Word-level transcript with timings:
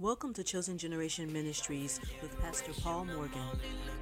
Welcome 0.00 0.34
to 0.34 0.42
Chosen 0.42 0.76
Generation 0.76 1.32
Ministries 1.32 2.00
with 2.20 2.36
Pastor 2.40 2.72
Paul 2.72 3.04
Morgan. 3.04 3.40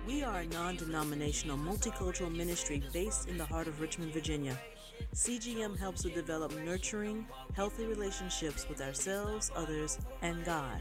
We 0.06 0.22
are 0.22 0.38
a 0.38 0.46
non 0.46 0.76
denominational 0.76 1.58
multicultural 1.58 2.34
ministry 2.34 2.82
based 2.94 3.28
in 3.28 3.36
the 3.36 3.44
heart 3.44 3.66
of 3.66 3.78
Richmond, 3.78 4.14
Virginia. 4.14 4.58
CGM 5.14 5.78
helps 5.78 6.00
to 6.04 6.08
develop 6.08 6.56
nurturing, 6.56 7.26
healthy 7.54 7.84
relationships 7.84 8.66
with 8.70 8.80
ourselves, 8.80 9.52
others, 9.54 9.98
and 10.22 10.42
God. 10.46 10.80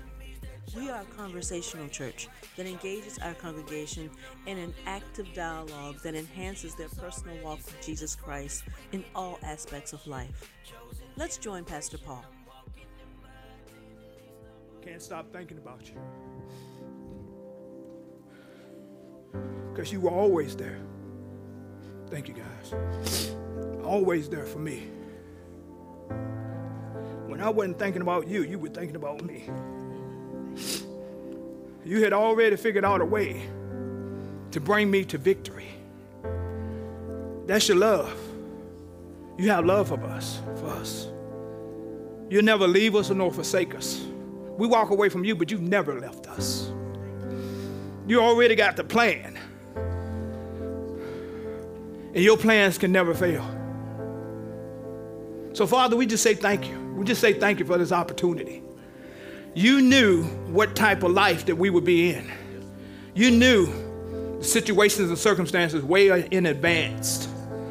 We 0.78 0.90
are 0.90 1.02
a 1.02 1.18
conversational 1.18 1.90
church 1.90 2.30
that 2.56 2.66
engages 2.66 3.20
our 3.20 3.34
congregation 3.34 4.10
in 4.48 4.58
an 4.58 4.74
active 4.86 5.28
dialogue 5.34 6.00
that 6.04 6.16
enhances 6.16 6.74
their 6.76 6.88
personal 6.88 7.36
walk 7.44 7.58
with 7.58 7.86
Jesus 7.86 8.16
Christ 8.16 8.64
in 8.94 9.04
all 9.14 9.40
aspects 9.44 9.92
of 9.92 10.08
life. 10.08 10.50
Let's 11.18 11.38
join 11.38 11.66
Pastor 11.66 11.98
Paul. 11.98 12.24
Can't 14.82 15.02
stop 15.02 15.32
thinking 15.32 15.58
about 15.58 15.82
you. 15.88 16.00
Because 19.72 19.92
you 19.92 20.02
were 20.02 20.10
always 20.10 20.56
there. 20.56 20.80
Thank 22.10 22.28
you, 22.28 22.34
guys. 22.34 23.36
Always 23.84 24.28
there 24.28 24.46
for 24.46 24.60
me. 24.60 24.88
When 27.28 27.40
I 27.40 27.50
wasn't 27.50 27.80
thinking 27.80 28.02
about 28.02 28.28
you, 28.28 28.44
you 28.44 28.60
were 28.60 28.70
thinking 28.70 28.96
about 28.96 29.24
me. 29.24 29.50
You 31.86 32.04
had 32.04 32.14
already 32.14 32.58
figured 32.58 32.86
out 32.86 33.02
a 33.02 33.06
way 33.06 33.42
to 34.52 34.60
bring 34.60 34.92
me 34.92 35.06
to 35.06 35.18
victory. 35.18 35.70
That's 37.46 37.68
your 37.68 37.78
love. 37.78 38.14
You 39.38 39.50
have 39.50 39.66
love 39.66 39.88
for 39.88 40.04
us, 40.04 40.40
for 40.58 40.68
us. 40.68 41.08
You'll 42.30 42.44
never 42.44 42.68
leave 42.68 42.96
us 42.96 43.10
nor 43.10 43.32
forsake 43.32 43.74
us. 43.76 44.06
We 44.58 44.68
walk 44.68 44.90
away 44.90 45.10
from 45.10 45.24
you, 45.24 45.36
but 45.36 45.52
you've 45.52 45.62
never 45.62 46.00
left 46.00 46.28
us. 46.28 46.72
You 48.08 48.20
already 48.22 48.56
got 48.56 48.76
the 48.76 48.84
plan. 48.84 49.40
And 52.14 52.24
your 52.24 52.38
plans 52.38 52.78
can 52.78 52.92
never 52.92 53.14
fail. 53.14 53.46
So, 55.54 55.66
Father, 55.66 55.96
we 55.96 56.06
just 56.06 56.24
say 56.24 56.34
thank 56.34 56.68
you. 56.70 56.78
We 56.96 57.06
just 57.06 57.22
say 57.22 57.34
thank 57.34 57.60
you 57.60 57.66
for 57.66 57.78
this 57.78 57.92
opportunity. 57.92 58.62
You 59.54 59.82
knew 59.82 60.24
what 60.24 60.76
type 60.76 61.04
of 61.04 61.12
life 61.12 61.46
that 61.46 61.56
we 61.56 61.70
would 61.70 61.84
be 61.84 62.14
in. 62.14 62.32
You 63.14 63.32
knew 63.32 64.38
the 64.38 64.44
situations 64.44 65.10
and 65.10 65.18
circumstances 65.18 65.84
way 65.84 66.28
in 66.32 66.46
advance, 66.46 67.28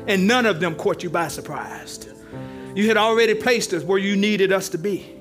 and 0.06 0.26
none 0.26 0.46
of 0.46 0.60
them 0.60 0.74
caught 0.74 1.02
you 1.02 1.10
by 1.10 1.28
surprise. 1.28 2.06
You 2.74 2.86
had 2.86 2.96
already 2.96 3.34
placed 3.34 3.72
us 3.72 3.82
where 3.82 3.98
you 3.98 4.16
needed 4.16 4.52
us 4.52 4.68
to 4.70 4.78
be. 4.78 5.19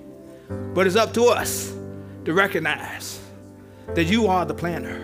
But 0.50 0.88
it's 0.88 0.96
up 0.96 1.14
to 1.14 1.26
us 1.26 1.74
to 2.26 2.34
recognize 2.34 3.20
that 3.96 4.06
you 4.06 4.28
are 4.28 4.46
the 4.46 4.54
planner. 4.54 5.00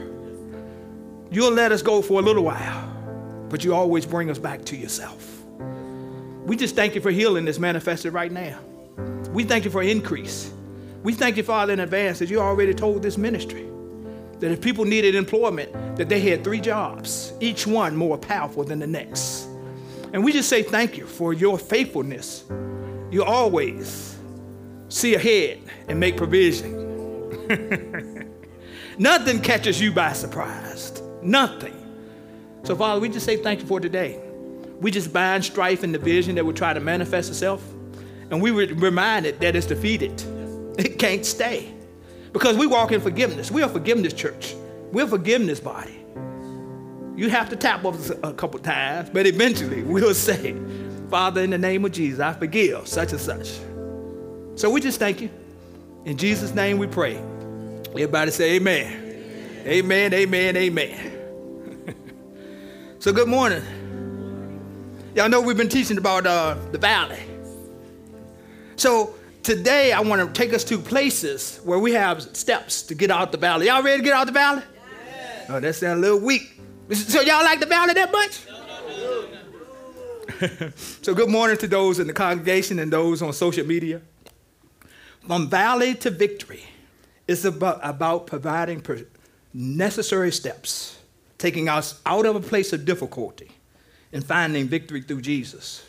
You'll 1.31 1.53
let 1.53 1.71
us 1.71 1.81
go 1.81 2.01
for 2.01 2.19
a 2.19 2.23
little 2.23 2.43
while, 2.43 3.47
but 3.49 3.63
you 3.63 3.73
always 3.73 4.05
bring 4.05 4.29
us 4.29 4.37
back 4.37 4.63
to 4.65 4.75
yourself. 4.75 5.41
We 6.45 6.55
just 6.55 6.75
thank 6.75 6.95
you 6.95 7.01
for 7.01 7.11
healing 7.11 7.45
that's 7.45 7.59
manifested 7.59 8.13
right 8.13 8.31
now. 8.31 8.59
We 9.31 9.43
thank 9.43 9.65
you 9.65 9.71
for 9.71 9.81
increase. 9.81 10.51
We 11.03 11.13
thank 11.13 11.37
you, 11.37 11.43
Father, 11.43 11.73
in 11.73 11.79
advance 11.79 12.19
that 12.19 12.29
you 12.29 12.39
already 12.39 12.73
told 12.73 13.01
this 13.01 13.17
ministry 13.17 13.67
that 14.39 14.51
if 14.51 14.61
people 14.61 14.85
needed 14.85 15.15
employment, 15.15 15.97
that 15.97 16.09
they 16.09 16.19
had 16.19 16.43
three 16.43 16.59
jobs, 16.59 17.33
each 17.39 17.65
one 17.65 17.95
more 17.95 18.17
powerful 18.17 18.63
than 18.63 18.79
the 18.79 18.87
next. 18.87 19.47
And 20.13 20.23
we 20.23 20.31
just 20.31 20.49
say 20.49 20.63
thank 20.63 20.97
you 20.97 21.05
for 21.05 21.33
your 21.33 21.57
faithfulness. 21.57 22.43
You 23.11 23.23
always 23.23 24.14
see 24.95 25.13
ahead 25.13 25.59
and 25.89 25.99
make 25.99 26.15
provision. 26.15 26.83
Nothing 28.97 29.41
catches 29.41 29.81
you 29.81 29.91
by 29.91 30.13
surprise. 30.13 31.01
Nothing. 31.21 31.73
So, 32.63 32.75
Father, 32.75 33.01
we 33.01 33.09
just 33.09 33.25
say 33.25 33.35
thank 33.37 33.59
you 33.59 33.67
for 33.67 33.81
today. 33.81 34.21
We 34.79 34.91
just 34.91 35.11
bind 35.11 35.43
strife 35.43 35.83
and 35.83 35.91
division 35.91 36.35
that 36.35 36.45
would 36.45 36.55
try 36.55 36.73
to 36.73 36.79
manifest 36.79 37.29
itself. 37.29 37.61
And 38.31 38.41
we 38.41 38.51
were 38.51 38.67
reminded 38.67 39.39
that 39.41 39.55
it's 39.55 39.67
defeated. 39.67 40.23
It 40.77 40.99
can't 40.99 41.25
stay. 41.25 41.73
Because 42.33 42.57
we 42.57 42.67
walk 42.67 42.91
in 42.91 42.99
forgiveness. 42.99 43.49
We're 43.49 43.69
forgiveness 43.69 44.11
church. 44.11 44.55
We're 44.91 45.07
forgiveness 45.07 45.61
body. 45.61 46.03
You 47.15 47.29
have 47.29 47.47
to 47.51 47.55
tap 47.55 47.85
us 47.85 48.11
a 48.21 48.33
couple 48.33 48.59
times, 48.59 49.09
but 49.09 49.25
eventually 49.25 49.83
we'll 49.83 50.13
say, 50.29 50.53
Father, 51.09 51.41
in 51.43 51.51
the 51.51 51.57
name 51.57 51.85
of 51.85 51.93
Jesus, 51.93 52.19
I 52.19 52.33
forgive 52.33 52.89
such 52.89 53.13
and 53.13 53.21
such. 53.21 53.57
So 54.55 54.69
we 54.69 54.79
just 54.79 54.99
thank 54.99 55.19
you. 55.19 55.29
In 56.05 56.17
Jesus' 56.17 56.53
name 56.53 56.77
we 56.77 56.87
pray. 56.87 57.17
Everybody 57.89 58.31
say 58.31 58.55
amen. 58.55 59.01
Amen, 59.65 60.13
amen, 60.13 60.55
amen. 60.55 61.95
so 62.99 63.11
good 63.11 63.27
morning. 63.27 63.61
Y'all 65.13 65.27
know 65.27 65.41
we've 65.41 65.57
been 65.57 65.67
teaching 65.67 65.97
about 65.97 66.25
uh, 66.25 66.55
the 66.71 66.77
valley. 66.77 67.19
So 68.77 69.15
today 69.43 69.91
I 69.91 69.99
want 69.99 70.21
to 70.25 70.41
take 70.41 70.53
us 70.53 70.63
to 70.65 70.77
places 70.77 71.59
where 71.65 71.79
we 71.79 71.91
have 71.91 72.21
steps 72.21 72.81
to 72.83 72.95
get 72.95 73.11
out 73.11 73.33
the 73.33 73.37
valley. 73.37 73.67
Y'all 73.67 73.83
ready 73.83 73.97
to 73.97 74.03
get 74.03 74.13
out 74.13 74.25
the 74.25 74.31
valley? 74.31 74.63
Yes. 75.05 75.49
Oh, 75.49 75.59
that 75.59 75.75
sounds 75.75 75.97
a 75.97 76.01
little 76.01 76.19
weak. 76.21 76.61
So 76.93 77.19
y'all 77.19 77.43
like 77.43 77.59
the 77.59 77.65
valley 77.65 77.93
that 77.93 78.09
much? 78.09 78.41
so 81.01 81.13
good 81.13 81.29
morning 81.29 81.57
to 81.57 81.67
those 81.67 81.99
in 81.99 82.07
the 82.07 82.13
congregation 82.13 82.79
and 82.79 82.93
those 82.93 83.21
on 83.21 83.33
social 83.33 83.65
media. 83.65 84.01
From 85.27 85.49
valley 85.49 85.95
to 85.95 86.11
victory 86.11 86.63
is 87.27 87.45
about, 87.45 87.79
about 87.81 88.27
providing 88.27 88.81
per 88.81 89.05
necessary 89.53 90.31
steps, 90.31 90.99
taking 91.37 91.67
us 91.67 91.99
out 92.05 92.25
of 92.25 92.35
a 92.35 92.39
place 92.39 92.73
of 92.73 92.85
difficulty 92.85 93.49
and 94.13 94.23
finding 94.23 94.67
victory 94.67 95.01
through 95.01 95.21
Jesus. 95.21 95.83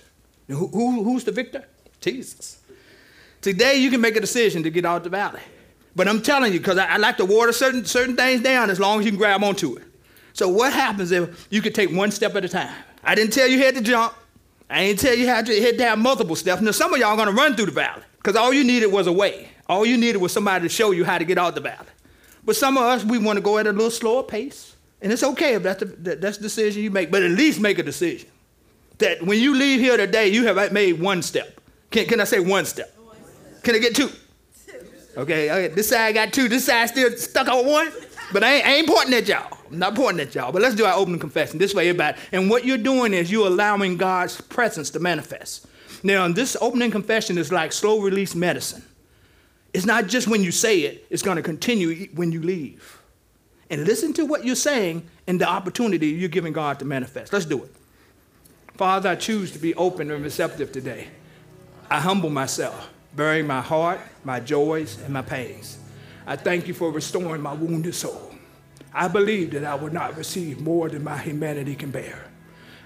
Who, 0.49 0.69
who, 0.69 1.05
who's 1.05 1.25
the 1.25 1.33
victor? 1.33 1.65
Jesus. 2.01 2.61
Today 3.43 3.77
you 3.77 3.91
can 3.91 4.01
make 4.01 4.17
a 4.17 4.21
decision 4.21 4.63
to 4.63 4.71
get 4.71 4.85
out 4.85 4.99
of 4.99 5.05
the 5.05 5.11
valley. 5.11 5.41
But 5.95 6.09
I'm 6.09 6.23
telling 6.23 6.53
you, 6.53 6.59
because 6.61 6.79
I, 6.79 6.87
I, 6.87 6.97
like 6.97 7.17
to 7.19 7.25
water 7.25 7.53
certain, 7.53 7.85
certain 7.85 8.17
things 8.17 8.43
down 8.43 8.71
as 8.71 8.79
long 8.79 9.01
as 9.01 9.07
you 9.07 9.13
can 9.13 9.19
grab 9.19 9.43
onto 9.43 9.77
it. 9.77 9.85
So 10.33 10.49
what 10.49 10.73
happens 10.73 11.11
if 11.11 11.47
you 11.51 11.63
could 11.63 11.75
take 11.75 11.91
one 11.91 12.11
step 12.11 12.35
at 12.37 12.45
a 12.45 12.49
time? 12.49 12.75
I 13.03 13.15
didn't 13.15 13.33
tell 13.33 13.49
you 13.49 13.59
had 13.59 13.75
to 13.77 13.81
jump. 13.81 14.15
I 14.69 14.87
didn't 14.87 15.01
tell 15.01 15.15
you 15.15 15.27
had 15.27 15.47
to 15.47 15.53
hit 15.53 15.79
down 15.79 16.01
multiple 16.01 16.37
steps. 16.37 16.61
Now 16.61 16.73
some 16.73 16.93
of 16.93 17.01
y'all 17.01 17.11
are 17.11 17.17
gonna 17.17 17.33
run 17.33 17.57
through 17.57 17.67
the 17.67 17.73
valley. 17.73 18.03
Because 18.27 18.35
all 18.35 18.53
you 18.53 18.65
needed 18.65 18.89
was 18.89 19.07
a 19.07 19.13
way. 19.13 19.51
All 19.69 19.87
you 19.87 19.97
needed 19.97 20.19
was 20.19 20.33
somebody 20.33 20.65
to 20.65 20.69
show 20.69 20.91
you 20.91 21.05
how 21.05 21.17
to 21.17 21.25
get 21.25 21.39
out 21.39 21.55
the 21.55 21.61
valley. 21.61 21.87
But 22.45 22.57
some 22.57 22.77
of 22.77 22.83
us, 22.83 23.05
we 23.05 23.19
want 23.19 23.37
to 23.37 23.41
go 23.41 23.57
at 23.57 23.69
a 23.69 23.71
little 23.71 23.89
slower 23.89 24.25
pace. 24.25 24.75
And 25.01 25.13
it's 25.13 25.23
okay 25.23 25.55
if 25.55 25.63
that's 25.63 25.79
the, 25.79 26.17
that's 26.17 26.39
the 26.39 26.43
decision 26.43 26.83
you 26.83 26.91
make, 26.91 27.13
but 27.13 27.23
at 27.23 27.31
least 27.31 27.61
make 27.61 27.79
a 27.79 27.85
decision. 27.85 28.29
That 28.99 29.23
when 29.23 29.39
you 29.39 29.55
leave 29.55 29.79
here 29.79 29.97
today, 29.97 30.27
you 30.27 30.45
have 30.45 30.73
made 30.73 31.01
one 31.01 31.23
step. 31.23 31.61
Can, 31.93 32.07
can 32.07 32.21
I 32.21 32.25
say 32.25 32.41
one 32.41 32.65
step? 32.65 32.93
Can 33.63 33.77
I 33.77 33.79
get 33.79 33.95
two? 33.95 34.11
Okay, 35.17 35.49
okay, 35.49 35.73
this 35.73 35.91
side 35.91 36.15
got 36.15 36.33
two, 36.33 36.49
this 36.49 36.67
side 36.67 36.89
still 36.89 37.17
stuck 37.17 37.47
on 37.47 37.65
one. 37.65 37.93
But 38.33 38.43
I 38.43 38.55
ain't, 38.55 38.67
I 38.67 38.75
ain't 38.75 38.89
pointing 38.89 39.15
at 39.15 39.29
y'all. 39.29 39.57
I'm 39.71 39.79
not 39.79 39.95
pointing 39.95 40.27
at 40.27 40.35
y'all. 40.35 40.51
But 40.51 40.63
let's 40.63 40.75
do 40.75 40.85
our 40.85 40.95
opening 40.95 41.21
confession. 41.21 41.61
This 41.61 41.75
way, 41.75 41.91
everybody. 41.91 42.19
And 42.33 42.51
what 42.51 42.65
you're 42.65 42.77
doing 42.77 43.15
is 43.15 43.31
you're 43.31 43.47
allowing 43.47 43.97
God's 43.97 44.41
presence 44.41 44.91
to 44.91 44.99
manifest. 44.99 45.69
Now, 46.03 46.29
this 46.29 46.57
opening 46.61 46.91
confession 46.91 47.39
is 47.39 47.53
like 47.53 47.73
slow 47.73 48.01
release 48.01 48.35
medicine. 48.35 48.83
It's 49.73 49.87
not 49.87 50.07
just 50.07 50.29
when 50.29 50.43
you 50.43 50.53
say 50.53 50.81
it, 50.81 51.07
it's 51.11 51.23
going 51.23 51.37
to 51.37 51.43
continue 51.43 52.09
when 52.15 52.33
you 52.33 52.43
leave. 52.43 52.99
And 53.69 53.85
listen 53.85 54.13
to 54.15 54.25
what 54.25 54.45
you're 54.45 54.55
saying 54.55 55.09
and 55.27 55.41
the 55.41 55.49
opportunity 55.49 56.09
you're 56.09 56.29
giving 56.29 56.53
God 56.53 56.79
to 56.79 56.85
manifest. 56.85 57.33
Let's 57.33 57.47
do 57.47 57.65
it. 57.65 57.75
Father, 58.75 59.11
I 59.11 59.17
choose 59.17 59.51
to 59.53 59.59
be 59.59 59.75
open 59.75 60.11
and 60.11 60.23
receptive 60.23 60.71
today. 60.71 61.09
I 61.91 62.01
humble 62.01 62.31
myself, 62.31 62.91
bearing 63.15 63.47
my 63.47 63.61
heart, 63.61 64.01
my 64.25 64.41
joys, 64.41 65.01
and 65.03 65.13
my 65.13 65.23
pains. 65.23 65.79
I 66.27 66.37
thank 66.37 66.69
you 66.69 66.75
for 66.75 66.91
restoring 66.91 67.43
my 67.43 67.53
wounded 67.53 67.95
soul. 67.95 68.33
I 68.93 69.09
believe 69.09 69.51
that 69.53 69.65
I 69.65 69.75
will 69.75 69.93
not 69.93 70.17
receive 70.17 70.61
more 70.61 70.89
than 70.89 71.05
my 71.05 71.19
humanity 71.19 71.75
can 71.75 71.91
bear. 71.91 72.26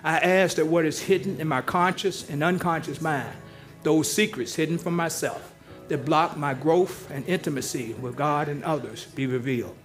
I 0.02 0.18
ask 0.18 0.56
that 0.56 0.66
what 0.66 0.84
is 0.84 1.00
hidden 1.00 1.40
in 1.40 1.48
my 1.48 1.60
conscious 1.60 2.28
and 2.28 2.42
unconscious 2.42 3.00
mind, 3.00 3.36
those 3.82 4.10
secrets 4.10 4.54
hidden 4.54 4.78
from 4.78 4.96
myself 4.96 5.52
that 5.88 6.04
block 6.04 6.36
my 6.36 6.54
growth 6.54 7.10
and 7.10 7.26
intimacy 7.26 7.94
with 7.94 8.16
God 8.16 8.48
and 8.48 8.62
others, 8.62 9.06
be 9.06 9.26
revealed. 9.26 9.76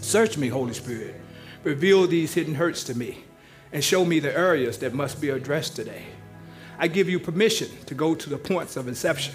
Search 0.00 0.38
me, 0.38 0.48
Holy 0.48 0.72
Spirit. 0.72 1.14
Reveal 1.62 2.06
these 2.06 2.34
hidden 2.34 2.54
hurts 2.54 2.82
to 2.84 2.96
me 2.96 3.24
and 3.72 3.84
show 3.84 4.04
me 4.04 4.18
the 4.18 4.36
areas 4.36 4.78
that 4.78 4.94
must 4.94 5.20
be 5.20 5.28
addressed 5.28 5.76
today. 5.76 6.04
I 6.78 6.88
give 6.88 7.08
you 7.08 7.20
permission 7.20 7.68
to 7.86 7.94
go 7.94 8.14
to 8.14 8.30
the 8.30 8.38
points 8.38 8.76
of 8.76 8.88
inception 8.88 9.34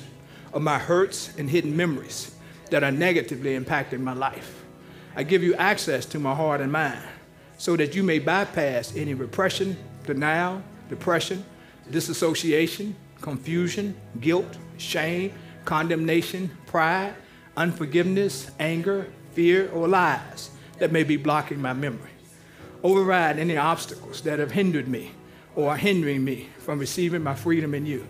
of 0.54 0.62
my 0.62 0.80
hurts 0.80 1.36
and 1.38 1.50
hidden 1.50 1.78
memories 1.78 2.36
that 2.72 2.84
are 2.84 2.92
negatively 2.92 3.58
impacting 3.58 4.00
my 4.00 4.14
life. 4.14 4.64
I 5.16 5.24
give 5.24 5.44
you 5.44 5.56
access 5.56 6.06
to 6.08 6.20
my 6.20 6.36
heart 6.36 6.62
and 6.62 6.72
mind 6.72 7.08
so 7.58 7.76
that 7.76 7.96
you 7.96 8.04
may 8.04 8.20
bypass 8.20 8.96
any 8.96 9.14
repression 9.14 9.78
denial, 10.08 10.64
depression, 10.90 11.46
disassociation, 11.92 12.96
confusion, 13.22 13.96
guilt, 14.20 14.58
shame, 14.78 15.32
condemnation, 15.66 16.50
pride, 16.66 17.14
unforgiveness, 17.56 18.50
anger, 18.60 19.08
fear, 19.34 19.70
or 19.72 19.88
lies 19.88 20.50
that 20.80 20.92
may 20.92 21.04
be 21.04 21.18
blocking 21.18 21.62
my 21.62 21.74
memory. 21.74 22.12
Override 22.84 23.38
any 23.38 23.58
obstacles 23.58 24.22
that 24.22 24.40
have 24.40 24.52
hindered 24.52 24.88
me 24.88 25.12
or 25.56 25.72
are 25.72 25.78
hindering 25.78 26.24
me 26.24 26.50
from 26.60 26.80
receiving 26.80 27.24
my 27.24 27.36
freedom 27.36 27.74
in 27.74 27.86
you. 27.86 28.06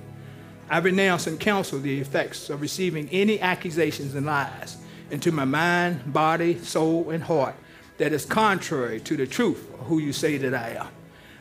I 0.69 0.79
renounce 0.79 1.27
and 1.27 1.39
counsel 1.39 1.79
the 1.79 1.99
effects 1.99 2.49
of 2.49 2.61
receiving 2.61 3.07
any 3.09 3.39
accusations 3.39 4.15
and 4.15 4.25
lies 4.25 4.77
into 5.09 5.31
my 5.31 5.45
mind, 5.45 6.11
body, 6.11 6.59
soul, 6.59 7.09
and 7.09 7.23
heart 7.23 7.55
that 7.97 8.11
is 8.11 8.25
contrary 8.25 8.99
to 9.01 9.15
the 9.15 9.25
truth 9.25 9.73
of 9.73 9.87
who 9.87 9.99
you 9.99 10.11
say 10.11 10.37
that 10.37 10.53
I 10.53 10.71
am. 10.71 10.96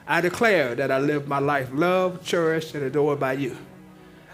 I 0.06 0.20
declare 0.20 0.75
that 0.76 0.91
I 0.91 0.99
live 0.99 1.26
my 1.26 1.38
life 1.38 1.69
loved, 1.73 2.25
cherished, 2.25 2.75
and 2.75 2.85
adored 2.85 3.19
by 3.19 3.32
you. 3.32 3.56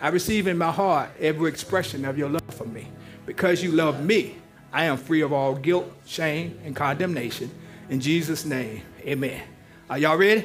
I 0.01 0.09
receive 0.09 0.47
in 0.47 0.59
my 0.59 0.71
heart 0.71 1.11
every 1.19 1.49
expression 1.49 2.05
of 2.05 2.19
your 2.19 2.29
love 2.29 2.55
for 2.55 2.67
me. 2.67 2.89
Because 3.25 3.63
you 3.63 3.73
love 3.73 4.05
me, 4.05 4.37
I 4.73 4.85
am 4.85 4.97
free 4.97 5.23
of 5.23 5.33
all 5.33 5.55
guilt, 5.55 5.91
shame, 6.05 6.59
and 6.65 6.75
condemnation. 6.75 7.51
In 7.89 8.01
Jesus' 8.01 8.45
name, 8.45 8.83
amen. 9.01 9.43
Are 9.89 9.99
y'all 9.99 10.17
ready? 10.17 10.45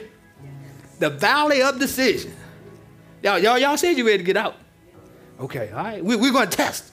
The 0.99 1.09
valley 1.09 1.61
of 1.61 1.79
decision. 1.79 2.33
Y'all, 3.23 3.39
y'all, 3.39 3.57
y'all 3.57 3.77
said 3.77 3.97
you 3.97 4.05
ready 4.05 4.19
to 4.19 4.23
get 4.23 4.37
out. 4.37 4.55
Okay, 5.39 5.71
all 5.71 5.83
right. 5.83 6.03
We, 6.03 6.15
we're 6.15 6.31
going 6.31 6.49
to 6.49 6.55
test. 6.57 6.91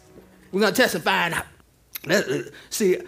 We're 0.53 0.61
going 0.61 0.73
to 0.73 0.83
test 0.83 0.95
and 0.95 1.05
find 1.05 1.35
out. 1.35 1.47
Let, 2.07 2.29
uh, 2.29 2.43
see, 2.71 2.99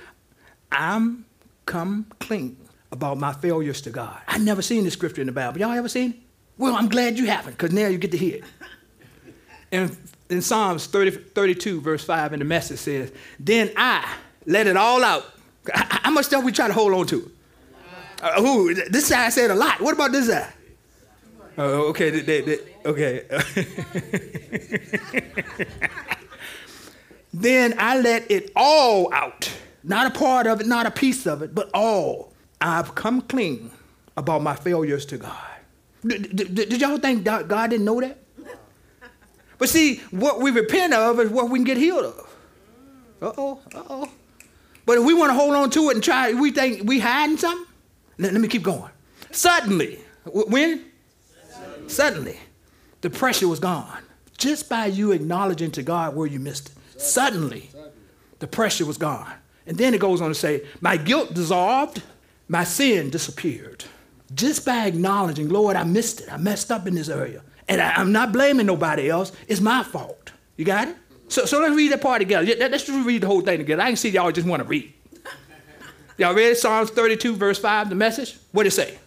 I'm 0.70 1.24
come 1.64 2.06
clean 2.20 2.56
about 2.92 3.18
my 3.18 3.32
failures 3.32 3.80
to 3.82 3.90
God. 3.90 4.18
I 4.28 4.38
never 4.38 4.62
seen 4.62 4.84
this 4.84 4.94
scripture 4.94 5.20
in 5.20 5.26
the 5.26 5.32
Bible. 5.32 5.58
Y'all 5.58 5.72
ever 5.72 5.88
seen 5.88 6.10
it? 6.10 6.16
Well, 6.58 6.74
I'm 6.74 6.88
glad 6.88 7.18
you 7.18 7.26
haven't, 7.26 7.52
because 7.52 7.72
now 7.72 7.88
you 7.88 7.98
get 7.98 8.12
to 8.12 8.18
hear 8.18 8.36
it. 8.36 8.44
And 9.72 9.96
in 10.30 10.42
Psalms 10.42 10.86
30, 10.86 11.10
32, 11.10 11.80
verse 11.80 12.04
5, 12.04 12.34
in 12.34 12.38
the 12.38 12.44
message 12.44 12.78
says, 12.78 13.10
Then 13.40 13.72
I 13.76 14.08
let 14.46 14.68
it 14.68 14.76
all 14.76 15.02
out. 15.02 15.24
How 15.74 16.12
much 16.12 16.26
stuff 16.26 16.44
we 16.44 16.52
try 16.52 16.68
to 16.68 16.72
hold 16.72 16.92
on 16.92 17.04
to? 17.08 17.28
Uh, 18.22 18.40
who? 18.40 18.74
This 18.74 19.08
side 19.08 19.32
said 19.32 19.50
a 19.50 19.54
lot. 19.54 19.80
What 19.80 19.94
about 19.94 20.12
this 20.12 20.28
side? 20.28 20.52
Oh, 21.58 21.88
okay. 21.88 22.10
They, 22.10 22.40
they, 22.42 22.58
okay. 22.84 23.24
then 27.34 27.74
I 27.78 27.98
let 27.98 28.30
it 28.30 28.52
all 28.54 29.12
out. 29.12 29.50
Not 29.82 30.14
a 30.14 30.18
part 30.18 30.46
of 30.46 30.60
it, 30.60 30.66
not 30.66 30.86
a 30.86 30.90
piece 30.90 31.26
of 31.26 31.42
it, 31.42 31.54
but 31.54 31.70
all. 31.74 32.32
I've 32.60 32.94
come 32.94 33.20
clean 33.22 33.70
about 34.16 34.42
my 34.42 34.54
failures 34.54 35.06
to 35.06 35.18
God. 35.18 35.36
Did, 36.06 36.36
did, 36.36 36.54
did 36.54 36.80
y'all 36.80 36.98
think 36.98 37.24
God 37.24 37.70
didn't 37.70 37.84
know 37.84 38.00
that? 38.00 38.18
But 39.58 39.68
see, 39.68 39.98
what 40.10 40.40
we 40.40 40.50
repent 40.50 40.92
of 40.92 41.18
is 41.20 41.30
what 41.30 41.50
we 41.50 41.58
can 41.58 41.64
get 41.64 41.76
healed 41.76 42.04
of. 42.04 42.36
Uh 43.22 43.32
oh, 43.38 43.60
uh 43.74 43.82
oh. 43.88 44.10
But 44.84 44.98
if 44.98 45.04
we 45.04 45.14
want 45.14 45.30
to 45.30 45.34
hold 45.34 45.54
on 45.54 45.70
to 45.70 45.90
it 45.90 45.94
and 45.94 46.04
try, 46.04 46.32
we 46.32 46.50
think 46.50 46.86
we 46.86 47.00
hiding 47.00 47.38
something. 47.38 47.66
Let, 48.18 48.32
let 48.32 48.40
me 48.40 48.48
keep 48.48 48.62
going. 48.62 48.90
Suddenly, 49.30 49.98
when? 50.24 50.84
Suddenly. 51.50 51.88
Suddenly, 51.88 52.38
the 53.00 53.10
pressure 53.10 53.48
was 53.48 53.58
gone. 53.58 54.02
Just 54.38 54.68
by 54.68 54.86
you 54.86 55.12
acknowledging 55.12 55.70
to 55.72 55.82
God 55.82 56.14
where 56.14 56.26
you 56.26 56.38
missed 56.38 56.68
it. 56.68 57.00
Suddenly, 57.00 57.70
the 58.38 58.46
pressure 58.46 58.84
was 58.84 58.98
gone. 58.98 59.32
And 59.66 59.76
then 59.76 59.94
it 59.94 60.00
goes 60.00 60.20
on 60.20 60.28
to 60.28 60.34
say, 60.34 60.64
My 60.80 60.96
guilt 60.96 61.34
dissolved, 61.34 62.02
my 62.48 62.64
sin 62.64 63.10
disappeared. 63.10 63.84
Just 64.34 64.64
by 64.64 64.86
acknowledging, 64.86 65.48
Lord, 65.48 65.76
I 65.76 65.84
missed 65.84 66.20
it. 66.20 66.32
I 66.32 66.36
messed 66.36 66.70
up 66.70 66.86
in 66.86 66.94
this 66.94 67.08
area. 67.08 67.42
And 67.68 67.80
I, 67.80 68.00
am 68.00 68.12
not 68.12 68.32
blaming 68.32 68.66
nobody 68.66 69.10
else. 69.10 69.32
It's 69.48 69.60
my 69.60 69.82
fault. 69.82 70.32
You 70.56 70.64
got 70.64 70.88
it? 70.88 70.96
So, 71.28 71.44
so 71.44 71.60
let's 71.60 71.74
read 71.74 71.92
that 71.92 72.00
part 72.00 72.20
together. 72.20 72.46
Let's 72.56 72.84
just 72.84 73.06
read 73.06 73.22
the 73.22 73.26
whole 73.26 73.40
thing 73.40 73.58
together. 73.58 73.82
I 73.82 73.86
can 73.86 73.96
see 73.96 74.10
y'all 74.10 74.30
just 74.30 74.46
want 74.46 74.62
to 74.62 74.68
read. 74.68 74.92
Y'all 76.18 76.34
read 76.34 76.56
Psalms 76.56 76.90
32, 76.90 77.36
verse 77.36 77.58
5, 77.58 77.90
the 77.90 77.94
message? 77.94 78.38
What 78.52 78.62
did 78.62 78.68
it 78.68 78.72
say? 78.72 78.98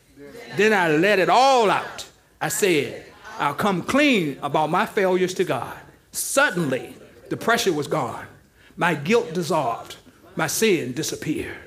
Then 0.57 0.73
I 0.73 0.89
let 0.89 1.17
it 1.17 1.29
all 1.29 1.71
out. 1.71 2.07
I 2.39 2.49
said, 2.49 3.05
I'll 3.39 3.55
come 3.55 3.81
clean 3.81 4.37
about 4.41 4.69
my 4.69 4.85
failures 4.85 5.33
to 5.35 5.43
God. 5.43 5.75
Suddenly, 6.11 6.95
the 7.29 7.37
pressure 7.37 7.73
was 7.73 7.87
gone. 7.87 8.25
My 8.75 8.93
guilt 8.93 9.33
dissolved. 9.33 9.95
My 10.35 10.47
sin 10.47 10.93
disappeared. 10.93 11.57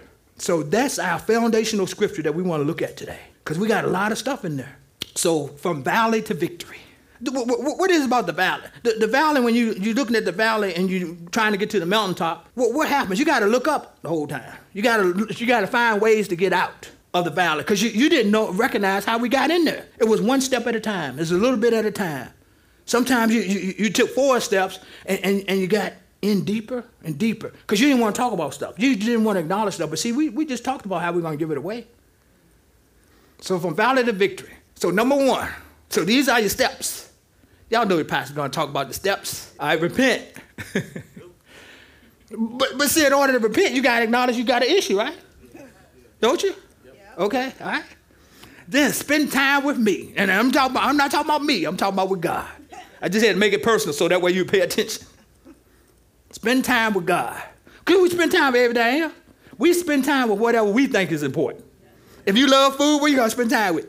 So 0.43 0.65
that's 0.65 0.99
our 0.99 1.21
foundational 1.21 1.87
scripture 1.87 2.23
that 2.23 2.35
we 2.35 2.43
want 2.43 2.63
to 2.63 2.65
look 2.65 2.83
at 2.83 2.97
today. 2.97 3.21
Because 3.45 3.61
we 3.61 3.69
got 3.69 3.85
a 3.85 3.89
lot 3.89 4.11
of 4.11 4.19
stuff 4.19 4.45
in 4.45 4.57
there. 4.57 4.77
So 5.15 5.47
from 5.47 5.85
valley 5.85 6.21
to 6.23 6.35
victory. 6.35 6.79
What 7.21 7.93
is 7.93 8.05
about 8.05 8.27
the 8.27 8.33
valley? 8.33 8.65
The, 8.83 9.07
valley, 9.07 9.41
when 9.41 9.55
you, 9.55 9.75
you're 9.75 9.95
looking 9.95 10.17
at 10.17 10.25
the 10.25 10.33
valley 10.33 10.75
and 10.75 10.91
you're 10.91 11.15
trying 11.31 11.53
to 11.53 11.59
get 11.59 11.71
to 11.71 11.79
the 11.79 11.87
mountaintop, 11.87 12.49
what, 12.55 12.75
what 12.75 12.89
happens? 12.89 13.21
You 13.21 13.25
got 13.25 13.39
to 13.39 13.47
look 13.47 13.69
up 13.69 14.03
the 14.03 14.09
whole 14.09 14.27
time. 14.27 14.53
You 14.73 14.83
got 14.83 14.97
to 14.97 15.29
you 15.31 15.47
got 15.47 15.61
to 15.61 15.69
find 15.69 16.01
ways 16.01 16.27
to 16.29 16.37
get 16.37 16.53
out 16.53 16.91
of 17.15 17.25
the 17.25 17.31
valley 17.31 17.63
because 17.63 17.81
you, 17.81 17.91
you 17.91 18.09
didn't 18.09 18.33
know 18.33 18.51
recognize 18.51 19.05
how 19.05 19.19
we 19.19 19.29
got 19.29 19.53
in 19.53 19.65
there. 19.65 19.87
It 19.99 20.09
was 20.09 20.21
one 20.21 20.41
step 20.41 20.67
at 20.67 20.75
a 20.75 20.81
time. 20.81 21.21
It's 21.21 21.31
a 21.31 21.35
little 21.35 21.59
bit 21.59 21.73
at 21.73 21.85
a 21.85 21.93
time. 21.93 22.31
Sometimes 22.87 23.33
you, 23.33 23.43
you, 23.43 23.75
you 23.79 23.91
took 23.91 24.11
four 24.11 24.41
steps 24.41 24.81
and, 25.07 25.21
and, 25.23 25.45
and 25.47 25.61
you 25.61 25.69
got 25.69 25.93
in 26.23 26.45
deeper 26.45 26.85
and 27.03 27.19
deeper 27.19 27.51
because 27.51 27.81
you 27.81 27.89
didn't 27.89 28.01
want 28.01 28.15
to 28.15 28.21
talk 28.21 28.33
about 28.33 28.55
stuff. 28.55 28.79
You 28.79 28.97
didn't 28.97 29.25
want 29.25 29.37
to 29.37 29.41
acknowledge 29.41 29.75
stuff. 29.75 29.91
But 29.91 29.99
see, 29.99 30.13
we, 30.13 30.29
we 30.29 30.47
just 30.47 30.65
talked 30.65 30.87
about 30.87 31.03
how 31.03 31.13
we're 31.13 31.21
going 31.21 31.37
to 31.37 31.39
give 31.39 31.51
it 31.51 31.59
away. 31.59 31.87
So 33.41 33.59
from 33.59 33.75
valley 33.75 34.05
to 34.05 34.13
victory. 34.13 34.55
So 34.77 34.91
number 34.91 35.17
one, 35.17 35.51
so 35.89 36.05
these 36.05 36.29
are 36.29 36.41
your 36.41 36.49
steps. 36.49 37.11
Y'all 37.71 37.87
know 37.87 37.97
the 37.97 38.05
pastor's 38.05 38.37
gonna 38.37 38.51
talk 38.51 38.69
about 38.69 38.89
the 38.89 38.95
steps. 38.95 39.55
I 39.59 39.75
repent. 39.75 40.25
but 42.31 42.79
but 42.79 42.89
see, 42.89 43.05
in 43.05 43.13
order 43.13 43.33
to 43.33 43.39
repent, 43.39 43.75
you 43.75 43.83
gotta 43.83 44.05
acknowledge 44.05 44.37
you 44.37 44.45
got 44.45 44.63
an 44.63 44.69
issue, 44.69 44.99
right? 44.99 45.17
Don't 46.21 46.43
you? 46.43 46.55
Okay, 47.19 47.53
all 47.61 47.67
right. 47.67 47.85
Then 48.69 48.93
spend 48.93 49.33
time 49.33 49.65
with 49.65 49.79
me. 49.79 50.13
And 50.17 50.31
I'm 50.31 50.53
talking 50.53 50.73
about, 50.73 50.85
I'm 50.85 50.97
not 50.97 51.11
talking 51.11 51.31
about 51.31 51.43
me, 51.43 51.65
I'm 51.65 51.77
talking 51.77 51.95
about 51.95 52.11
with 52.11 52.21
God. 52.21 52.49
I 53.01 53.09
just 53.09 53.25
had 53.25 53.33
to 53.33 53.39
make 53.39 53.53
it 53.53 53.63
personal 53.63 53.93
so 53.93 54.07
that 54.09 54.23
way 54.23 54.31
you 54.31 54.45
pay 54.45 54.61
attention. 54.61 55.07
Spend 56.33 56.65
time 56.65 56.95
with 56.95 57.07
God. 57.07 57.41
Because 57.85 58.03
we 58.03 58.11
spend 58.11 58.33
time 58.33 58.55
every 58.57 58.75
day. 58.75 59.09
We 59.59 59.73
spend 59.75 60.05
time 60.05 60.29
with 60.29 60.39
whatever 60.39 60.69
we 60.69 60.87
think 60.87 61.13
is 61.13 61.23
important. 61.23 61.65
If 62.27 62.37
you 62.37 62.47
love 62.47 62.77
food, 62.77 62.99
what 62.99 63.11
you 63.11 63.17
gonna 63.17 63.31
spend 63.31 63.51
time 63.51 63.75
with? 63.75 63.87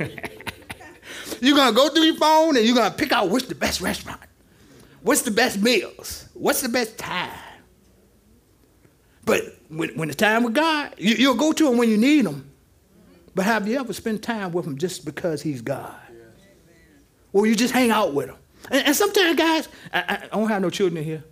you're 1.40 1.56
gonna 1.56 1.74
go 1.74 1.88
through 1.88 2.04
your 2.04 2.16
phone 2.16 2.56
and 2.56 2.64
you're 2.64 2.74
gonna 2.74 2.94
pick 2.94 3.12
out 3.12 3.28
what's 3.28 3.46
the 3.46 3.54
best 3.54 3.80
restaurant, 3.80 4.20
what's 5.02 5.22
the 5.22 5.30
best 5.30 5.60
meals, 5.60 6.28
what's 6.34 6.62
the 6.62 6.68
best 6.68 6.98
time. 6.98 7.30
But 9.24 9.42
when, 9.68 9.90
when 9.96 10.08
it's 10.08 10.16
time 10.16 10.44
with 10.44 10.54
God, 10.54 10.94
you, 10.98 11.28
will 11.28 11.36
go 11.36 11.52
to 11.52 11.70
him 11.70 11.78
when 11.78 11.88
you 11.88 11.96
need 11.96 12.26
him. 12.26 12.50
But 13.34 13.46
have 13.46 13.66
you 13.66 13.78
ever 13.78 13.92
spent 13.92 14.22
time 14.22 14.52
with 14.52 14.66
him 14.66 14.78
just 14.78 15.04
because 15.04 15.42
he's 15.42 15.60
God? 15.60 15.94
Or 17.32 17.46
you 17.46 17.56
just 17.56 17.74
hang 17.74 17.90
out 17.90 18.14
with 18.14 18.28
him? 18.28 18.36
And, 18.70 18.86
and 18.86 18.96
sometimes, 18.96 19.36
guys, 19.36 19.68
I, 19.92 20.28
I, 20.32 20.36
don't 20.36 20.48
have 20.48 20.62
no 20.62 20.70
children 20.70 20.98
in 20.98 21.04
here. 21.04 21.24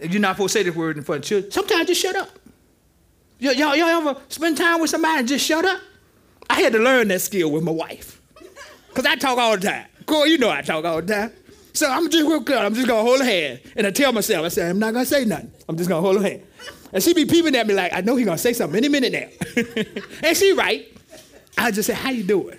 You're 0.00 0.20
not 0.20 0.36
supposed 0.36 0.52
to 0.52 0.58
say 0.58 0.62
this 0.64 0.74
word 0.74 0.96
in 0.96 1.04
front 1.04 1.24
of 1.24 1.28
children. 1.28 1.50
Sometimes 1.52 1.86
just 1.86 2.00
shut 2.00 2.16
up. 2.16 2.30
y'all, 3.38 3.54
y'all 3.54 4.08
ever 4.08 4.20
spend 4.28 4.56
time 4.56 4.80
with 4.80 4.90
somebody 4.90 5.20
and 5.20 5.28
just 5.28 5.44
shut 5.44 5.64
up? 5.64 5.80
I 6.48 6.60
had 6.60 6.72
to 6.72 6.78
learn 6.78 7.08
that 7.08 7.20
skill 7.20 7.50
with 7.50 7.62
my 7.62 7.72
wife. 7.72 8.20
Because 8.88 9.06
I 9.06 9.16
talk 9.16 9.38
all 9.38 9.56
the 9.56 9.66
time. 9.66 9.86
Cool, 10.06 10.26
you 10.26 10.38
know 10.38 10.50
I 10.50 10.62
talk 10.62 10.84
all 10.84 11.00
the 11.00 11.12
time. 11.12 11.32
So 11.72 11.90
I'm 11.90 12.10
just 12.10 12.26
real. 12.26 12.44
I'm 12.58 12.74
just 12.74 12.86
gonna 12.86 13.02
hold 13.02 13.20
her 13.20 13.24
hand. 13.24 13.60
And 13.76 13.86
I 13.86 13.90
tell 13.90 14.12
myself, 14.12 14.44
I 14.44 14.48
say, 14.48 14.68
I'm 14.68 14.78
not 14.78 14.92
gonna 14.92 15.06
say 15.06 15.24
nothing. 15.24 15.50
I'm 15.68 15.76
just 15.76 15.88
gonna 15.88 16.02
hold 16.02 16.20
her 16.20 16.28
hand. 16.28 16.42
And 16.92 17.02
she 17.02 17.14
be 17.14 17.24
peeping 17.24 17.56
at 17.56 17.66
me 17.66 17.72
like, 17.72 17.94
I 17.94 18.02
know 18.02 18.16
he 18.16 18.24
gonna 18.24 18.36
say 18.36 18.52
something 18.52 18.76
any 18.76 18.88
minute 18.88 19.12
now. 19.12 19.62
and 20.22 20.36
she 20.36 20.52
right. 20.52 20.86
I 21.56 21.70
just 21.70 21.86
say, 21.86 21.94
how 21.94 22.10
you 22.10 22.24
doing? 22.24 22.58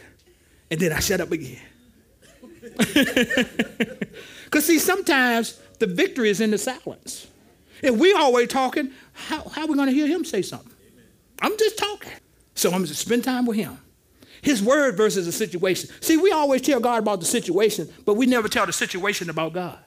And 0.71 0.79
then 0.79 0.91
I 0.91 0.99
shut 0.99 1.21
up 1.21 1.31
again. 1.31 1.59
Because 4.53 4.67
see, 4.67 4.77
sometimes 4.77 5.59
the 5.83 5.93
victory 5.93 6.29
is 6.29 6.39
in 6.39 6.49
the 6.49 6.57
silence. 6.57 7.27
If 7.81 7.97
we 7.97 8.13
always 8.13 8.47
talking, 8.47 8.91
how, 9.11 9.41
how 9.49 9.63
are 9.63 9.67
we 9.67 9.75
gonna 9.75 9.91
hear 9.91 10.07
him 10.07 10.23
say 10.23 10.41
something? 10.41 10.71
I'm 11.41 11.57
just 11.57 11.77
talking. 11.77 12.13
So 12.55 12.69
I'm 12.69 12.83
gonna 12.83 12.87
spend 12.87 13.25
time 13.25 13.45
with 13.45 13.57
him. 13.57 13.77
His 14.41 14.63
word 14.63 14.95
versus 14.95 15.25
the 15.25 15.33
situation. 15.33 15.89
See, 15.99 16.15
we 16.15 16.31
always 16.31 16.61
tell 16.61 16.79
God 16.79 16.99
about 16.99 17.19
the 17.19 17.25
situation, 17.25 17.91
but 18.05 18.13
we 18.13 18.25
never 18.25 18.47
tell 18.47 18.65
the 18.65 18.71
situation 18.71 19.29
about 19.29 19.51
God. 19.51 19.77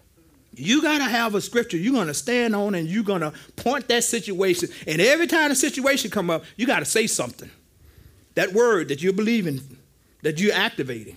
You 0.54 0.82
got 0.82 0.98
to 0.98 1.04
have 1.04 1.34
a 1.34 1.40
scripture 1.40 1.78
you're 1.78 1.94
going 1.94 2.08
to 2.08 2.14
stand 2.14 2.54
on 2.54 2.74
and 2.74 2.86
you're 2.86 3.02
going 3.02 3.22
to 3.22 3.32
point 3.56 3.88
that 3.88 4.04
situation. 4.04 4.68
And 4.86 5.00
every 5.00 5.26
time 5.26 5.48
the 5.48 5.54
situation 5.54 6.10
come 6.10 6.28
up, 6.28 6.44
you 6.56 6.66
got 6.66 6.80
to 6.80 6.86
say 6.86 7.06
something. 7.06 7.50
That 8.34 8.52
word 8.52 8.88
that 8.88 9.02
you're 9.02 9.12
believing, 9.12 9.60
that 10.22 10.40
you're 10.40 10.54
activating. 10.54 11.16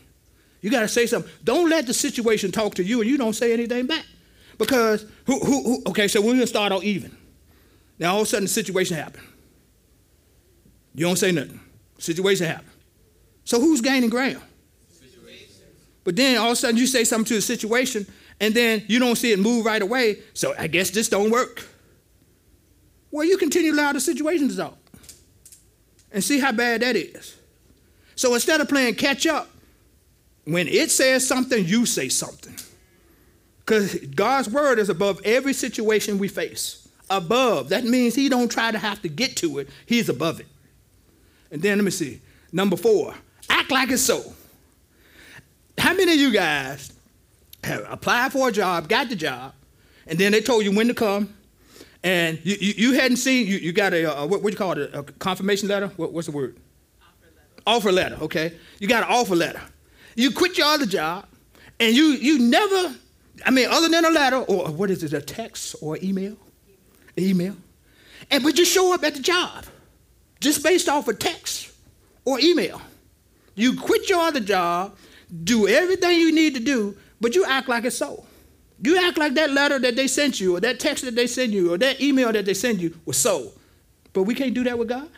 You 0.61 0.69
got 0.69 0.81
to 0.81 0.87
say 0.89 1.05
something. 1.05 1.31
Don't 1.43 1.69
let 1.69 1.87
the 1.87 1.93
situation 1.93 2.51
talk 2.51 2.75
to 2.75 2.83
you 2.83 3.01
and 3.01 3.09
you 3.09 3.17
don't 3.17 3.33
say 3.33 3.53
anything 3.53 3.87
back. 3.87 4.05
Because, 4.59 5.05
who, 5.25 5.39
who, 5.39 5.63
who 5.63 5.83
okay, 5.87 6.07
so 6.07 6.21
we're 6.21 6.35
to 6.35 6.45
start 6.45 6.71
out 6.71 6.83
even. 6.83 7.17
Now, 7.97 8.13
all 8.13 8.21
of 8.21 8.27
a 8.27 8.29
sudden, 8.29 8.45
the 8.45 8.49
situation 8.49 8.95
happened. 8.95 9.25
You 10.93 11.05
don't 11.05 11.17
say 11.17 11.31
nothing. 11.31 11.59
Situation 11.97 12.45
happened. 12.45 12.69
So 13.45 13.59
who's 13.59 13.81
gaining 13.81 14.09
ground? 14.09 14.41
Situation. 14.89 15.47
But 16.03 16.15
then 16.15 16.37
all 16.37 16.47
of 16.47 16.53
a 16.53 16.55
sudden 16.55 16.77
you 16.77 16.87
say 16.87 17.03
something 17.03 17.25
to 17.25 17.35
the 17.35 17.41
situation 17.41 18.05
and 18.39 18.53
then 18.53 18.83
you 18.87 18.99
don't 18.99 19.15
see 19.15 19.31
it 19.31 19.39
move 19.39 19.65
right 19.65 19.81
away. 19.81 20.17
So 20.33 20.53
I 20.57 20.67
guess 20.67 20.91
this 20.91 21.09
don't 21.09 21.31
work. 21.31 21.65
Well, 23.11 23.25
you 23.25 23.37
continue 23.37 23.71
to 23.71 23.77
allow 23.77 23.93
the 23.93 23.99
situation 23.99 24.49
to 24.49 24.53
dissolve 24.53 24.77
and 26.11 26.23
see 26.23 26.39
how 26.39 26.51
bad 26.51 26.81
that 26.81 26.95
is. 26.95 27.35
So 28.15 28.33
instead 28.33 28.61
of 28.61 28.69
playing 28.69 28.95
catch 28.95 29.25
up, 29.25 29.49
when 30.43 30.67
it 30.67 30.91
says 30.91 31.27
something, 31.27 31.65
you 31.65 31.85
say 31.85 32.09
something. 32.09 32.55
Because 33.69 33.93
God's 33.93 34.49
word 34.49 34.79
is 34.79 34.89
above 34.89 35.21
every 35.23 35.53
situation 35.53 36.17
we 36.17 36.27
face. 36.27 36.87
Above. 37.07 37.69
That 37.69 37.83
means 37.83 38.15
he 38.15 38.27
don't 38.27 38.51
try 38.51 38.71
to 38.71 38.79
have 38.79 38.99
to 39.03 39.07
get 39.07 39.35
to 39.37 39.59
it. 39.59 39.69
He's 39.85 40.09
above 40.09 40.39
it. 40.39 40.47
And 41.51 41.61
then 41.61 41.77
let 41.77 41.85
me 41.85 41.91
see. 41.91 42.19
Number 42.51 42.75
four, 42.75 43.13
act 43.47 43.69
like 43.69 43.91
it's 43.91 44.01
so. 44.01 44.33
How 45.77 45.93
many 45.93 46.13
of 46.13 46.19
you 46.19 46.33
guys 46.33 46.91
have 47.63 47.85
applied 47.87 48.31
for 48.31 48.49
a 48.49 48.51
job, 48.51 48.89
got 48.89 49.07
the 49.07 49.15
job, 49.15 49.53
and 50.07 50.17
then 50.17 50.31
they 50.31 50.41
told 50.41 50.63
you 50.63 50.71
when 50.71 50.87
to 50.87 50.95
come, 50.95 51.31
and 52.03 52.39
you, 52.43 52.55
you, 52.59 52.73
you 52.75 52.93
hadn't 52.93 53.17
seen, 53.17 53.45
you, 53.45 53.59
you 53.59 53.71
got 53.71 53.93
a, 53.93 54.17
a 54.17 54.25
what, 54.25 54.41
do 54.41 54.49
you 54.49 54.57
call 54.57 54.71
it, 54.71 54.89
a, 54.95 55.03
confirmation 55.03 55.67
letter? 55.67 55.89
What, 55.95 56.11
what's 56.11 56.25
the 56.25 56.33
word? 56.33 56.57
Offer 56.99 57.27
letter. 57.35 57.61
Offer 57.67 57.91
letter, 57.91 58.17
okay. 58.23 58.53
You 58.79 58.87
got 58.87 59.03
an 59.03 59.09
offer 59.11 59.35
letter. 59.35 59.61
You 60.15 60.31
quit 60.31 60.57
your 60.57 60.65
other 60.65 60.87
job, 60.87 61.27
and 61.79 61.95
you, 61.95 62.05
you 62.05 62.39
never, 62.39 62.95
I 63.45 63.51
mean, 63.51 63.67
other 63.69 63.89
than 63.89 64.05
a 64.05 64.09
letter, 64.09 64.37
or 64.37 64.69
what 64.69 64.89
is 64.89 65.03
it, 65.03 65.13
a 65.13 65.21
text 65.21 65.75
or 65.81 65.97
email? 66.01 66.37
Email. 67.17 67.55
And 68.31 68.43
but 68.43 68.57
you 68.57 68.65
show 68.65 68.93
up 68.93 69.03
at 69.03 69.15
the 69.15 69.21
job 69.21 69.65
just 70.39 70.63
based 70.63 70.87
off 70.87 71.07
a 71.07 71.13
text 71.13 71.71
or 72.25 72.39
email. 72.39 72.81
You 73.55 73.79
quit 73.79 74.09
your 74.09 74.19
other 74.19 74.39
job, 74.39 74.95
do 75.43 75.67
everything 75.67 76.19
you 76.19 76.31
need 76.31 76.53
to 76.55 76.59
do, 76.59 76.95
but 77.19 77.35
you 77.35 77.45
act 77.45 77.67
like 77.67 77.83
it's 77.83 77.97
so. 77.97 78.25
You 78.81 78.97
act 79.05 79.17
like 79.17 79.33
that 79.33 79.51
letter 79.51 79.77
that 79.79 79.95
they 79.95 80.07
sent 80.07 80.39
you, 80.39 80.55
or 80.55 80.59
that 80.61 80.79
text 80.79 81.03
that 81.03 81.15
they 81.15 81.27
sent 81.27 81.51
you, 81.51 81.73
or 81.73 81.77
that 81.77 81.99
email 81.99 82.31
that 82.31 82.45
they 82.45 82.53
sent 82.53 82.79
you 82.79 82.97
was 83.05 83.17
so. 83.17 83.51
But 84.13 84.23
we 84.23 84.33
can't 84.33 84.53
do 84.53 84.63
that 84.63 84.77
with 84.77 84.87
God. 84.87 85.09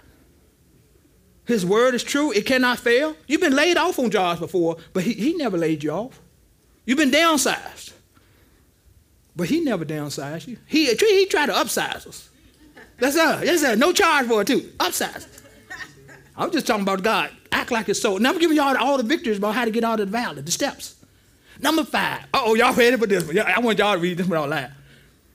His 1.46 1.66
word 1.66 1.94
is 1.94 2.04
true, 2.04 2.32
it 2.32 2.46
cannot 2.46 2.80
fail. 2.80 3.16
You've 3.28 3.42
been 3.42 3.56
laid 3.56 3.78
off 3.78 4.00
on 4.00 4.10
jobs 4.10 4.40
before, 4.40 4.78
but 4.94 5.04
he, 5.04 5.14
he 5.14 5.34
never 5.34 5.58
laid 5.58 5.84
you 5.84 5.92
off. 5.92 6.20
You've 6.86 6.98
been 6.98 7.12
downsized. 7.12 7.94
But 9.36 9.48
he 9.48 9.62
never 9.62 9.86
downsized 9.86 10.48
you. 10.48 10.58
He, 10.66 10.94
he 10.94 11.26
tried 11.28 11.48
to 11.48 11.54
upsize 11.54 12.06
us. 12.08 12.30
That's 12.98 13.16
us. 13.16 13.46
That's 13.46 13.64
us. 13.64 13.78
No 13.78 13.94
charge 13.94 14.28
for 14.28 14.42
it, 14.42 14.48
too. 14.48 14.62
Upsize. 14.80 15.28
I'm 16.36 16.52
just 16.52 16.68
talking 16.68 16.84
about 16.84 17.04
God. 17.04 17.32
Act 17.52 17.72
like 17.72 17.90
it's 17.90 18.02
so. 18.02 18.18
Now 18.18 18.30
I'm 18.30 18.40
giving 18.40 18.58
y'all 18.58 18.76
all 18.78 18.98
the 18.98 19.04
victories 19.04 19.38
about 19.38 19.56
how 19.56 19.66
to 19.66 19.72
get 19.72 19.84
out 19.84 20.00
of 20.00 20.08
the 20.08 20.12
valley, 20.12 20.42
the 20.42 20.52
steps. 20.52 20.96
Number 21.60 21.84
five. 21.84 22.26
oh, 22.34 22.56
y'all 22.56 22.74
ready 22.74 22.98
for 22.98 23.06
this 23.08 23.26
one? 23.26 23.38
I 23.40 23.60
want 23.60 23.78
y'all 23.78 23.94
to 23.94 24.00
read 24.00 24.18
this 24.18 24.28
one 24.28 24.40
out 24.40 24.50
loud. 24.50 24.72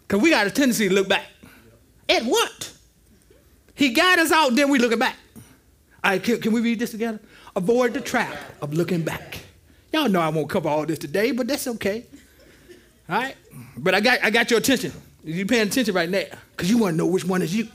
Because 0.06 0.22
we 0.22 0.30
got 0.30 0.46
a 0.46 0.50
tendency 0.50 0.88
to 0.88 0.94
look 0.94 1.08
back. 1.08 1.26
At 2.08 2.24
what? 2.24 2.72
He 3.74 3.90
got 3.90 4.18
us 4.18 4.32
out, 4.32 4.54
then 4.54 4.70
we 4.70 4.78
looking 4.78 4.98
back. 4.98 5.16
All 6.02 6.12
right, 6.12 6.22
can, 6.22 6.40
can 6.40 6.52
we 6.52 6.60
read 6.60 6.78
this 6.78 6.92
together? 6.92 7.20
Avoid 7.54 7.94
the 7.94 8.00
trap 8.00 8.36
of 8.62 8.72
looking 8.72 9.02
back. 9.02 9.38
Y'all 9.92 10.08
know 10.08 10.20
I 10.20 10.28
won't 10.28 10.48
cover 10.48 10.68
all 10.68 10.86
this 10.86 10.98
today, 10.98 11.32
but 11.32 11.46
that's 11.46 11.66
okay. 11.66 12.06
All 13.08 13.18
right? 13.18 13.36
But 13.76 13.94
I 13.94 14.00
got, 14.00 14.22
I 14.22 14.30
got 14.30 14.50
your 14.50 14.58
attention. 14.58 14.92
You 15.24 15.44
paying 15.46 15.68
attention 15.68 15.94
right 15.94 16.08
now 16.08 16.24
because 16.50 16.70
you 16.70 16.78
want 16.78 16.92
to 16.92 16.96
know 16.96 17.06
which 17.06 17.24
one 17.24 17.42
is 17.42 17.54
you. 17.54 17.68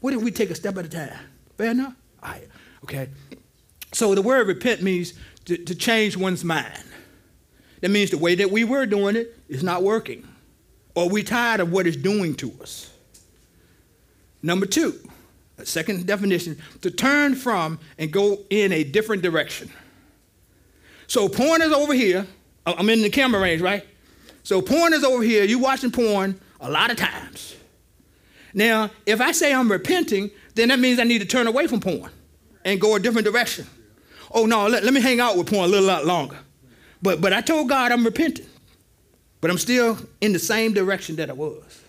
What 0.00 0.14
if 0.14 0.22
we 0.22 0.30
take 0.30 0.50
a 0.50 0.54
step 0.54 0.78
at 0.78 0.84
a 0.84 0.88
time? 0.88 1.16
Fair 1.58 1.72
enough? 1.72 1.94
All 2.22 2.30
right, 2.30 2.48
okay. 2.84 3.08
So 3.92 4.14
the 4.14 4.22
word 4.22 4.46
repent 4.46 4.82
means 4.82 5.14
to, 5.46 5.56
to 5.56 5.74
change 5.74 6.16
one's 6.16 6.44
mind. 6.44 6.84
That 7.80 7.90
means 7.90 8.10
the 8.10 8.18
way 8.18 8.34
that 8.36 8.50
we 8.50 8.64
were 8.64 8.86
doing 8.86 9.16
it 9.16 9.36
is 9.48 9.62
not 9.62 9.82
working, 9.82 10.26
or 10.94 11.08
we're 11.08 11.24
tired 11.24 11.60
of 11.60 11.72
what 11.72 11.86
it's 11.86 11.96
doing 11.96 12.34
to 12.36 12.52
us. 12.62 12.90
Number 14.42 14.66
two, 14.66 14.98
a 15.58 15.66
second 15.66 16.06
definition, 16.06 16.58
to 16.82 16.90
turn 16.90 17.34
from 17.34 17.78
and 17.98 18.12
go 18.12 18.38
in 18.48 18.72
a 18.72 18.84
different 18.84 19.22
direction. 19.22 19.70
So 21.06 21.28
porn 21.28 21.62
is 21.62 21.72
over 21.72 21.92
here. 21.92 22.26
I'm 22.66 22.88
in 22.88 23.02
the 23.02 23.10
camera 23.10 23.40
range, 23.40 23.60
right? 23.60 23.86
So 24.42 24.62
porn 24.62 24.92
is 24.92 25.04
over 25.04 25.22
here. 25.22 25.44
You 25.44 25.58
watching 25.58 25.90
porn 25.90 26.40
a 26.60 26.70
lot 26.70 26.90
of 26.90 26.96
times. 26.96 27.56
Now, 28.52 28.90
if 29.06 29.20
I 29.20 29.32
say 29.32 29.54
I'm 29.54 29.70
repenting, 29.70 30.30
then 30.54 30.68
that 30.68 30.78
means 30.78 30.98
I 30.98 31.04
need 31.04 31.20
to 31.20 31.26
turn 31.26 31.46
away 31.46 31.66
from 31.66 31.80
porn 31.80 32.10
and 32.64 32.80
go 32.80 32.96
a 32.96 33.00
different 33.00 33.26
direction. 33.26 33.66
Oh 34.32 34.46
no, 34.46 34.66
let, 34.66 34.84
let 34.84 34.92
me 34.92 35.00
hang 35.00 35.20
out 35.20 35.36
with 35.36 35.48
porn 35.48 35.64
a 35.64 35.68
little 35.68 35.86
lot 35.86 36.04
longer. 36.04 36.38
But 37.02 37.20
but 37.20 37.32
I 37.32 37.40
told 37.40 37.68
God 37.68 37.92
I'm 37.92 38.04
repenting. 38.04 38.46
But 39.40 39.50
I'm 39.50 39.58
still 39.58 39.98
in 40.20 40.32
the 40.32 40.38
same 40.38 40.74
direction 40.74 41.16
that 41.16 41.30
I 41.30 41.32
was. 41.32 41.82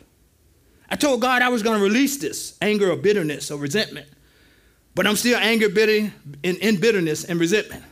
I 0.90 0.96
told 0.96 1.22
God 1.22 1.42
I 1.42 1.50
was 1.50 1.64
going 1.64 1.78
to 1.78 1.84
release 1.84 2.18
this 2.18 2.58
anger 2.62 2.92
or 2.92 2.96
bitterness 2.96 3.52
or 3.52 3.58
resentment. 3.58 4.08
But 4.94 5.08
I'm 5.08 5.16
still 5.16 5.38
anger, 5.38 5.70
bitter, 5.70 6.12
in, 6.44 6.56
in 6.58 6.80
bitterness 6.80 7.24
and 7.24 7.40
resentment. 7.40 7.84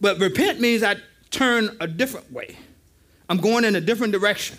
But 0.00 0.18
repent 0.18 0.60
means 0.60 0.82
I 0.82 0.96
turn 1.30 1.76
a 1.80 1.86
different 1.86 2.32
way. 2.32 2.56
I'm 3.32 3.38
going 3.38 3.64
in 3.64 3.74
a 3.76 3.80
different 3.80 4.12
direction. 4.12 4.58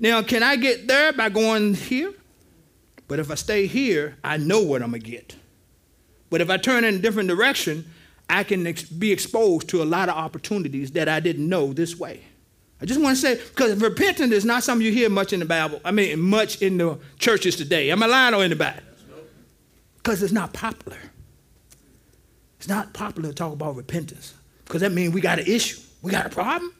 Now, 0.00 0.22
can 0.22 0.42
I 0.42 0.56
get 0.56 0.88
there 0.88 1.12
by 1.12 1.28
going 1.28 1.74
here? 1.74 2.12
But 3.06 3.20
if 3.20 3.30
I 3.30 3.36
stay 3.36 3.68
here, 3.68 4.16
I 4.24 4.38
know 4.38 4.60
what 4.60 4.82
I'm 4.82 4.90
going 4.90 5.02
to 5.02 5.08
get. 5.08 5.36
But 6.28 6.40
if 6.40 6.50
I 6.50 6.56
turn 6.56 6.82
in 6.82 6.96
a 6.96 6.98
different 6.98 7.28
direction, 7.28 7.88
I 8.28 8.42
can 8.42 8.66
ex- 8.66 8.82
be 8.82 9.12
exposed 9.12 9.68
to 9.68 9.84
a 9.84 9.84
lot 9.84 10.08
of 10.08 10.16
opportunities 10.16 10.90
that 10.92 11.08
I 11.08 11.20
didn't 11.20 11.48
know 11.48 11.72
this 11.72 11.96
way. 11.96 12.22
I 12.80 12.86
just 12.86 13.00
want 13.00 13.16
to 13.16 13.22
say, 13.22 13.36
because 13.36 13.80
repentance 13.80 14.32
is 14.32 14.44
not 14.44 14.64
something 14.64 14.84
you 14.84 14.90
hear 14.90 15.08
much 15.08 15.32
in 15.32 15.38
the 15.38 15.46
Bible. 15.46 15.80
I 15.84 15.92
mean, 15.92 16.18
much 16.18 16.60
in 16.60 16.78
the 16.78 16.98
churches 17.20 17.54
today. 17.54 17.92
Am 17.92 18.02
I 18.02 18.06
lying 18.06 18.34
or 18.34 18.48
the 18.48 18.82
Because 19.98 20.24
it's 20.24 20.32
not 20.32 20.52
popular. 20.52 20.98
It's 22.58 22.66
not 22.66 22.94
popular 22.94 23.28
to 23.28 23.34
talk 23.36 23.52
about 23.52 23.76
repentance 23.76 24.34
because 24.64 24.80
that 24.80 24.90
means 24.90 25.14
we 25.14 25.20
got 25.20 25.38
an 25.38 25.46
issue. 25.46 25.78
We 26.02 26.10
got 26.10 26.26
a 26.26 26.30
problem. 26.30 26.74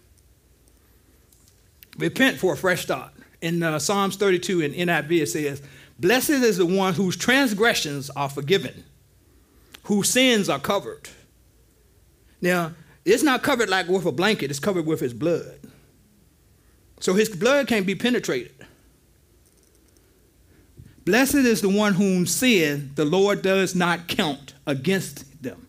Repent 1.99 2.39
for 2.39 2.55
a 2.55 2.57
fresh 2.57 2.83
start. 2.83 3.13
In 3.41 3.63
uh, 3.63 3.79
Psalms 3.79 4.17
32 4.17 4.61
in 4.61 4.73
NIV, 4.73 5.23
it 5.23 5.27
says, 5.27 5.63
Blessed 5.99 6.31
is 6.31 6.57
the 6.57 6.67
one 6.67 6.95
whose 6.95 7.17
transgressions 7.17 8.11
are 8.11 8.29
forgiven, 8.29 8.85
whose 9.85 10.09
sins 10.09 10.49
are 10.49 10.59
covered. 10.59 11.09
Now, 12.41 12.73
it's 13.05 13.23
not 13.23 13.43
covered 13.43 13.69
like 13.69 13.89
with 13.89 14.07
a 14.07 14.13
blanket, 14.13 14.51
it's 14.51 14.61
covered 14.61 14.87
with 14.87 15.01
his 15.01 15.13
blood. 15.15 15.59
So 17.01 17.15
his 17.15 17.29
blood 17.29 17.67
can't 17.67 17.87
be 17.87 17.95
penetrated. 17.95 18.55
Blessed 21.05 21.35
is 21.35 21.61
the 21.61 21.69
one 21.69 21.95
whom 21.95 22.27
sin 22.27 22.93
the 22.95 23.05
Lord 23.05 23.43
does 23.43 23.75
not 23.75 24.07
count 24.07 24.55
against 24.67 25.43
them, 25.43 25.67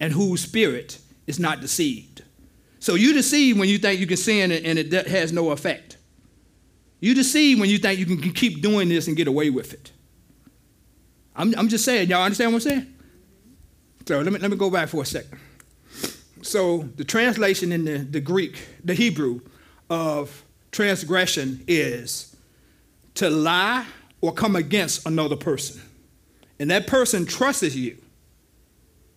and 0.00 0.12
whose 0.12 0.42
spirit 0.42 0.98
is 1.26 1.38
not 1.38 1.60
deceived. 1.60 2.13
So 2.84 2.96
you 2.96 3.14
deceive 3.14 3.58
when 3.58 3.66
you 3.66 3.78
think 3.78 3.98
you 3.98 4.06
can 4.06 4.18
sin 4.18 4.52
and 4.52 4.78
it 4.78 4.92
has 5.06 5.32
no 5.32 5.52
effect. 5.52 5.96
You 7.00 7.14
deceive 7.14 7.58
when 7.58 7.70
you 7.70 7.78
think 7.78 7.98
you 7.98 8.04
can 8.04 8.20
keep 8.34 8.60
doing 8.60 8.90
this 8.90 9.08
and 9.08 9.16
get 9.16 9.26
away 9.26 9.48
with 9.48 9.72
it. 9.72 9.90
I'm, 11.34 11.54
I'm 11.56 11.70
just 11.70 11.86
saying, 11.86 12.10
y'all 12.10 12.24
understand 12.24 12.52
what 12.52 12.56
I'm 12.56 12.68
saying? 12.68 12.94
So 14.06 14.20
let 14.20 14.30
me, 14.30 14.38
let 14.38 14.50
me 14.50 14.58
go 14.58 14.68
back 14.68 14.90
for 14.90 15.00
a 15.00 15.06
second. 15.06 15.38
So 16.42 16.82
the 16.96 17.04
translation 17.04 17.72
in 17.72 17.86
the, 17.86 17.96
the 18.00 18.20
Greek, 18.20 18.62
the 18.84 18.92
Hebrew 18.92 19.40
of 19.88 20.44
transgression 20.70 21.64
is 21.66 22.36
to 23.14 23.30
lie 23.30 23.86
or 24.20 24.30
come 24.30 24.56
against 24.56 25.06
another 25.06 25.36
person. 25.36 25.80
And 26.58 26.70
that 26.70 26.86
person 26.86 27.24
trusts 27.24 27.74
you. 27.74 27.96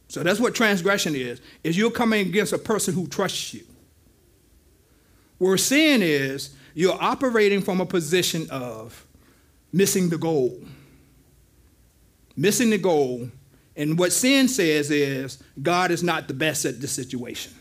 So 0.07 0.23
that's 0.23 0.39
what 0.39 0.55
transgression 0.55 1.15
is, 1.15 1.41
is 1.63 1.77
you're 1.77 1.91
coming 1.91 2.27
against 2.27 2.53
a 2.53 2.57
person 2.57 2.93
who 2.93 3.07
trusts 3.07 3.53
you. 3.53 3.63
Where 5.37 5.57
sin 5.57 6.01
is, 6.01 6.55
you're 6.73 6.97
operating 7.01 7.61
from 7.61 7.81
a 7.81 7.85
position 7.85 8.47
of 8.49 9.05
missing 9.73 10.09
the 10.09 10.17
goal. 10.17 10.59
Missing 12.35 12.69
the 12.69 12.77
goal 12.77 13.29
and 13.77 13.97
what 13.97 14.11
sin 14.11 14.47
says 14.47 14.89
is 14.89 15.41
God 15.61 15.91
is 15.91 16.03
not 16.03 16.27
the 16.27 16.33
best 16.33 16.65
at 16.65 16.81
the 16.81 16.87
situation. 16.87 17.53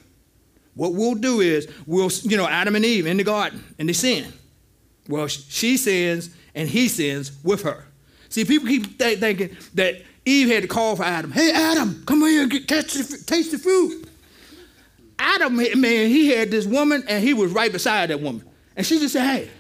What 0.75 0.95
we'll 0.95 1.15
do 1.15 1.41
is 1.41 1.69
we'll, 1.87 2.11
you 2.23 2.39
know, 2.39 2.49
Adam 2.49 2.75
and 2.75 2.85
Eve 2.85 3.07
in 3.07 3.19
the 3.19 3.25
garden 3.25 3.63
and 3.79 3.89
they 3.89 3.93
sin. 3.93 4.33
Well, 5.09 5.27
she 5.29 5.77
sins 5.77 6.31
and 6.55 6.69
he 6.69 6.89
sins 6.89 7.33
with 7.45 7.63
her. 7.63 7.87
See, 8.31 8.45
people 8.45 8.67
keep 8.67 8.99
th- 8.99 9.21
thinking 9.21 9.57
that 9.75 10.03
Eve 10.27 10.49
had 10.49 10.63
to 10.63 10.69
call 10.69 10.97
for 10.97 11.05
Adam. 11.05 11.31
Hey, 11.31 11.53
Adam, 11.53 12.03
come 12.05 12.21
here 12.23 12.43
and 12.43 12.51
get, 12.51 12.69
taste, 12.69 13.11
the, 13.11 13.25
taste 13.25 13.53
the 13.53 13.59
fruit. 13.59 14.09
Adam, 15.19 15.57
man, 15.57 16.09
he 16.09 16.29
had 16.29 16.51
this 16.51 16.67
woman 16.67 17.05
and 17.09 17.25
he 17.25 17.33
was 17.33 17.53
right 17.53 17.73
beside 17.73 18.11
that 18.11 18.21
woman. 18.21 18.45
And 18.77 18.85
she 18.85 18.99
just 18.99 19.15
said, 19.15 19.25
hey, 19.25 19.51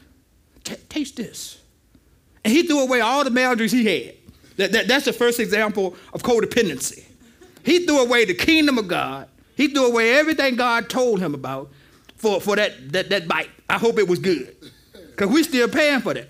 t- 0.65 0.75
taste 0.89 1.17
this. 1.17 1.63
And 2.45 2.53
he 2.53 2.65
threw 2.65 2.81
away 2.81 3.01
all 3.01 3.25
the 3.25 3.31
boundaries 3.31 3.73
he 3.73 3.85
had. 3.85 4.15
That, 4.57 4.73
that, 4.73 4.89
that's 4.89 5.05
the 5.05 5.13
first 5.13 5.41
example 5.41 5.97
of 6.13 6.23
codependency. 6.23 7.05
He 7.65 7.87
threw 7.87 8.01
away 8.01 8.25
the 8.25 8.35
kingdom 8.35 8.77
of 8.77 8.89
God. 8.89 9.29
He 9.57 9.69
threw 9.69 9.87
away 9.87 10.19
everything 10.19 10.57
God 10.57 10.91
told 10.91 11.21
him 11.21 11.35
about 11.35 11.71
for, 12.17 12.41
for 12.41 12.57
that, 12.57 12.93
that, 12.93 13.09
that 13.11 13.29
bite. 13.29 13.51
I 13.71 13.79
hope 13.79 13.99
it 13.99 14.09
was 14.09 14.19
good. 14.19 14.55
Because 14.93 15.29
we're 15.29 15.45
still 15.45 15.69
paying 15.69 16.01
for 16.01 16.15
that. 16.15 16.29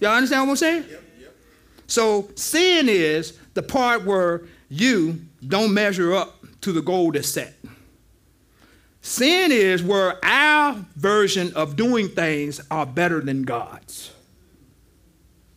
Y'all 0.00 0.12
understand 0.12 0.42
what 0.42 0.52
I'm 0.52 0.56
saying? 0.56 0.84
Yep, 0.88 1.02
yep. 1.20 1.36
So 1.86 2.28
sin 2.34 2.88
is 2.88 3.38
the 3.54 3.62
part 3.62 4.04
where 4.04 4.42
you 4.68 5.20
don't 5.46 5.72
measure 5.72 6.14
up 6.14 6.44
to 6.60 6.72
the 6.72 6.82
goal 6.82 7.12
that's 7.12 7.28
set. 7.28 7.54
Sin 9.00 9.52
is 9.52 9.82
where 9.82 10.18
our 10.24 10.84
version 10.96 11.52
of 11.54 11.76
doing 11.76 12.08
things 12.08 12.60
are 12.70 12.86
better 12.86 13.20
than 13.20 13.42
God's. 13.42 14.10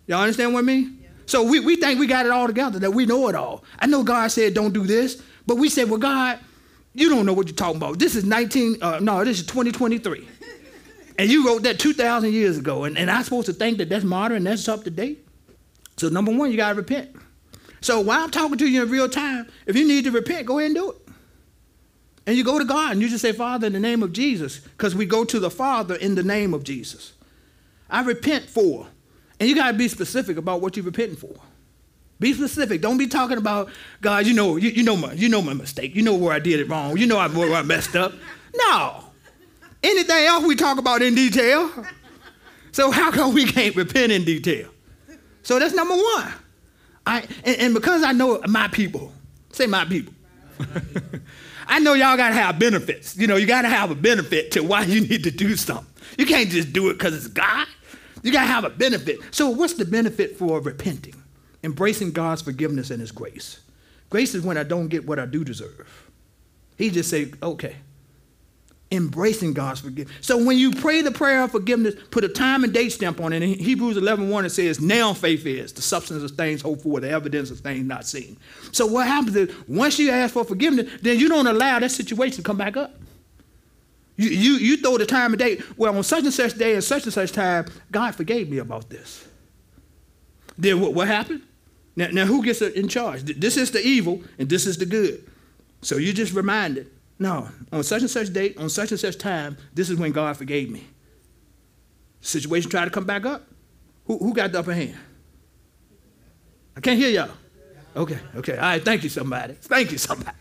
Y'all 0.06 0.22
understand 0.22 0.54
what 0.54 0.60
I 0.60 0.64
mean? 0.64 1.00
Yeah. 1.02 1.08
So 1.26 1.44
we, 1.44 1.60
we 1.60 1.78
think 1.78 2.00
we 2.00 2.08
got 2.08 2.26
it 2.26 2.32
all 2.32 2.48
together, 2.48 2.80
that 2.80 2.92
we 2.92 3.06
know 3.06 3.28
it 3.30 3.36
all. 3.36 3.64
I 3.80 3.88
know 3.88 4.04
God 4.04 4.32
said 4.32 4.54
don't 4.54 4.74
do 4.74 4.86
this, 4.86 5.22
but 5.46 5.56
we 5.56 5.70
said, 5.70 5.90
well, 5.90 6.00
God, 6.00 6.40
you 6.94 7.10
don't 7.10 7.26
know 7.26 7.34
what 7.34 7.48
you're 7.48 7.56
talking 7.56 7.78
about. 7.78 8.00
This 8.00 8.16
is 8.16 8.26
19, 8.26 8.78
uh, 8.82 9.00
no, 9.02 9.24
this 9.24 9.40
is 9.40 9.46
2023. 9.46 10.28
and 11.18 11.30
you 11.30 11.48
wrote 11.48 11.64
that 11.64 11.80
2,000 11.80 12.34
years 12.34 12.58
ago, 12.58 12.84
and, 12.84 12.98
and 12.98 13.10
I'm 13.10 13.24
supposed 13.24 13.46
to 13.46 13.54
think 13.54 13.78
that 13.78 13.88
that's 13.88 14.04
modern, 14.04 14.44
that's 14.44 14.68
up 14.68 14.84
to 14.84 14.90
date? 14.90 15.26
So 15.96 16.10
number 16.10 16.36
one, 16.36 16.52
you 16.52 16.58
got 16.58 16.70
to 16.70 16.76
repent. 16.76 17.16
So 17.82 18.02
while 18.02 18.24
I'm 18.24 18.32
talking 18.32 18.58
to 18.58 18.68
you 18.68 18.84
in 18.84 18.90
real 18.90 19.10
time, 19.10 19.48
if 19.66 19.76
you 19.76 19.88
need 19.88 20.06
to 20.06 20.12
repent, 20.12 20.46
go 20.46 20.60
ahead 20.60 20.72
and 20.72 20.76
do 20.76 20.92
it. 20.92 20.98
And 22.26 22.36
you 22.36 22.44
go 22.44 22.60
to 22.60 22.66
God 22.66 22.92
and 22.92 23.02
you 23.02 23.08
just 23.08 23.22
say, 23.22 23.32
Father, 23.32 23.68
in 23.68 23.74
the 23.74 23.80
name 23.80 24.04
of 24.04 24.12
Jesus, 24.12 24.60
because 24.60 24.94
we 24.94 25.06
go 25.06 25.24
to 25.24 25.40
the 25.40 25.50
Father 25.50 25.96
in 25.96 26.16
the 26.16 26.24
name 26.24 26.54
of 26.54 26.64
Jesus. 26.64 27.14
I 27.90 28.02
repent 28.02 28.46
for. 28.46 28.88
And 29.40 29.48
you 29.48 29.56
got 29.56 29.72
to 29.72 29.78
be 29.78 29.88
specific 29.88 30.38
about 30.38 30.62
what 30.62 30.76
you're 30.76 30.86
repenting 30.86 31.16
for. 31.16 31.36
Be 32.20 32.34
specific. 32.34 32.82
Don't 32.82 32.98
be 32.98 33.08
talking 33.08 33.38
about, 33.38 33.70
God, 34.02 34.26
you 34.26 34.34
know, 34.34 34.56
you, 34.58 34.70
you, 34.70 34.84
know 34.84 34.98
my, 34.98 35.14
you 35.14 35.30
know 35.30 35.42
my 35.42 35.54
mistake. 35.54 35.96
You 35.96 36.02
know 36.02 36.16
where 36.16 36.34
I 36.34 36.40
did 36.40 36.60
it 36.60 36.68
wrong. 36.68 36.98
You 36.98 37.06
know 37.06 37.18
where 37.30 37.54
I 37.54 37.62
messed 37.62 37.96
up. 37.96 38.14
No. 38.56 39.04
Anything 39.84 40.26
else 40.26 40.44
we 40.44 40.56
talk 40.56 40.80
about 40.80 41.02
in 41.04 41.14
detail. 41.14 41.72
So 42.72 42.92
how 42.92 43.12
come 43.12 43.34
we 43.34 43.46
can't 43.46 43.76
repent 43.76 44.12
in 44.12 44.26
detail? 44.26 44.70
So 45.44 45.60
that's 45.60 45.74
number 45.74 45.96
one. 45.96 46.34
I, 47.08 47.28
and, 47.44 47.58
and 47.58 47.74
because 47.74 48.04
I 48.04 48.12
know 48.12 48.42
my 48.48 48.68
people, 48.68 49.14
say 49.52 49.66
my 49.66 49.86
people. 49.86 50.14
I 51.68 51.80
know 51.80 51.94
y'all 51.94 52.18
got 52.18 52.30
to 52.30 52.36
have 52.36 52.60
benefits. 52.60 53.18
You 53.18 53.28
know, 53.28 53.36
you 53.36 53.46
got 53.46 53.64
to 53.64 53.70
have 53.70 53.92
a 53.92 53.96
benefit 53.96 54.52
to 54.52 54.62
why 54.62 54.84
you 54.84 55.02
need 55.02 55.24
to 55.24 55.32
do 55.32 55.56
something. 55.56 55.88
You 56.18 56.26
can't 56.26 56.50
just 56.50 56.74
do 56.74 56.90
it 56.90 56.94
because 56.94 57.16
it's 57.16 57.28
God. 57.28 57.68
You 58.24 58.32
got 58.32 58.42
to 58.42 58.48
have 58.48 58.64
a 58.64 58.70
benefit. 58.70 59.20
So, 59.32 59.50
what's 59.50 59.74
the 59.74 59.86
benefit 59.86 60.38
for 60.38 60.60
repenting? 60.60 61.16
Embracing 61.64 62.12
God's 62.12 62.42
forgiveness 62.42 62.90
and 62.92 63.00
His 63.02 63.12
grace. 63.12 63.60
Grace 64.10 64.34
is 64.34 64.44
when 64.44 64.58
I 64.58 64.64
don't 64.64 64.88
get 64.88 65.06
what 65.06 65.20
I 65.20 65.26
do 65.26 65.44
deserve. 65.44 66.12
He 66.78 66.90
just 66.90 67.10
say, 67.10 67.32
okay, 67.42 67.76
embracing 68.92 69.54
God's 69.54 69.82
forgiveness. 69.82 70.16
So 70.22 70.44
when 70.44 70.58
you 70.58 70.72
pray 70.72 71.02
the 71.02 71.12
prayer 71.12 71.44
of 71.44 71.52
forgiveness, 71.52 71.96
put 72.10 72.24
a 72.24 72.30
time 72.30 72.64
and 72.64 72.74
date 72.74 72.90
stamp 72.90 73.20
on 73.20 73.34
it. 73.34 73.44
In 73.44 73.50
Hebrews 73.60 73.98
11, 73.98 74.30
1, 74.30 74.46
it 74.46 74.50
says, 74.50 74.80
now 74.80 75.14
faith 75.14 75.46
is 75.46 75.74
the 75.74 75.82
substance 75.82 76.24
of 76.24 76.32
things 76.38 76.62
hoped 76.62 76.84
for, 76.84 77.00
the 77.00 77.10
evidence 77.10 77.52
of 77.52 77.60
things 77.60 77.86
not 77.86 78.08
seen. 78.08 78.38
So 78.72 78.86
what 78.86 79.08
happens 79.08 79.36
is 79.36 79.54
once 79.68 80.00
you 80.00 80.12
ask 80.12 80.34
for 80.34 80.46
forgiveness, 80.46 80.90
then 81.02 81.20
you 81.20 81.28
don't 81.28 81.48
allow 81.48 81.80
that 81.80 81.92
situation 81.92 82.38
to 82.38 82.44
come 82.44 82.58
back 82.58 82.78
up. 82.78 82.96
You, 84.16 84.30
you, 84.30 84.52
you 84.54 84.78
throw 84.78 84.98
the 84.98 85.06
time 85.06 85.34
and 85.34 85.40
date, 85.40 85.62
well, 85.78 85.96
on 85.96 86.04
such 86.04 86.24
and 86.24 86.34
such 86.34 86.58
day 86.58 86.74
and 86.74 86.84
such 86.84 87.04
and 87.04 87.14
such 87.14 87.32
time, 87.32 87.66
God 87.92 88.16
forgave 88.16 88.50
me 88.50 88.58
about 88.58 88.90
this. 88.90 89.28
Then 90.58 90.82
what, 90.82 90.94
what 90.94 91.08
happened? 91.08 91.44
Now, 91.96 92.08
now, 92.12 92.26
who 92.26 92.44
gets 92.44 92.62
in 92.62 92.88
charge? 92.88 93.24
This 93.24 93.58
is 93.58 93.72
the 93.72 93.82
evil 93.82 94.22
and 94.38 94.48
this 94.48 94.66
is 94.66 94.78
the 94.78 94.86
good. 94.86 95.30
So 95.82 95.98
you 95.98 96.14
just 96.14 96.34
reminded 96.34 96.90
no, 97.20 97.50
on 97.72 97.84
such 97.84 98.02
and 98.02 98.10
such 98.10 98.32
date, 98.32 98.58
on 98.58 98.70
such 98.70 98.92
and 98.92 99.00
such 99.00 99.18
time, 99.18 99.58
this 99.74 99.90
is 99.90 99.98
when 99.98 100.12
God 100.12 100.38
forgave 100.38 100.70
me. 100.70 100.84
Situation 102.22 102.70
tried 102.70 102.86
to 102.86 102.92
come 102.92 103.06
back 103.06 103.26
up. 103.26 103.48
Who, 104.06 104.18
who 104.18 104.34
got 104.34 104.52
the 104.52 104.60
upper 104.60 104.74
hand? 104.74 104.96
I 106.76 106.80
can't 106.80 107.00
hear 107.00 107.10
y'all. 107.10 107.32
Okay, 107.96 108.20
okay. 108.36 108.54
All 108.54 108.62
right, 108.62 108.84
thank 108.84 109.04
you, 109.04 109.10
somebody. 109.10 109.56
Thank 109.56 109.92
you, 109.92 109.98
somebody. 109.98 110.38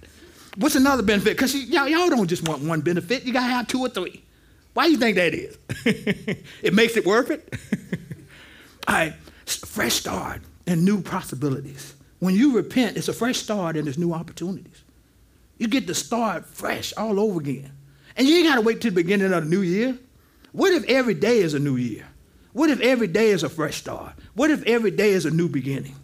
What's 0.57 0.75
another 0.75 1.03
benefit? 1.03 1.37
Because 1.37 1.55
y'all, 1.55 1.89
y'all 1.89 2.09
don't 2.11 2.27
just 2.27 2.47
want 2.47 2.63
one 2.63 2.81
benefit, 2.83 3.25
you 3.25 3.33
got 3.33 3.47
to 3.47 3.53
have 3.53 3.67
two 3.69 3.81
or 3.81 3.89
three. 3.89 4.23
Why 4.75 4.87
do 4.87 4.93
you 4.93 4.99
think 4.99 5.17
that 5.17 5.33
is? 5.33 5.57
it 6.63 6.75
makes 6.75 6.97
it 6.99 7.07
worth 7.07 7.31
it? 7.31 7.55
All 8.89 8.95
right, 8.95 9.15
fresh 9.47 9.95
start 9.95 10.43
and 10.67 10.85
new 10.85 11.01
possibilities. 11.01 11.95
When 12.19 12.35
you 12.35 12.55
repent, 12.55 12.97
it's 12.97 13.09
a 13.09 13.13
fresh 13.15 13.39
start 13.39 13.77
and 13.77 13.87
there's 13.87 13.99
new 13.99 14.13
opportunities. 14.13 14.83
You 15.59 15.69
get 15.69 15.87
to 15.87 15.95
start 15.95 16.47
fresh 16.47 16.93
all 16.97 17.19
over 17.19 17.41
again. 17.41 17.73
And 18.17 18.27
you 18.27 18.37
ain't 18.37 18.49
got 18.49 18.57
to 18.57 18.61
wait 18.63 18.81
till 18.81 18.91
the 18.91 19.03
beginning 19.03 19.33
of 19.33 19.45
the 19.45 19.51
new 19.51 19.63
year. 19.63 19.99
What 20.53 20.73
if 20.73 20.85
every 20.85 21.15
day 21.15 21.39
is 21.39 21.55
a 21.55 21.59
new 21.59 21.77
year? 21.77 22.07
What 22.53 22.71
if 22.71 22.81
every 22.81 23.07
day 23.07 23.31
is 23.31 23.43
a 23.43 23.49
fresh 23.49 23.77
start? 23.77 24.15
What 24.35 24.51
if 24.51 24.63
every 24.63 24.91
day 24.91 25.11
is 25.11 25.27
a 25.27 25.31
new 25.31 25.49
beginning? 25.49 25.95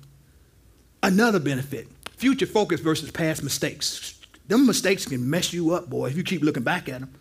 Another 1.02 1.40
benefit 1.40 1.88
future 2.22 2.46
focus 2.46 2.78
versus 2.78 3.10
past 3.10 3.42
mistakes. 3.42 4.20
Them 4.46 4.64
mistakes 4.64 5.06
can 5.06 5.28
mess 5.28 5.52
you 5.52 5.74
up, 5.74 5.90
boy, 5.90 6.06
if 6.06 6.16
you 6.16 6.22
keep 6.22 6.42
looking 6.42 6.62
back 6.62 6.88
at 6.88 7.00
them. 7.00 7.12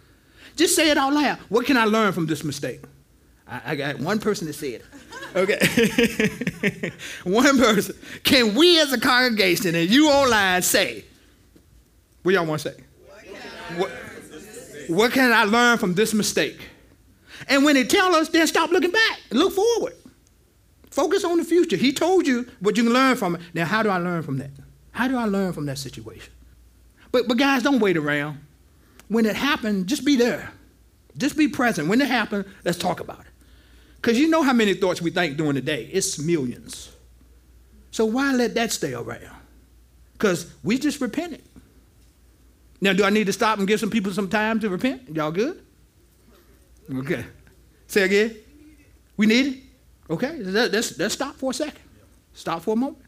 Just 0.55 0.75
say 0.75 0.91
it 0.91 0.97
out 0.97 1.11
loud. 1.11 1.39
What 1.49 1.65
can 1.65 1.75
I 1.75 1.85
learn 1.85 2.13
from 2.13 2.27
this 2.27 2.43
mistake? 2.43 2.81
I, 3.47 3.61
I 3.65 3.75
got 3.75 3.99
one 3.99 4.19
person 4.19 4.45
that 4.45 4.53
said 4.53 4.81
it. 4.81 4.85
Okay. 5.35 6.91
one 7.23 7.57
person. 7.57 7.95
Can 8.23 8.53
we 8.53 8.79
as 8.79 8.93
a 8.93 8.99
congregation 8.99 9.73
and 9.73 9.89
you 9.89 10.09
online 10.09 10.61
say, 10.61 11.03
what 12.23 12.33
y'all 12.33 12.45
want 12.45 12.61
to 12.61 12.71
say? 12.71 12.83
What, 13.77 13.91
what 14.87 15.11
can 15.11 15.31
I 15.31 15.43
learn 15.45 15.77
from 15.77 15.93
this 15.93 16.13
mistake? 16.13 16.59
And 17.47 17.63
when 17.63 17.75
they 17.75 17.83
tell 17.83 18.13
us, 18.15 18.29
then 18.29 18.45
stop 18.47 18.71
looking 18.71 18.91
back 18.91 19.19
and 19.29 19.39
look 19.39 19.53
forward. 19.53 19.93
Focus 20.89 21.23
on 21.23 21.37
the 21.37 21.43
future. 21.43 21.77
He 21.77 21.93
told 21.93 22.27
you 22.27 22.49
what 22.59 22.77
you 22.77 22.83
can 22.83 22.93
learn 22.93 23.15
from 23.15 23.35
it. 23.35 23.41
Now, 23.53 23.65
how 23.65 23.81
do 23.81 23.89
I 23.89 23.97
learn 23.97 24.23
from 24.23 24.37
that? 24.39 24.51
How 24.91 25.07
do 25.07 25.17
I 25.17 25.25
learn 25.25 25.53
from 25.53 25.65
that 25.67 25.77
situation? 25.77 26.33
But, 27.11 27.27
but 27.27 27.37
guys, 27.37 27.63
don't 27.63 27.79
wait 27.79 27.97
around. 27.97 28.39
When 29.07 29.25
it 29.25 29.35
happened, 29.35 29.87
just 29.87 30.05
be 30.05 30.15
there. 30.15 30.51
Just 31.17 31.37
be 31.37 31.47
present. 31.47 31.87
When 31.87 32.01
it 32.01 32.07
happened, 32.07 32.45
let's 32.63 32.77
talk 32.77 32.99
about 32.99 33.21
it. 33.21 33.25
Because 33.95 34.19
you 34.19 34.29
know 34.29 34.43
how 34.43 34.53
many 34.53 34.73
thoughts 34.73 35.01
we 35.01 35.11
think 35.11 35.37
during 35.37 35.55
the 35.55 35.61
day. 35.61 35.89
It's 35.91 36.17
millions. 36.19 36.91
So 37.91 38.05
why 38.05 38.33
let 38.33 38.55
that 38.55 38.71
stay 38.71 38.93
around? 38.93 39.35
Because 40.13 40.51
we 40.63 40.77
just 40.77 41.01
repented. 41.01 41.43
Now, 42.81 42.93
do 42.93 43.03
I 43.03 43.11
need 43.11 43.27
to 43.27 43.33
stop 43.33 43.59
and 43.59 43.67
give 43.67 43.79
some 43.79 43.91
people 43.91 44.11
some 44.11 44.27
time 44.27 44.59
to 44.59 44.69
repent? 44.69 45.15
Y'all 45.15 45.31
good? 45.31 45.63
Okay. 46.91 47.23
Say 47.87 48.01
again. 48.01 48.35
We 49.17 49.27
need 49.27 49.45
it? 49.45 49.59
Okay. 50.09 50.37
Let's, 50.37 50.97
let's 50.97 51.13
stop 51.13 51.35
for 51.35 51.51
a 51.51 51.53
second. 51.53 51.81
Stop 52.33 52.63
for 52.63 52.73
a 52.73 52.75
moment. 52.75 53.03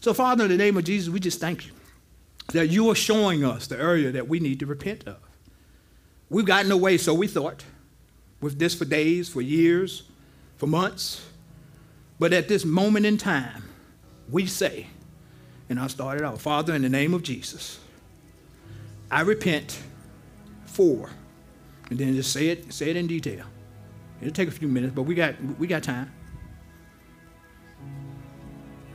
So, 0.00 0.14
Father, 0.14 0.44
in 0.44 0.50
the 0.50 0.56
name 0.56 0.78
of 0.78 0.84
Jesus, 0.84 1.12
we 1.12 1.20
just 1.20 1.38
thank 1.38 1.66
you 1.66 1.72
that 2.52 2.68
you 2.68 2.90
are 2.90 2.94
showing 2.94 3.44
us 3.44 3.66
the 3.66 3.78
area 3.78 4.10
that 4.12 4.28
we 4.28 4.40
need 4.40 4.60
to 4.60 4.66
repent 4.66 5.06
of. 5.06 5.16
We've 6.30 6.46
gotten 6.46 6.72
away, 6.72 6.98
so 6.98 7.12
we 7.12 7.26
thought, 7.26 7.64
with 8.40 8.58
this 8.58 8.74
for 8.74 8.84
days, 8.84 9.28
for 9.28 9.42
years, 9.42 10.04
for 10.56 10.66
months. 10.66 11.26
But 12.18 12.32
at 12.32 12.48
this 12.48 12.64
moment 12.64 13.06
in 13.06 13.18
time, 13.18 13.64
we 14.30 14.46
say, 14.46 14.86
and 15.68 15.78
I 15.78 15.86
started 15.88 16.20
start 16.20 16.32
out 16.32 16.40
Father, 16.40 16.74
in 16.74 16.82
the 16.82 16.88
name 16.88 17.14
of 17.14 17.22
Jesus, 17.22 17.78
I 19.10 19.20
repent 19.20 19.80
for, 20.66 21.10
and 21.90 21.98
then 21.98 22.14
just 22.14 22.32
say 22.32 22.48
it, 22.48 22.72
say 22.72 22.90
it 22.90 22.96
in 22.96 23.06
detail. 23.06 23.44
It'll 24.20 24.32
take 24.32 24.48
a 24.48 24.52
few 24.52 24.68
minutes, 24.68 24.94
but 24.94 25.02
we 25.02 25.14
got 25.14 25.34
we 25.58 25.66
got 25.66 25.82
time. 25.82 26.12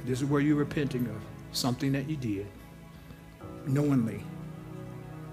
This 0.05 0.21
is 0.21 0.25
where 0.25 0.41
you're 0.41 0.55
repenting 0.55 1.07
of 1.07 1.21
something 1.51 1.91
that 1.91 2.09
you 2.09 2.15
did 2.17 2.47
knowingly 3.67 4.23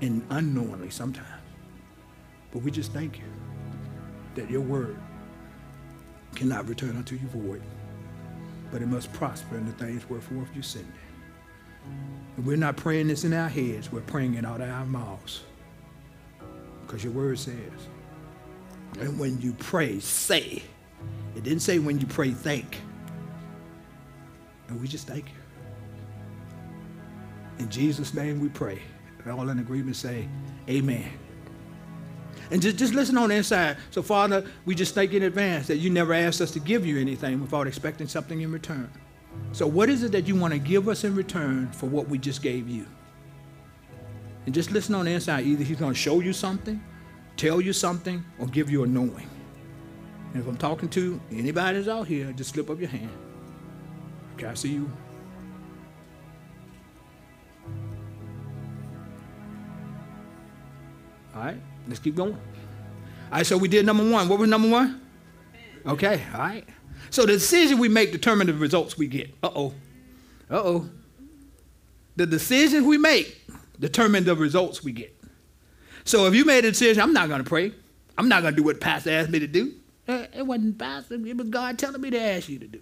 and 0.01 0.25
unknowingly 0.31 0.91
sometimes. 0.91 1.27
But 2.53 2.63
we 2.63 2.71
just 2.71 2.93
thank 2.93 3.19
you 3.19 3.25
that 4.35 4.51
your 4.51 4.61
word 4.61 4.99
cannot 6.35 6.69
return 6.69 6.97
unto 6.97 7.17
you 7.17 7.27
void, 7.29 7.63
but 8.71 8.83
it 8.83 8.87
must 8.87 9.13
prosper 9.13 9.57
in 9.57 9.65
the 9.65 9.73
things 9.73 10.09
wherefore 10.09 10.47
you 10.55 10.63
send 10.63 10.85
it. 10.87 11.06
We're 12.45 12.57
not 12.57 12.77
praying 12.77 13.09
this 13.09 13.25
in 13.25 13.33
our 13.33 13.49
heads, 13.49 13.91
we're 13.91 14.03
praying 14.03 14.35
it 14.35 14.45
out 14.45 14.61
of 14.61 14.69
our 14.69 14.85
mouths. 14.85 15.43
Because 16.87 17.03
your 17.03 17.13
word 17.13 17.39
says. 17.39 17.57
And 19.01 19.19
when 19.19 19.41
you 19.41 19.53
pray, 19.55 20.01
say. 20.01 20.63
It 21.35 21.43
didn't 21.43 21.61
say 21.61 21.79
when 21.79 21.99
you 21.99 22.07
pray, 22.07 22.31
think. 22.31 22.81
And 24.69 24.81
we 24.81 24.89
just 24.89 25.07
thank 25.07 25.27
you. 25.27 25.35
In 27.59 27.69
Jesus' 27.69 28.15
name 28.15 28.41
we 28.41 28.49
pray. 28.49 28.81
And 29.23 29.33
all 29.33 29.49
in 29.49 29.59
agreement 29.59 29.97
say, 29.97 30.29
Amen. 30.69 31.11
And 32.51 32.63
just, 32.63 32.77
just 32.77 32.95
listen 32.95 33.17
on 33.17 33.31
the 33.31 33.37
inside. 33.37 33.77
So, 33.91 34.03
Father, 34.03 34.45
we 34.65 34.75
just 34.75 34.95
thank 34.95 35.13
in 35.13 35.25
advance 35.25 35.67
that 35.67 35.79
you 35.79 35.91
never 35.91 36.15
asked 36.15 36.41
us 36.41 36.53
to 36.53 36.61
give 36.61 36.87
you 36.87 36.99
anything 37.01 37.41
without 37.41 37.67
expecting 37.67 38.07
something 38.07 38.41
in 38.41 38.53
return. 38.53 38.91
So, 39.53 39.67
what 39.67 39.89
is 39.89 40.03
it 40.03 40.13
that 40.13 40.27
you 40.29 40.37
want 40.37 40.53
to 40.53 40.59
give 40.59 40.89
us 40.89 41.05
in 41.05 41.15
return 41.15 41.71
for 41.73 41.87
what 41.87 42.09
we 42.09 42.19
just 42.19 42.43
gave 42.43 42.69
you? 42.69 42.87
And 44.45 44.55
just 44.55 44.71
listen 44.71 44.95
on 44.95 45.07
the 45.07 45.13
inside. 45.13 45.47
Either 45.47 45.65
He's 45.65 45.79
going 45.79 45.93
to 45.93 45.99
show 45.99 46.21
you 46.21 46.33
something, 46.33 46.83
tell 47.37 47.61
you 47.61 47.73
something, 47.73 48.25
or 48.39 48.47
give 48.47 48.71
you 48.71 48.85
a 48.85 48.87
knowing. 48.87 49.29
And 50.33 50.43
if 50.43 50.47
I'm 50.47 50.57
talking 50.57 50.89
to 50.91 51.21
anybody 51.33 51.79
that's 51.79 51.89
out 51.89 52.07
here, 52.07 52.33
just 52.33 52.51
slip 52.51 52.69
up 52.69 52.79
your 52.79 52.91
hand. 52.91 53.11
Okay, 54.35 54.47
I 54.47 54.55
see 54.55 54.73
you. 54.73 54.91
All 61.35 61.43
right, 61.43 61.61
let's 61.89 62.01
keep 62.01 62.15
going. 62.15 62.33
All 62.35 62.39
right, 63.33 63.47
so 63.47 63.57
we 63.57 63.69
did 63.69 63.85
number 63.87 64.09
one. 64.09 64.29
What 64.29 64.39
was 64.39 64.49
number 64.49 64.69
one? 64.69 65.01
Okay, 65.87 66.23
all 66.33 66.41
right. 66.41 66.69
So 67.11 67.23
the 67.23 67.33
decision 67.33 67.79
we 67.79 67.89
make 67.89 68.13
determine 68.13 68.47
the 68.47 68.55
results 68.55 68.99
we 68.99 69.07
get. 69.07 69.35
Uh 69.43 69.51
oh. 69.55 69.75
Uh 70.51 70.57
oh. 70.57 70.91
The 72.17 72.27
decisions 72.27 72.87
we 72.87 72.99
make 72.99 73.47
determine 73.79 74.25
the 74.25 74.35
results 74.35 74.83
we 74.83 74.93
get. 74.93 75.13
So 76.05 76.27
if 76.27 76.35
you 76.35 76.45
made 76.45 76.65
a 76.65 76.71
decision, 76.71 77.03
I'm 77.03 77.13
not 77.13 77.29
going 77.29 77.43
to 77.43 77.49
pray. 77.49 77.73
I'm 78.17 78.29
not 78.29 78.43
going 78.43 78.55
to 78.55 78.57
do 78.57 78.65
what 78.65 78.81
pastor 78.81 79.11
asked 79.11 79.31
me 79.31 79.41
to 79.41 79.47
do. 79.47 79.75
Uh, 80.09 80.27
it 80.33 80.47
wasn't 80.47 80.79
pastor. 80.79 81.15
It 81.15 81.37
was 81.37 81.49
God 81.49 81.79
telling 81.79 82.01
me 82.01 82.11
to 82.11 82.21
ask 82.21 82.49
you 82.49 82.59
to 82.61 82.67
do. 82.67 82.81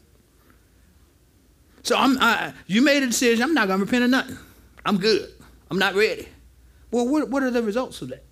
So 1.82 1.96
I'm, 1.96 2.16
I, 2.20 2.52
you 2.66 2.82
made 2.82 3.02
a 3.02 3.06
decision. 3.06 3.42
I'm 3.42 3.54
not 3.54 3.66
going 3.66 3.80
to 3.80 3.84
repent 3.84 4.04
of 4.04 4.10
nothing. 4.10 4.38
I'm 4.84 4.98
good. 4.98 5.30
I'm 5.70 5.78
not 5.78 5.94
ready. 5.94 6.28
Well, 6.90 7.08
what, 7.08 7.28
what 7.28 7.42
are 7.42 7.50
the 7.50 7.62
results 7.62 8.00
of 8.02 8.10
that? 8.10 8.24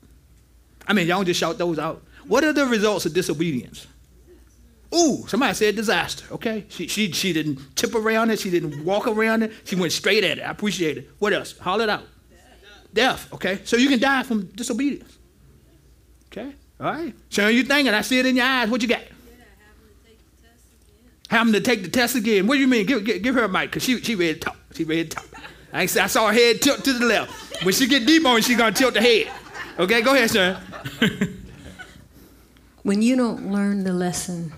I 0.86 0.92
mean, 0.92 1.06
y'all 1.06 1.24
just 1.24 1.40
shout 1.40 1.58
those 1.58 1.78
out. 1.78 2.02
What 2.26 2.44
are 2.44 2.52
the 2.52 2.66
results 2.66 3.06
of 3.06 3.14
disobedience? 3.14 3.86
Ooh, 4.94 5.26
somebody 5.26 5.54
said 5.54 5.74
disaster. 5.74 6.24
Okay, 6.34 6.66
she, 6.68 6.86
she, 6.86 7.12
she 7.12 7.32
didn't 7.32 7.76
tip 7.76 7.94
around 7.94 8.30
it. 8.30 8.38
She 8.38 8.50
didn't 8.50 8.84
walk 8.84 9.06
around 9.06 9.42
it. 9.42 9.52
She 9.64 9.74
went 9.74 9.92
straight 9.92 10.22
at 10.22 10.38
it. 10.38 10.42
I 10.42 10.50
appreciate 10.50 10.98
it. 10.98 11.10
What 11.18 11.32
else? 11.32 11.56
Holler 11.58 11.84
it 11.84 11.90
out. 11.90 12.04
Death. 12.92 13.32
Okay, 13.32 13.60
so 13.64 13.78
you 13.78 13.88
can 13.88 13.98
die 13.98 14.22
from 14.22 14.46
disobedience. 14.48 15.18
Okay, 16.26 16.54
all 16.78 16.92
right. 16.92 17.14
So 17.30 17.48
you 17.48 17.62
thinking? 17.62 17.94
I 17.94 18.02
see 18.02 18.18
it 18.18 18.26
in 18.26 18.36
your 18.36 18.44
eyes. 18.44 18.68
What 18.68 18.82
you 18.82 18.88
got? 18.88 19.00
Having 21.30 21.54
to 21.54 21.60
take 21.62 21.82
the 21.82 21.88
test 21.88 22.14
again. 22.14 22.46
What 22.46 22.56
do 22.56 22.60
you 22.60 22.68
mean? 22.68 22.84
Give, 22.84 23.02
give, 23.02 23.22
give 23.22 23.34
her 23.34 23.44
a 23.44 23.48
mic, 23.48 23.70
because 23.70 23.82
she, 23.82 23.98
she 24.02 24.14
ready 24.14 24.34
to 24.34 24.40
talk. 24.40 24.56
She 24.74 24.84
ready 24.84 25.04
to 25.04 25.16
talk. 25.16 25.26
I, 25.72 25.82
I 25.82 25.86
saw 25.86 26.26
her 26.26 26.34
head 26.34 26.60
tilt 26.60 26.84
to 26.84 26.92
the 26.92 27.06
left. 27.06 27.64
When 27.64 27.72
she 27.72 27.86
get 27.86 28.06
deep 28.06 28.26
on, 28.26 28.42
she's 28.42 28.58
going 28.58 28.74
to 28.74 28.78
tilt 28.78 28.92
the 28.92 29.00
head. 29.00 29.32
Okay, 29.78 30.02
go 30.02 30.14
ahead, 30.14 30.30
sir. 30.30 30.60
when 32.82 33.00
you 33.00 33.16
don't 33.16 33.50
learn 33.50 33.84
the 33.84 33.94
lesson 33.94 34.52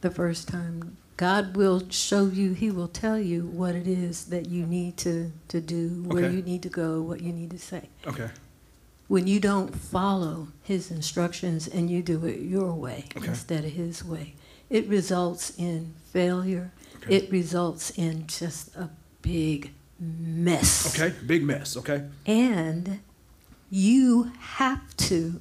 the 0.00 0.10
first 0.10 0.48
time, 0.48 0.96
God 1.16 1.56
will 1.56 1.82
show 1.90 2.26
you, 2.26 2.52
He 2.54 2.70
will 2.70 2.88
tell 2.88 3.18
you 3.18 3.46
what 3.46 3.74
it 3.74 3.86
is 3.86 4.26
that 4.26 4.48
you 4.48 4.64
need 4.66 4.96
to, 4.98 5.32
to 5.48 5.60
do, 5.60 6.02
where 6.06 6.24
Okay. 6.24 6.36
you 6.36 6.42
need 6.42 6.62
to 6.62 6.68
go, 6.70 7.02
what 7.02 7.20
you 7.20 7.32
need 7.32 7.50
to 7.50 7.58
say. 7.58 7.88
Okay. 8.06 8.30
When 9.08 9.26
you 9.26 9.40
don't 9.40 9.74
follow 9.74 10.48
His 10.62 10.90
instructions 10.90 11.68
and 11.68 11.90
you 11.90 12.02
do 12.02 12.24
it 12.26 12.40
your 12.40 12.72
way 12.72 13.04
Okay. 13.16 13.28
instead 13.28 13.64
of 13.64 13.72
His 13.72 14.02
way, 14.04 14.34
it 14.70 14.86
results 14.88 15.52
in 15.58 15.94
failure. 16.12 16.72
Okay. 17.02 17.16
It 17.16 17.30
results 17.30 17.90
in 17.90 18.26
just 18.26 18.74
a 18.76 18.88
big 19.20 19.72
mess. 19.98 20.94
Okay, 20.98 21.14
big 21.26 21.42
mess. 21.42 21.76
Okay. 21.76 22.04
And 22.24 23.00
you 23.70 24.32
have 24.38 24.96
to 24.96 25.40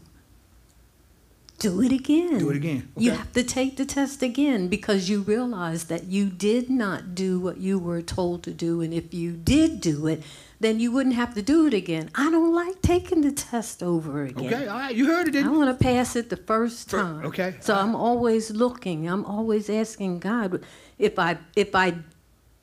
do 1.59 1.81
it 1.81 1.91
again. 1.91 2.37
Do 2.39 2.49
it 2.49 2.55
again. 2.55 2.91
You 2.97 3.11
have 3.11 3.31
to 3.33 3.43
take 3.43 3.77
the 3.77 3.85
test 3.85 4.23
again 4.23 4.67
because 4.69 5.09
you 5.09 5.21
realize 5.21 5.85
that 5.85 6.05
you 6.05 6.29
did 6.29 6.69
not 6.69 7.13
do 7.13 7.39
what 7.39 7.57
you 7.57 7.77
were 7.77 8.01
told 8.01 8.43
to 8.43 8.51
do. 8.51 8.81
And 8.81 8.93
if 8.93 9.13
you 9.13 9.33
did 9.33 9.81
do 9.81 10.07
it, 10.07 10.23
then 10.59 10.79
you 10.79 10.91
wouldn't 10.91 11.15
have 11.15 11.33
to 11.35 11.41
do 11.41 11.67
it 11.67 11.73
again. 11.73 12.09
I 12.15 12.31
don't 12.31 12.53
like 12.53 12.81
taking 12.81 13.21
the 13.21 13.31
test 13.31 13.83
over 13.83 14.23
again. 14.23 14.53
Okay, 14.53 14.67
all 14.67 14.77
right. 14.77 14.95
You 14.95 15.07
heard 15.07 15.33
it, 15.33 15.45
I 15.45 15.49
want 15.49 15.77
to 15.77 15.83
pass 15.83 16.15
it 16.15 16.29
the 16.29 16.37
first 16.37 16.89
Fir- 16.89 17.01
time. 17.01 17.25
okay. 17.25 17.55
So 17.59 17.75
I'm 17.75 17.95
always 17.95 18.51
looking. 18.51 19.07
I'm 19.07 19.25
always 19.25 19.69
asking 19.69 20.19
God 20.19 20.63
if 20.97 21.19
I 21.19 21.37
if 21.55 21.75
I 21.75 21.95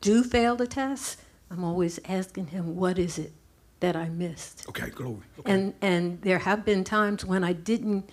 do 0.01 0.23
fail 0.25 0.57
the 0.57 0.67
test. 0.67 1.21
I'm 1.51 1.63
always 1.63 2.01
asking 2.09 2.49
Him, 2.49 2.77
what 2.77 2.99
is 2.99 3.19
it 3.19 3.33
that 3.81 3.95
I 3.95 4.09
missed? 4.09 4.67
Okay, 4.69 4.91
glory. 4.91 5.21
Okay. 5.39 5.53
And 5.53 5.75
and 5.81 6.21
there 6.23 6.41
have 6.41 6.65
been 6.65 6.83
times 6.85 7.25
when 7.25 7.45
I 7.45 7.53
didn't 7.53 8.11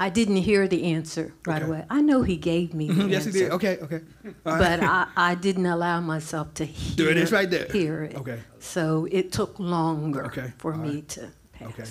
I 0.00 0.08
didn't 0.08 0.36
hear 0.38 0.66
the 0.66 0.84
answer 0.94 1.34
right 1.46 1.60
Okay. 1.62 1.70
away. 1.70 1.84
I 1.90 2.00
know 2.00 2.22
he 2.22 2.36
gave 2.38 2.72
me 2.74 2.88
the 2.88 2.94
Mhm, 2.94 3.10
yes, 3.10 3.26
answer. 3.26 3.38
he 3.38 3.44
did. 3.44 3.52
Okay, 3.52 3.76
okay. 3.82 4.00
All 4.46 4.52
right. 4.56 4.58
But 4.58 4.80
I, 4.82 5.06
I 5.14 5.34
didn't 5.34 5.66
allow 5.66 6.00
myself 6.00 6.54
to 6.54 6.64
hear, 6.64 6.96
There 6.96 7.10
it 7.10 7.18
is 7.18 7.30
right 7.30 7.50
there. 7.50 7.66
hear 7.70 8.02
it. 8.04 8.16
Okay. 8.16 8.40
So 8.60 9.06
it 9.10 9.30
took 9.30 9.58
longer 9.60 10.24
Okay, 10.26 10.52
for 10.56 10.72
all 10.72 10.78
me 10.80 10.94
right. 10.94 11.08
to 11.10 11.28
pass. 11.52 11.68
Okay. 11.68 11.84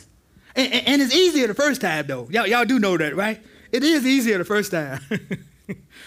And, 0.56 0.74
and, 0.74 0.88
and 0.88 1.02
it's 1.04 1.14
easier 1.14 1.46
the 1.48 1.54
first 1.54 1.82
time, 1.82 2.08
though. 2.08 2.28
Y'all, 2.32 2.48
y'all 2.48 2.66
do 2.66 2.80
know 2.80 2.98
that, 2.98 3.16
right? 3.16 3.40
It 3.72 3.84
is 3.84 4.06
easier 4.06 4.38
the 4.40 4.46
first 4.56 4.72
time. 4.72 5.00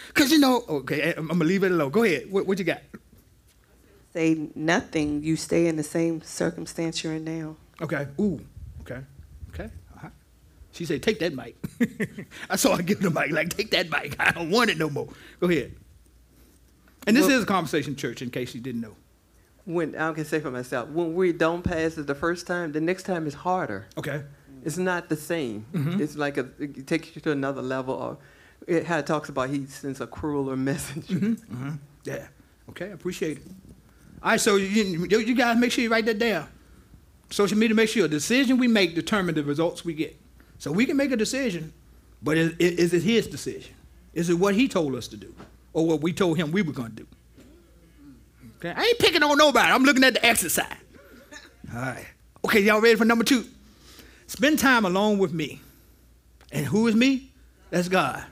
Because, 0.08 0.32
you 0.32 0.40
know, 0.40 0.64
okay, 0.68 1.14
I'm, 1.16 1.30
I'm 1.30 1.38
going 1.38 1.38
to 1.38 1.44
leave 1.46 1.62
it 1.62 1.70
alone. 1.70 1.90
Go 1.92 2.02
ahead. 2.02 2.28
What, 2.32 2.46
what 2.48 2.58
you 2.58 2.64
got? 2.64 2.80
say 4.12 4.48
nothing, 4.56 5.22
you 5.22 5.36
stay 5.36 5.68
in 5.68 5.76
the 5.76 5.82
same 5.84 6.20
circumstance 6.22 7.02
you're 7.04 7.14
in 7.14 7.24
now. 7.24 7.56
Okay. 7.80 8.08
Ooh. 8.20 8.40
Okay. 8.80 9.00
Okay. 9.50 9.70
She 10.72 10.84
said, 10.86 11.02
take 11.02 11.18
that 11.20 11.34
mic. 11.34 11.56
I 12.50 12.56
saw 12.56 12.76
her 12.76 12.82
give 12.82 13.00
the 13.00 13.10
mic, 13.10 13.30
like, 13.30 13.50
take 13.50 13.70
that 13.72 13.90
mic. 13.90 14.16
I 14.18 14.30
don't 14.32 14.50
want 14.50 14.70
it 14.70 14.78
no 14.78 14.88
more. 14.88 15.08
Go 15.40 15.48
ahead. 15.48 15.74
And 17.06 17.16
this 17.16 17.26
Well- 17.26 17.36
is 17.38 17.42
a 17.44 17.46
conversation 17.46 17.94
church, 17.96 18.22
in 18.22 18.30
case 18.30 18.54
you 18.54 18.60
didn't 18.60 18.80
know. 18.80 18.96
When 19.64 19.94
I 19.96 20.12
can 20.12 20.24
say 20.24 20.40
for 20.40 20.50
myself, 20.50 20.88
when 20.88 21.14
we 21.14 21.32
don't 21.32 21.62
pass 21.62 21.96
it 21.96 22.06
the 22.08 22.14
first 22.16 22.46
time, 22.48 22.72
the 22.72 22.80
next 22.80 23.04
time 23.04 23.26
is 23.28 23.34
harder. 23.34 23.86
Okay. 23.96 24.22
It's 24.64 24.76
not 24.78 25.08
the 25.08 25.16
same. 25.16 25.66
Mhm. 25.72 26.00
It's 26.00 26.16
like 26.16 26.36
a, 26.36 26.48
it 26.58 26.86
takes 26.86 27.14
you 27.14 27.22
to 27.22 27.30
another 27.32 27.62
level. 27.62 28.00
Of, 28.00 28.16
it 28.66 28.86
how 28.86 28.98
it 28.98 29.06
talks 29.06 29.28
about 29.28 29.50
he 29.50 29.66
sends 29.66 30.00
a 30.00 30.06
crueler 30.06 30.56
messenger. 30.68 31.14
Mm-hmm. 31.14 31.70
Yeah. 32.04 32.26
Okay, 32.70 32.86
I 32.86 32.88
appreciate 32.90 33.38
it. 33.38 33.42
All 34.22 34.30
right, 34.30 34.40
so 34.40 34.56
you, 34.56 35.06
you, 35.08 35.34
guys 35.34 35.56
make 35.58 35.70
sure 35.72 35.82
you 35.82 35.90
write 35.90 36.06
that 36.06 36.18
down. 36.18 36.48
Social 37.30 37.58
media, 37.58 37.74
make 37.74 37.88
sure 37.88 38.02
the 38.04 38.08
decision 38.08 38.56
we 38.58 38.68
make 38.68 38.94
determine 38.94 39.34
the 39.34 39.42
results 39.44 39.84
we 39.84 39.94
get. 39.94 40.16
So 40.62 40.70
we 40.70 40.86
can 40.86 40.96
make 40.96 41.10
a 41.10 41.16
decision, 41.16 41.72
but 42.22 42.36
is, 42.36 42.52
is 42.56 42.94
it 42.94 43.02
his 43.02 43.26
decision? 43.26 43.74
Is 44.14 44.30
it 44.30 44.34
what 44.34 44.54
he 44.54 44.68
told 44.68 44.94
us 44.94 45.08
to 45.08 45.16
do, 45.16 45.34
or 45.72 45.84
what 45.84 46.02
we 46.02 46.12
told 46.12 46.36
him 46.36 46.52
we 46.52 46.62
were 46.62 46.72
going 46.72 46.90
to 46.90 47.02
do? 47.02 47.06
Okay, 48.58 48.70
I 48.70 48.84
ain't 48.84 48.98
picking 49.00 49.24
on 49.24 49.36
nobody. 49.36 49.72
I'm 49.72 49.82
looking 49.82 50.04
at 50.04 50.14
the 50.14 50.24
exercise. 50.24 50.76
All 51.74 51.80
right. 51.80 52.06
Okay, 52.44 52.60
y'all 52.60 52.80
ready 52.80 52.94
for 52.94 53.04
number 53.04 53.24
two? 53.24 53.44
Spend 54.28 54.60
time 54.60 54.84
alone 54.84 55.18
with 55.18 55.32
me. 55.32 55.60
And 56.52 56.64
who 56.64 56.86
is 56.86 56.94
me? 56.94 57.32
That's 57.70 57.88
God. 57.88 58.24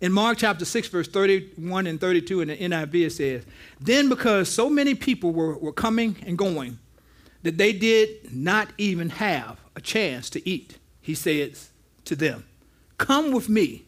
In 0.00 0.10
Mark 0.10 0.38
chapter 0.38 0.64
6, 0.64 0.88
verse 0.88 1.06
31 1.06 1.86
and 1.86 2.00
32 2.00 2.40
in 2.40 2.48
the 2.48 2.56
NIV, 2.56 2.94
it 3.06 3.10
says, 3.10 3.44
Then 3.80 4.08
because 4.08 4.48
so 4.48 4.68
many 4.68 4.96
people 4.96 5.30
were, 5.30 5.56
were 5.56 5.72
coming 5.72 6.16
and 6.26 6.36
going, 6.36 6.80
that 7.44 7.58
they 7.58 7.72
did 7.72 8.34
not 8.34 8.70
even 8.76 9.10
have 9.10 9.60
a 9.76 9.80
chance 9.80 10.28
to 10.30 10.48
eat, 10.48 10.78
he 11.04 11.14
says 11.14 11.68
to 12.06 12.16
them, 12.16 12.44
Come 12.96 13.32
with 13.32 13.50
me 13.50 13.84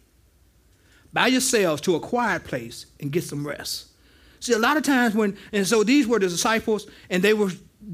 by 1.15 1.29
yourselves 1.29 1.81
to 1.81 1.95
a 1.95 2.01
quiet 2.01 2.45
place 2.45 2.85
and 3.01 3.11
get 3.11 3.25
some 3.25 3.47
rest. 3.47 3.87
See, 4.41 4.53
a 4.53 4.59
lot 4.59 4.77
of 4.77 4.83
times 4.83 5.15
when, 5.15 5.39
and 5.51 5.67
so 5.67 5.83
these 5.83 6.07
were 6.07 6.19
the 6.19 6.29
disciples, 6.29 6.87
and 7.09 7.23
they 7.23 7.33
were 7.33 7.51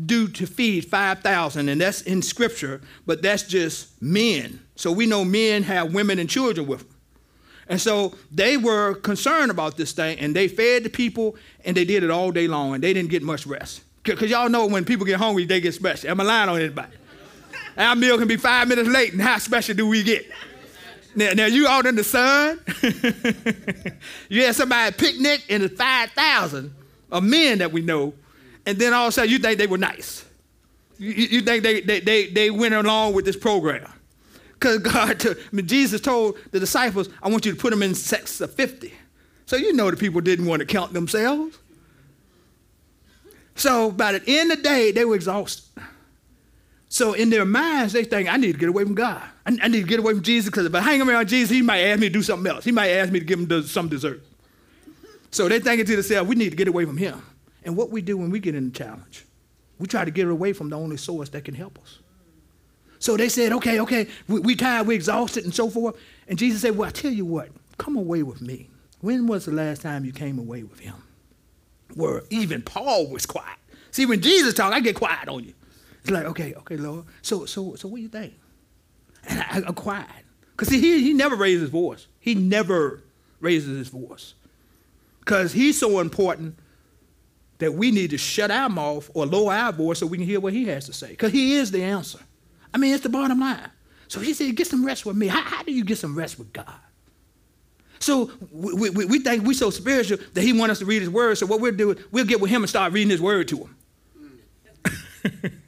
due 0.07 0.27
to 0.27 0.45
feed 0.45 0.87
5,000, 0.87 1.69
and 1.69 1.81
that's 1.81 2.03
in 2.03 2.21
scripture, 2.21 2.81
but 3.07 3.23
that's 3.23 3.45
just 3.45 4.03
men. 4.03 4.59
So 4.75 4.91
we 4.91 5.07
know 5.07 5.25
men 5.25 5.63
have 5.63 5.95
women 5.95 6.19
and 6.19 6.29
children 6.29 6.67
with 6.67 6.81
them. 6.81 6.89
And 7.69 7.81
so 7.81 8.17
they 8.33 8.57
were 8.57 8.95
concerned 8.95 9.53
about 9.53 9.77
this 9.77 9.93
thing, 9.93 10.19
and 10.19 10.35
they 10.35 10.49
fed 10.49 10.83
the 10.83 10.91
people, 10.91 11.37
and 11.65 11.77
they 11.77 11.85
did 11.85 12.03
it 12.03 12.11
all 12.11 12.33
day 12.33 12.49
long, 12.49 12.75
and 12.75 12.83
they 12.83 12.93
didn't 12.93 13.11
get 13.11 13.23
much 13.23 13.47
rest. 13.47 13.83
Because 14.03 14.33
y'all 14.33 14.49
know 14.49 14.67
when 14.67 14.85
people 14.85 15.07
get 15.07 15.19
hungry, 15.19 15.45
they 15.45 15.61
get 15.61 15.75
special. 15.75 16.11
Am 16.11 16.21
I 16.21 16.25
lying 16.25 16.49
on 16.49 16.61
anybody? 16.61 16.97
Our 17.77 17.97
meal 17.97 18.19
can 18.19 18.29
be 18.29 18.37
five 18.37 18.69
minutes 18.69 18.89
late, 18.89 19.13
and 19.13 19.23
how 19.23 19.39
special 19.39 19.75
do 19.75 19.87
we 19.87 20.03
get? 20.03 20.31
Now, 21.15 21.33
now 21.33 21.47
you 21.47 21.67
out 21.67 21.87
in 21.87 21.95
the 21.95 22.05
sun, 22.05 22.61
you 24.29 24.45
had 24.45 24.55
somebody 24.55 24.95
picnic, 24.97 25.45
and 25.49 25.63
it's 25.63 25.77
5,000 25.77 26.75
of 27.11 27.23
men 27.23 27.59
that 27.59 27.73
we 27.73 27.83
know, 27.83 28.15
and 28.67 28.79
then 28.79 28.93
all 28.93 29.07
of 29.07 29.09
a 29.11 29.13
sudden 29.13 29.31
you 29.31 29.39
think 29.39 29.59
they 29.59 29.67
were 29.67 29.79
nice. 29.79 30.25
You, 30.99 31.11
you 31.11 31.41
think 31.43 31.63
they, 31.63 31.81
they, 31.81 32.01
they, 32.01 32.27
they 32.29 32.51
went 32.51 32.75
along 32.75 33.15
with 33.15 33.25
this 33.25 33.37
program. 33.37 33.91
Because 34.55 34.79
God, 34.79 35.37
mean, 35.51 35.67
Jesus 35.67 36.01
told 36.01 36.39
the 36.53 36.61
disciples, 36.61 37.09
I 37.23 37.29
want 37.29 37.45
you 37.45 37.53
to 37.53 37.59
put 37.59 37.71
them 37.71 37.83
in 37.83 37.95
sets 37.95 38.41
of 38.41 38.55
50. 38.55 38.93
So 39.47 39.57
you 39.57 39.73
know 39.73 39.91
the 39.91 39.97
people 39.97 40.21
didn't 40.21 40.47
want 40.47 40.61
to 40.61 40.67
count 40.67 40.93
themselves. 40.93 41.59
So 43.55 43.91
by 43.91 44.13
the 44.13 44.23
end 44.27 44.53
of 44.53 44.59
the 44.59 44.63
day, 44.63 44.93
they 44.93 45.05
were 45.05 45.17
exhausted. 45.17 45.65
So 46.93 47.15
in 47.15 47.31
their 47.31 47.47
minds, 47.47 47.95
they 47.95 48.05
think, 48.05 48.29
I 48.29 48.37
need 48.37 48.53
to 48.53 48.59
get 48.59 48.69
away 48.69 48.85
from 48.85 48.95
God. 48.95 49.23
I, 49.47 49.57
I 49.63 49.69
need 49.69 49.81
to 49.81 49.89
get 49.89 49.99
away 49.99 50.13
from 50.13 50.23
Jesus 50.23 50.51
because 50.51 50.67
if 50.67 50.75
I 50.75 50.81
hang 50.81 51.01
around 51.01 51.27
Jesus, 51.27 51.49
he 51.49 51.63
might 51.63 51.81
ask 51.81 51.99
me 51.99 52.09
to 52.09 52.13
do 52.13 52.23
something 52.23 52.53
else. 52.53 52.65
He 52.65 52.73
might 52.73 52.91
ask 52.91 53.11
me 53.11 53.19
to 53.19 53.25
give 53.25 53.39
him 53.39 53.63
some 53.63 53.89
dessert. 53.89 54.23
So 55.31 55.49
they 55.49 55.59
thinking 55.59 55.87
to 55.87 55.97
themselves, 55.97 56.29
we 56.29 56.37
need 56.37 56.51
to 56.51 56.57
get 56.57 56.69
away 56.69 56.85
from 56.85 56.99
him. 56.99 57.23
And 57.65 57.77
what 57.77 57.91
we 57.91 58.03
do 58.03 58.19
when 58.19 58.31
we 58.31 58.41
get 58.41 58.55
in 58.55 58.67
the 58.67 58.79
challenge, 58.79 59.25
we 59.79 59.87
try 59.87 60.05
to 60.05 60.11
get 60.11 60.29
away 60.29 60.53
from 60.53 60.69
the 60.69 60.77
only 60.77 60.99
source 60.99 61.31
that 61.31 61.45
can 61.45 61.55
help 61.55 61.79
us. 61.79 62.01
So 62.99 63.17
they 63.17 63.31
said, 63.31 63.53
okay, 63.53 63.81
okay, 63.81 64.07
we, 64.29 64.41
we 64.41 64.55
tired, 64.55 64.87
we 64.87 64.95
exhausted, 64.95 65.45
and 65.45 65.55
so 65.55 65.71
forth. 65.71 65.97
And 66.29 66.39
Jesus 66.39 66.61
said, 66.61 66.77
well, 66.77 66.89
I 66.89 66.93
tell 66.93 67.11
you 67.11 67.25
what, 67.25 67.49
come 67.79 67.97
away 67.97 68.23
with 68.23 68.43
me. 68.43 68.69
When 69.01 69.27
was 69.27 69.47
the 69.47 69.53
last 69.53 69.83
time 69.83 70.05
you 70.05 70.13
came 70.13 70.39
away 70.39 70.63
with 70.63 70.81
him? 70.81 71.03
where 71.95 72.23
even 72.31 72.63
Paul 72.63 73.07
was 73.09 73.27
quiet. 73.27 73.59
See, 73.91 74.07
when 74.07 74.21
Jesus 74.21 74.55
talk, 74.55 74.73
I 74.73 74.81
get 74.81 74.97
quiet 74.97 75.29
on 75.29 75.45
you. 75.45 75.55
It's 76.03 76.11
like, 76.11 76.25
okay, 76.27 76.55
okay, 76.55 76.77
Lord. 76.77 77.05
So, 77.23 77.47
so, 77.47 77.75
so, 77.77 77.89
what 77.89 77.97
do 77.97 78.03
you 78.03 78.09
think? 78.09 78.35
And 79.29 79.41
I, 79.41 79.63
I'm 79.67 79.75
quiet. 79.75 80.09
Because 80.51 80.69
see, 80.69 80.81
he, 80.81 81.03
he 81.03 81.13
never 81.15 81.37
raises 81.37 81.63
his 81.63 81.71
voice. 81.71 82.07
He 82.19 82.35
never 82.35 83.03
raises 83.41 83.77
his 83.77 83.89
voice. 83.89 84.35
Because 85.21 85.53
he's 85.53 85.79
so 85.79 86.01
important 86.01 86.59
that 87.59 87.75
we 87.75 87.93
need 87.93 88.11
to 88.11 88.19
shut 88.19 88.51
our 88.51 88.69
mouth 88.69 89.09
or 89.15 89.25
lower 89.25 89.53
our 89.53 89.73
voice 89.73 90.01
so 90.01 90.07
we 90.07 90.19
can 90.19 90.27
hear 90.27 90.41
what 90.41 90.53
he 90.53 90.65
has 90.67 90.87
to 90.87 90.93
say. 90.93 91.11
Because 91.11 91.31
he 91.31 91.55
is 91.55 91.71
the 91.71 91.83
answer. 91.83 92.19
I 92.75 92.79
mean, 92.79 92.93
it's 92.93 93.05
the 93.05 93.09
bottom 93.09 93.39
line. 93.39 93.71
So 94.09 94.19
he 94.19 94.35
said, 94.35 94.55
get 94.57 94.67
some 94.67 94.85
rest 94.85 95.07
with 95.07 95.17
me. 95.17 95.29
How, 95.29 95.43
how 95.43 95.63
do 95.63 95.73
you 95.73 95.85
get 95.85 95.99
some 95.99 96.17
rest 96.17 96.39
with 96.39 96.53
God? 96.53 96.75
So 98.01 98.33
we, 98.51 98.91
we, 98.91 99.05
we 99.05 99.19
think 99.21 99.45
we're 99.45 99.55
so 99.55 99.71
spiritual 99.71 100.19
that 100.35 100.43
he 100.43 100.53
wants 100.53 100.73
us 100.73 100.79
to 100.81 100.87
read 100.87 101.03
his 101.03 101.11
word. 101.11 101.39
So 101.39 101.47
what 101.47 101.61
we'll 101.61 101.73
do, 101.73 101.95
we'll 102.11 102.25
get 102.25 102.41
with 102.41 102.51
him 102.51 102.63
and 102.63 102.69
start 102.69 102.93
reading 102.93 103.11
his 103.11 103.21
word 103.21 103.47
to 103.49 103.59
him. 103.59 103.77
Mm. 105.25 105.53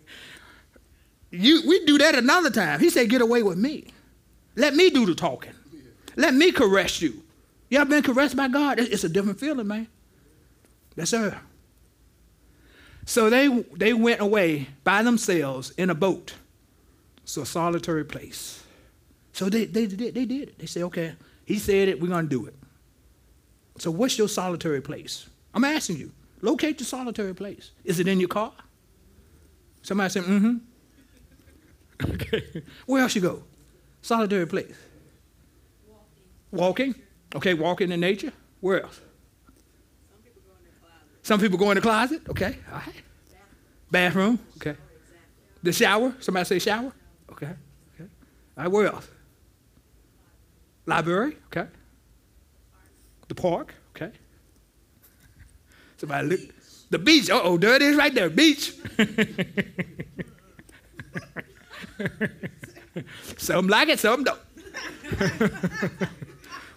you, 1.34 1.62
we 1.66 1.84
do 1.84 1.98
that 1.98 2.14
another 2.14 2.50
time. 2.50 2.80
He 2.80 2.90
said, 2.90 3.08
get 3.08 3.20
away 3.20 3.42
with 3.42 3.58
me. 3.58 3.88
Let 4.56 4.74
me 4.74 4.90
do 4.90 5.06
the 5.06 5.14
talking. 5.14 5.54
Let 6.16 6.34
me 6.34 6.52
caress 6.52 7.02
you. 7.02 7.22
Ever 7.72 7.90
been 7.90 8.02
caressed 8.02 8.36
by 8.36 8.48
God? 8.48 8.78
It's 8.78 9.02
a 9.02 9.08
different 9.08 9.40
feeling, 9.40 9.66
man. 9.66 9.88
Yes, 10.96 11.10
sir. 11.10 11.36
So 13.04 13.28
they, 13.28 13.48
they 13.74 13.92
went 13.92 14.20
away 14.20 14.68
by 14.84 15.02
themselves 15.02 15.70
in 15.70 15.90
a 15.90 15.94
boat. 15.94 16.34
It's 17.24 17.36
a 17.36 17.44
solitary 17.44 18.04
place. 18.04 18.62
So 19.32 19.48
they, 19.48 19.64
they, 19.64 19.86
they, 19.86 20.10
they 20.10 20.24
did 20.24 20.50
it. 20.50 20.58
They 20.58 20.66
said, 20.66 20.84
okay, 20.84 21.14
he 21.44 21.58
said 21.58 21.88
it, 21.88 22.00
we're 22.00 22.08
going 22.08 22.26
to 22.26 22.30
do 22.30 22.46
it. 22.46 22.54
So 23.78 23.90
what's 23.90 24.16
your 24.16 24.28
solitary 24.28 24.80
place? 24.80 25.28
I'm 25.52 25.64
asking 25.64 25.96
you. 25.96 26.12
Locate 26.42 26.78
your 26.78 26.86
solitary 26.86 27.34
place. 27.34 27.72
Is 27.84 27.98
it 27.98 28.06
in 28.06 28.20
your 28.20 28.28
car? 28.28 28.52
Somebody 29.82 30.10
said, 30.10 30.22
mm-hmm. 30.22 30.58
Okay. 32.14 32.62
Where 32.87 33.02
else 33.02 33.14
you 33.14 33.20
go? 33.20 33.42
Solitary 34.02 34.46
place. 34.46 34.74
Walking. 36.50 36.50
Walking? 36.50 36.94
Okay, 37.35 37.54
walking 37.54 37.92
in 37.92 38.00
nature. 38.00 38.33
Where 38.61 38.83
else? 38.83 39.00
Some 41.22 41.40
people 41.40 41.59
go 41.59 41.70
in 41.70 41.76
the 41.76 41.80
closet. 41.80 42.22
Okay, 42.28 42.59
all 42.70 42.78
right. 42.78 43.02
Bathroom. 43.90 44.38
Okay. 44.57 44.76
The 45.62 45.72
shower. 45.72 46.14
Somebody 46.20 46.44
say 46.44 46.59
shower. 46.59 46.92
Okay. 47.33 47.48
Okay. 47.94 48.11
All 48.59 48.64
right. 48.64 48.70
Where 48.70 48.87
else? 48.88 49.09
Library. 50.85 51.37
Okay. 51.46 51.66
The 53.28 53.35
park. 53.35 53.74
Okay. 53.96 54.11
Somebody 55.96 56.28
look. 56.28 56.40
The 56.90 56.98
beach. 56.98 57.30
Uh 57.30 57.40
oh, 57.42 57.57
there 57.57 57.74
it 57.74 57.83
is 57.83 57.96
right 57.96 58.14
there. 58.14 58.28
Beach. 58.28 58.74
some 63.36 63.68
like 63.68 63.88
it, 63.88 63.98
some 63.98 64.24
don't. 64.24 64.40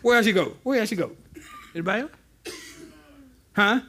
Where 0.01 0.17
else 0.17 0.25
you 0.25 0.33
go? 0.33 0.55
Where 0.63 0.79
else 0.79 0.91
you 0.91 0.97
go? 0.97 1.11
Anybody 1.73 2.01
else? 2.01 2.11
Huh? 3.55 3.81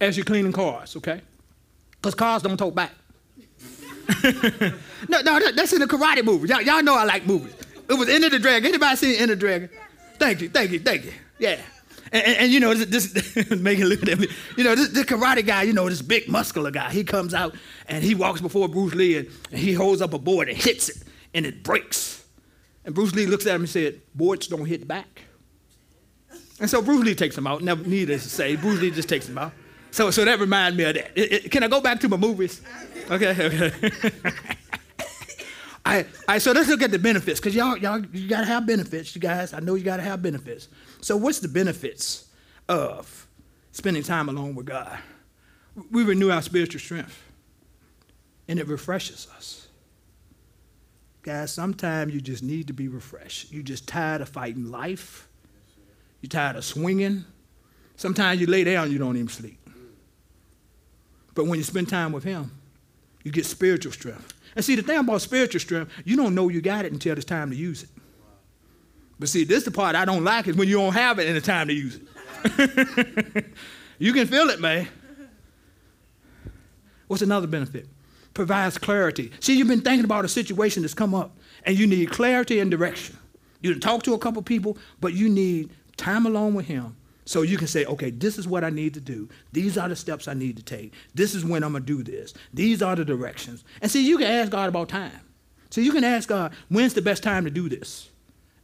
As 0.00 0.16
you're 0.16 0.24
cleaning 0.24 0.52
cars, 0.52 0.96
okay? 0.96 1.20
Because 1.92 2.14
cars 2.14 2.42
don't 2.42 2.56
talk 2.56 2.74
back. 2.74 2.90
no, 5.08 5.20
no, 5.20 5.52
that's 5.52 5.72
in 5.72 5.80
the 5.80 5.86
karate 5.86 6.22
movie. 6.24 6.48
Y'all, 6.48 6.60
y'all 6.60 6.82
know 6.82 6.96
I 6.96 7.04
like 7.04 7.26
movies. 7.26 7.54
It 7.88 7.94
was 7.94 8.08
Enter 8.08 8.30
the 8.30 8.38
Dragon. 8.38 8.68
Anybody 8.68 8.96
seen 8.96 9.20
Enter 9.20 9.34
the 9.34 9.40
Dragon? 9.40 9.70
Thank 10.18 10.40
you, 10.42 10.48
thank 10.48 10.70
you, 10.70 10.80
thank 10.80 11.04
you. 11.04 11.12
Yeah. 11.38 11.60
And, 12.14 12.36
and, 12.38 12.52
you 12.52 12.60
know, 12.60 12.72
this, 12.72 13.12
this 13.12 13.36
at 13.50 13.60
me. 13.60 13.74
You 13.74 14.62
know, 14.62 14.76
this, 14.76 14.88
this, 14.90 15.04
karate 15.04 15.44
guy, 15.44 15.64
you 15.64 15.72
know, 15.72 15.88
this 15.88 16.00
big 16.00 16.28
muscular 16.28 16.70
guy, 16.70 16.92
he 16.92 17.02
comes 17.02 17.34
out 17.34 17.56
and 17.88 18.04
he 18.04 18.14
walks 18.14 18.40
before 18.40 18.68
Bruce 18.68 18.94
Lee 18.94 19.18
and, 19.18 19.28
and 19.50 19.58
he 19.58 19.72
holds 19.72 20.00
up 20.00 20.14
a 20.14 20.18
board 20.18 20.48
and 20.48 20.56
hits 20.56 20.88
it 20.88 21.02
and 21.34 21.44
it 21.44 21.64
breaks. 21.64 22.24
And 22.84 22.94
Bruce 22.94 23.12
Lee 23.16 23.26
looks 23.26 23.46
at 23.46 23.56
him 23.56 23.62
and 23.62 23.68
said, 23.68 24.00
boards 24.14 24.46
don't 24.46 24.64
hit 24.64 24.86
back. 24.86 25.22
And 26.60 26.70
so 26.70 26.80
Bruce 26.80 27.04
Lee 27.04 27.16
takes 27.16 27.36
him 27.36 27.48
out. 27.48 27.62
Never 27.62 27.82
needless 27.82 28.22
to 28.22 28.28
say, 28.30 28.54
Bruce 28.54 28.80
Lee 28.80 28.92
just 28.92 29.08
takes 29.08 29.28
him 29.28 29.36
out. 29.36 29.52
So, 29.90 30.12
so 30.12 30.24
that 30.24 30.38
reminds 30.38 30.78
me 30.78 30.84
of 30.84 30.94
that. 30.94 31.10
It, 31.18 31.46
it, 31.46 31.50
can 31.50 31.64
I 31.64 31.68
go 31.68 31.80
back 31.80 31.98
to 32.00 32.08
my 32.08 32.16
movies? 32.16 32.62
Okay, 33.10 33.30
okay. 33.30 33.90
I, 35.94 36.06
I, 36.28 36.38
so 36.38 36.52
let's 36.52 36.68
look 36.68 36.82
at 36.82 36.90
the 36.90 36.98
benefits, 36.98 37.38
because 37.40 37.54
y'all, 37.54 37.76
y'all, 37.76 38.04
you 38.12 38.28
gotta 38.28 38.46
have 38.46 38.66
benefits, 38.66 39.14
you 39.14 39.20
guys. 39.20 39.52
I 39.52 39.60
know 39.60 39.74
you 39.76 39.84
gotta 39.84 40.02
have 40.02 40.22
benefits. 40.22 40.68
So, 41.00 41.16
what's 41.16 41.38
the 41.38 41.48
benefits 41.48 42.28
of 42.68 43.28
spending 43.72 44.02
time 44.02 44.28
alone 44.28 44.54
with 44.54 44.66
God? 44.66 44.98
We 45.90 46.04
renew 46.04 46.30
our 46.30 46.42
spiritual 46.42 46.80
strength, 46.80 47.22
and 48.48 48.58
it 48.58 48.66
refreshes 48.66 49.28
us. 49.36 49.68
Guys, 51.22 51.52
sometimes 51.52 52.12
you 52.12 52.20
just 52.20 52.42
need 52.42 52.66
to 52.66 52.72
be 52.72 52.88
refreshed. 52.88 53.50
You're 53.50 53.62
just 53.62 53.88
tired 53.88 54.20
of 54.20 54.28
fighting 54.28 54.70
life. 54.70 55.26
You're 56.20 56.28
tired 56.28 56.56
of 56.56 56.64
swinging. 56.64 57.24
Sometimes 57.96 58.40
you 58.40 58.46
lay 58.46 58.64
down, 58.64 58.92
you 58.92 58.98
don't 58.98 59.16
even 59.16 59.28
sleep. 59.28 59.58
But 61.34 61.46
when 61.46 61.58
you 61.58 61.64
spend 61.64 61.88
time 61.88 62.12
with 62.12 62.24
Him, 62.24 62.50
you 63.22 63.32
get 63.32 63.46
spiritual 63.46 63.92
strength. 63.92 64.33
And 64.56 64.64
see, 64.64 64.76
the 64.76 64.82
thing 64.82 64.98
about 64.98 65.20
spiritual 65.20 65.60
strength, 65.60 65.90
you 66.04 66.16
don't 66.16 66.34
know 66.34 66.48
you 66.48 66.60
got 66.60 66.84
it 66.84 66.92
until 66.92 67.16
it's 67.16 67.24
time 67.24 67.50
to 67.50 67.56
use 67.56 67.82
it. 67.82 67.88
But 69.18 69.28
see, 69.28 69.44
this 69.44 69.58
is 69.58 69.64
the 69.64 69.70
part 69.70 69.96
I 69.96 70.04
don't 70.04 70.24
like 70.24 70.48
is 70.48 70.56
when 70.56 70.68
you 70.68 70.76
don't 70.76 70.92
have 70.92 71.18
it 71.18 71.28
and 71.28 71.36
it's 71.36 71.46
time 71.46 71.68
to 71.68 71.74
use 71.74 72.00
it. 72.44 73.46
you 73.98 74.12
can 74.12 74.26
feel 74.26 74.48
it, 74.50 74.60
man. 74.60 74.88
What's 77.06 77.22
another 77.22 77.46
benefit? 77.46 77.86
Provides 78.32 78.78
clarity. 78.78 79.30
See, 79.40 79.56
you've 79.56 79.68
been 79.68 79.82
thinking 79.82 80.04
about 80.04 80.24
a 80.24 80.28
situation 80.28 80.82
that's 80.82 80.94
come 80.94 81.14
up, 81.14 81.36
and 81.64 81.78
you 81.78 81.86
need 81.86 82.10
clarity 82.10 82.58
and 82.58 82.70
direction. 82.70 83.16
You 83.60 83.70
can 83.72 83.80
talk 83.80 84.02
to 84.04 84.14
a 84.14 84.18
couple 84.18 84.42
people, 84.42 84.76
but 85.00 85.14
you 85.14 85.28
need 85.28 85.70
time 85.96 86.26
alone 86.26 86.54
with 86.54 86.66
him 86.66 86.96
so 87.26 87.42
you 87.42 87.56
can 87.56 87.66
say, 87.66 87.84
okay, 87.86 88.10
this 88.10 88.38
is 88.38 88.46
what 88.46 88.64
I 88.64 88.70
need 88.70 88.94
to 88.94 89.00
do. 89.00 89.28
These 89.52 89.78
are 89.78 89.88
the 89.88 89.96
steps 89.96 90.28
I 90.28 90.34
need 90.34 90.56
to 90.58 90.62
take. 90.62 90.92
This 91.14 91.34
is 91.34 91.44
when 91.44 91.64
I'm 91.64 91.72
going 91.72 91.84
to 91.84 91.86
do 91.86 92.02
this. 92.02 92.34
These 92.52 92.82
are 92.82 92.94
the 92.94 93.04
directions. 93.04 93.64
And 93.80 93.90
see, 93.90 94.06
you 94.06 94.18
can 94.18 94.26
ask 94.26 94.52
God 94.52 94.68
about 94.68 94.88
time. 94.88 95.20
So 95.70 95.80
you 95.80 95.92
can 95.92 96.04
ask 96.04 96.28
God, 96.28 96.52
when's 96.68 96.94
the 96.94 97.02
best 97.02 97.22
time 97.22 97.44
to 97.44 97.50
do 97.50 97.68
this? 97.68 98.10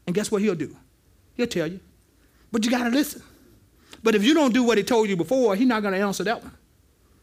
And 0.07 0.15
guess 0.15 0.31
what 0.31 0.43
he'll 0.43 0.55
do? 0.55 0.77
He'll 1.35 1.47
tell 1.47 1.67
you. 1.67 1.81
But 2.53 2.65
you 2.65 2.71
got 2.71 2.85
to 2.85 2.91
listen. 2.91 3.23
But 4.03 4.15
if 4.15 4.25
you 4.25 4.35
don't 4.35 4.53
do 4.53 4.63
what 4.63 4.79
he 4.79 4.85
told 4.85 5.09
you 5.09 5.17
before, 5.17 5.57
he's 5.57 5.67
not 5.67 5.83
going 5.83 5.95
to 5.95 6.01
answer 6.01 6.25
that 6.25 6.43
one. 6.43 6.53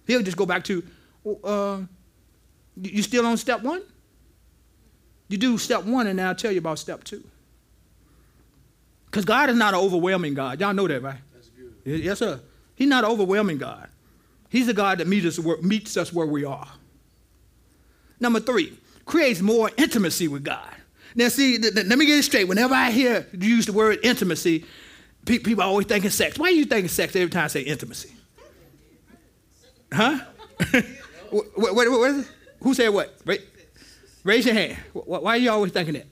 He'll 0.05 0.23
just 0.23 0.37
go 0.37 0.45
back 0.45 0.63
to, 0.65 0.83
uh, 1.43 1.81
you 2.81 3.03
still 3.03 3.25
on 3.25 3.37
step 3.37 3.61
one? 3.61 3.81
You 5.29 5.37
do 5.37 5.57
step 5.57 5.83
one, 5.83 6.07
and 6.07 6.17
then 6.17 6.27
I'll 6.27 6.35
tell 6.35 6.51
you 6.51 6.59
about 6.59 6.79
step 6.79 7.03
two. 7.03 7.23
Because 9.05 9.25
God 9.25 9.49
is 9.49 9.57
not 9.57 9.73
an 9.73 9.79
overwhelming 9.79 10.33
God. 10.33 10.59
Y'all 10.59 10.73
know 10.73 10.87
that, 10.87 11.01
right? 11.01 11.19
Yes, 11.95 12.19
sir. 12.19 12.41
He's 12.75 12.89
not 12.89 13.05
an 13.05 13.11
overwhelming 13.11 13.57
God. 13.57 13.89
He's 14.49 14.67
a 14.67 14.73
God 14.73 14.97
that 14.97 15.07
meets 15.07 15.25
us, 15.25 15.39
where, 15.39 15.57
meets 15.61 15.95
us 15.97 16.11
where 16.11 16.27
we 16.27 16.43
are. 16.43 16.67
Number 18.19 18.39
three, 18.39 18.77
creates 19.05 19.41
more 19.41 19.71
intimacy 19.77 20.27
with 20.27 20.43
God. 20.43 20.67
Now, 21.15 21.29
see, 21.29 21.57
th- 21.57 21.73
th- 21.73 21.85
let 21.85 21.97
me 21.97 22.05
get 22.05 22.19
it 22.19 22.23
straight. 22.23 22.45
Whenever 22.47 22.73
I 22.73 22.91
hear 22.91 23.27
you 23.31 23.49
use 23.49 23.65
the 23.65 23.73
word 23.73 23.99
intimacy, 24.03 24.65
pe- 25.25 25.39
people 25.39 25.63
are 25.63 25.67
always 25.67 25.87
thinking 25.87 26.09
sex. 26.09 26.37
Why 26.37 26.47
are 26.47 26.51
you 26.51 26.65
thinking 26.65 26.89
sex 26.89 27.15
every 27.15 27.29
time 27.29 27.45
I 27.45 27.47
say 27.47 27.61
intimacy? 27.61 28.13
Huh? 29.91 30.19
what, 31.29 31.45
what, 31.55 31.75
what 31.89 32.11
is 32.11 32.27
it? 32.27 32.31
Who 32.61 32.73
said 32.73 32.89
what? 32.89 33.17
Raise 34.23 34.45
your 34.45 34.55
hand. 34.55 34.77
Why 34.93 35.35
are 35.35 35.37
you 35.37 35.51
always 35.51 35.71
thinking 35.71 35.93
that? 35.93 36.07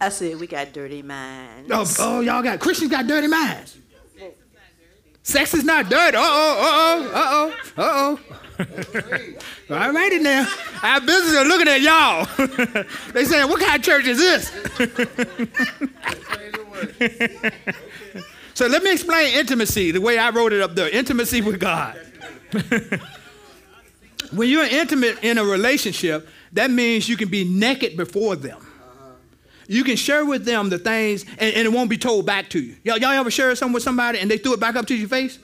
I 0.00 0.10
said 0.10 0.38
we 0.38 0.46
got 0.46 0.72
dirty 0.72 1.02
minds. 1.02 1.70
Oh, 1.72 1.86
oh 2.00 2.20
y'all 2.20 2.42
got 2.42 2.60
Christians 2.60 2.90
got 2.90 3.06
dirty 3.06 3.28
minds. 3.28 3.78
Sex 5.26 5.52
is 5.54 5.64
not 5.64 5.88
dirty. 5.88 6.16
Uh 6.16 6.20
oh, 6.22 6.62
uh 6.62 6.74
oh, 6.78 7.10
uh 7.12 7.50
oh, 7.78 7.82
uh 7.82 8.16
oh. 8.60 9.34
All 9.74 9.92
righty 9.92 10.20
now. 10.20 10.46
Our 10.84 11.00
business 11.00 11.36
are 11.36 11.44
looking 11.44 11.66
at 11.66 11.80
y'all. 11.80 12.28
they 13.12 13.24
saying, 13.24 13.48
what 13.48 13.60
kind 13.60 13.76
of 13.76 13.82
church 13.82 14.06
is 14.06 14.18
this? 14.18 14.48
so 18.54 18.68
let 18.68 18.84
me 18.84 18.92
explain 18.92 19.36
intimacy 19.36 19.90
the 19.90 20.00
way 20.00 20.16
I 20.16 20.30
wrote 20.30 20.52
it 20.52 20.62
up 20.62 20.76
there. 20.76 20.88
Intimacy 20.90 21.40
with 21.40 21.58
God. 21.58 21.98
when 24.30 24.48
you're 24.48 24.64
intimate 24.64 25.24
in 25.24 25.38
a 25.38 25.44
relationship, 25.44 26.28
that 26.52 26.70
means 26.70 27.08
you 27.08 27.16
can 27.16 27.30
be 27.30 27.42
naked 27.42 27.96
before 27.96 28.36
them. 28.36 28.64
You 29.68 29.84
can 29.84 29.96
share 29.96 30.24
with 30.24 30.44
them 30.44 30.68
the 30.68 30.78
things 30.78 31.24
and, 31.38 31.54
and 31.54 31.66
it 31.66 31.72
won't 31.72 31.90
be 31.90 31.98
told 31.98 32.26
back 32.26 32.48
to 32.50 32.60
you. 32.60 32.76
Y'all, 32.84 32.98
y'all 32.98 33.10
ever 33.10 33.30
share 33.30 33.54
something 33.56 33.74
with 33.74 33.82
somebody 33.82 34.18
and 34.18 34.30
they 34.30 34.38
threw 34.38 34.54
it 34.54 34.60
back 34.60 34.76
up 34.76 34.86
to 34.86 34.94
your 34.94 35.08
face? 35.08 35.38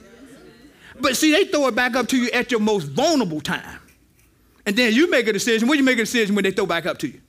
But 1.00 1.16
see, 1.16 1.32
they 1.32 1.44
throw 1.44 1.66
it 1.68 1.74
back 1.74 1.96
up 1.96 2.06
to 2.08 2.16
you 2.16 2.30
at 2.30 2.50
your 2.50 2.60
most 2.60 2.84
vulnerable 2.84 3.40
time. 3.40 3.80
And 4.64 4.76
then 4.76 4.92
you 4.92 5.10
make 5.10 5.26
a 5.26 5.32
decision. 5.32 5.68
When 5.68 5.78
you 5.78 5.84
make 5.84 5.98
a 5.98 6.02
decision 6.02 6.34
when 6.34 6.44
they 6.44 6.52
throw 6.52 6.66
back 6.66 6.86
up 6.86 6.98
to 6.98 7.08
you? 7.08 7.20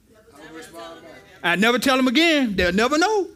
I 1.43 1.55
never 1.55 1.79
tell 1.79 1.97
them 1.97 2.07
again. 2.07 2.55
They'll 2.55 2.71
never 2.71 2.97
know. 2.97 3.27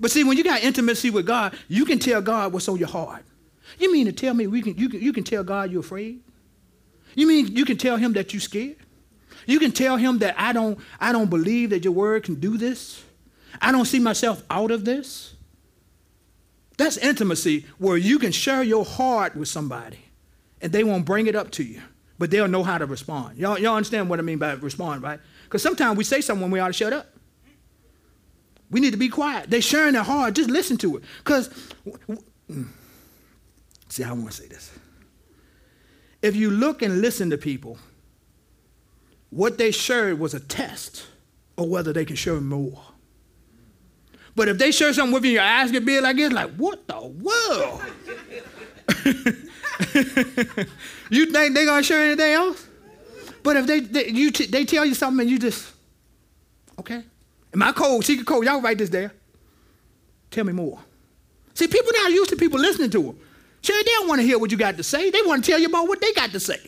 But 0.00 0.10
see, 0.10 0.24
when 0.24 0.36
you 0.36 0.44
got 0.44 0.62
intimacy 0.62 1.10
with 1.10 1.26
God, 1.26 1.56
you 1.68 1.84
can 1.84 1.98
tell 1.98 2.20
God 2.20 2.52
what's 2.52 2.68
on 2.68 2.78
your 2.78 2.88
heart. 2.88 3.24
You 3.78 3.92
mean 3.92 4.06
to 4.06 4.12
tell 4.12 4.34
me 4.34 4.46
we 4.46 4.62
can, 4.62 4.76
you, 4.76 4.88
can, 4.88 5.00
you 5.00 5.12
can 5.12 5.24
tell 5.24 5.44
God 5.44 5.70
you're 5.70 5.80
afraid? 5.80 6.20
You 7.14 7.26
mean 7.26 7.54
you 7.54 7.64
can 7.64 7.76
tell 7.76 7.96
him 7.96 8.12
that 8.14 8.32
you're 8.32 8.40
scared? 8.40 8.76
You 9.46 9.58
can 9.58 9.72
tell 9.72 9.96
him 9.96 10.18
that 10.18 10.34
I 10.38 10.52
don't, 10.52 10.78
I 11.00 11.12
don't 11.12 11.30
believe 11.30 11.70
that 11.70 11.84
your 11.84 11.92
word 11.94 12.24
can 12.24 12.34
do 12.34 12.58
this. 12.58 13.02
I 13.60 13.72
don't 13.72 13.84
see 13.86 14.00
myself 14.00 14.42
out 14.50 14.70
of 14.70 14.84
this. 14.84 15.34
That's 16.76 16.98
intimacy 16.98 17.64
where 17.78 17.96
you 17.96 18.18
can 18.18 18.32
share 18.32 18.62
your 18.62 18.84
heart 18.84 19.34
with 19.34 19.48
somebody 19.48 19.98
and 20.60 20.72
they 20.72 20.84
won't 20.84 21.04
bring 21.04 21.26
it 21.26 21.34
up 21.34 21.50
to 21.52 21.62
you, 21.62 21.80
but 22.18 22.30
they'll 22.30 22.48
know 22.48 22.62
how 22.62 22.76
to 22.76 22.86
respond. 22.86 23.38
Y'all, 23.38 23.58
y'all 23.58 23.76
understand 23.76 24.10
what 24.10 24.18
I 24.18 24.22
mean 24.22 24.38
by 24.38 24.52
respond, 24.52 25.02
right? 25.02 25.20
Because 25.44 25.62
sometimes 25.62 25.96
we 25.96 26.04
say 26.04 26.20
something 26.20 26.50
we 26.50 26.58
ought 26.60 26.68
to 26.68 26.72
shut 26.72 26.92
up. 26.92 27.06
We 28.70 28.80
need 28.80 28.90
to 28.90 28.96
be 28.96 29.08
quiet. 29.08 29.48
They're 29.48 29.62
sharing 29.62 29.92
their 29.92 30.02
heart. 30.02 30.34
Just 30.34 30.50
listen 30.50 30.76
to 30.78 30.96
it. 30.96 31.04
Because, 31.18 31.50
see, 33.88 34.02
I 34.02 34.12
want 34.12 34.26
to 34.26 34.32
say 34.32 34.48
this. 34.48 34.76
If 36.20 36.34
you 36.34 36.50
look 36.50 36.82
and 36.82 37.00
listen 37.00 37.30
to 37.30 37.38
people, 37.38 37.78
what 39.30 39.58
they 39.58 39.70
shared 39.70 40.18
was 40.18 40.34
a 40.34 40.40
test 40.40 41.06
of 41.58 41.68
whether 41.68 41.92
they 41.92 42.04
can 42.04 42.16
share 42.16 42.40
more. 42.40 42.82
But 44.34 44.48
if 44.48 44.58
they 44.58 44.70
share 44.70 44.92
something 44.92 45.14
with 45.14 45.24
you, 45.24 45.32
your 45.32 45.42
eyes 45.42 45.72
get 45.72 45.84
big 45.84 46.02
like 46.02 46.16
this, 46.16 46.32
like, 46.32 46.54
what 46.56 46.86
the 46.86 47.00
world? 47.00 47.82
you 51.10 51.26
think 51.32 51.54
they're 51.54 51.64
going 51.64 51.82
to 51.82 51.86
share 51.86 52.02
anything 52.02 52.32
else? 52.32 52.66
But 53.42 53.56
if 53.56 53.66
they, 53.66 53.80
they, 53.80 54.08
you 54.08 54.30
t- 54.30 54.46
they 54.46 54.64
tell 54.64 54.84
you 54.84 54.94
something 54.94 55.22
and 55.22 55.30
you 55.30 55.38
just, 55.38 55.72
okay. 56.78 57.02
Am 57.54 57.62
I 57.62 57.72
code, 57.72 58.04
secret 58.04 58.26
code, 58.26 58.44
y'all 58.44 58.60
write 58.60 58.76
this 58.76 58.90
there. 58.90 59.12
Tell 60.30 60.44
me 60.44 60.52
more. 60.52 60.78
See, 61.54 61.66
people 61.66 61.92
not 61.94 62.10
used 62.12 62.28
to 62.30 62.36
people 62.36 62.60
listening 62.60 62.90
to 62.90 63.02
them. 63.02 63.18
Sure, 63.62 63.82
they 63.82 63.90
don't 63.92 64.08
want 64.08 64.20
to 64.20 64.26
hear 64.26 64.38
what 64.38 64.50
you 64.50 64.58
got 64.58 64.76
to 64.76 64.82
say. 64.82 65.10
They 65.10 65.22
want 65.22 65.42
to 65.44 65.50
tell 65.50 65.58
you 65.58 65.68
about 65.68 65.88
what 65.88 66.00
they 66.00 66.12
got 66.12 66.30
to 66.32 66.40
say. 66.40 66.60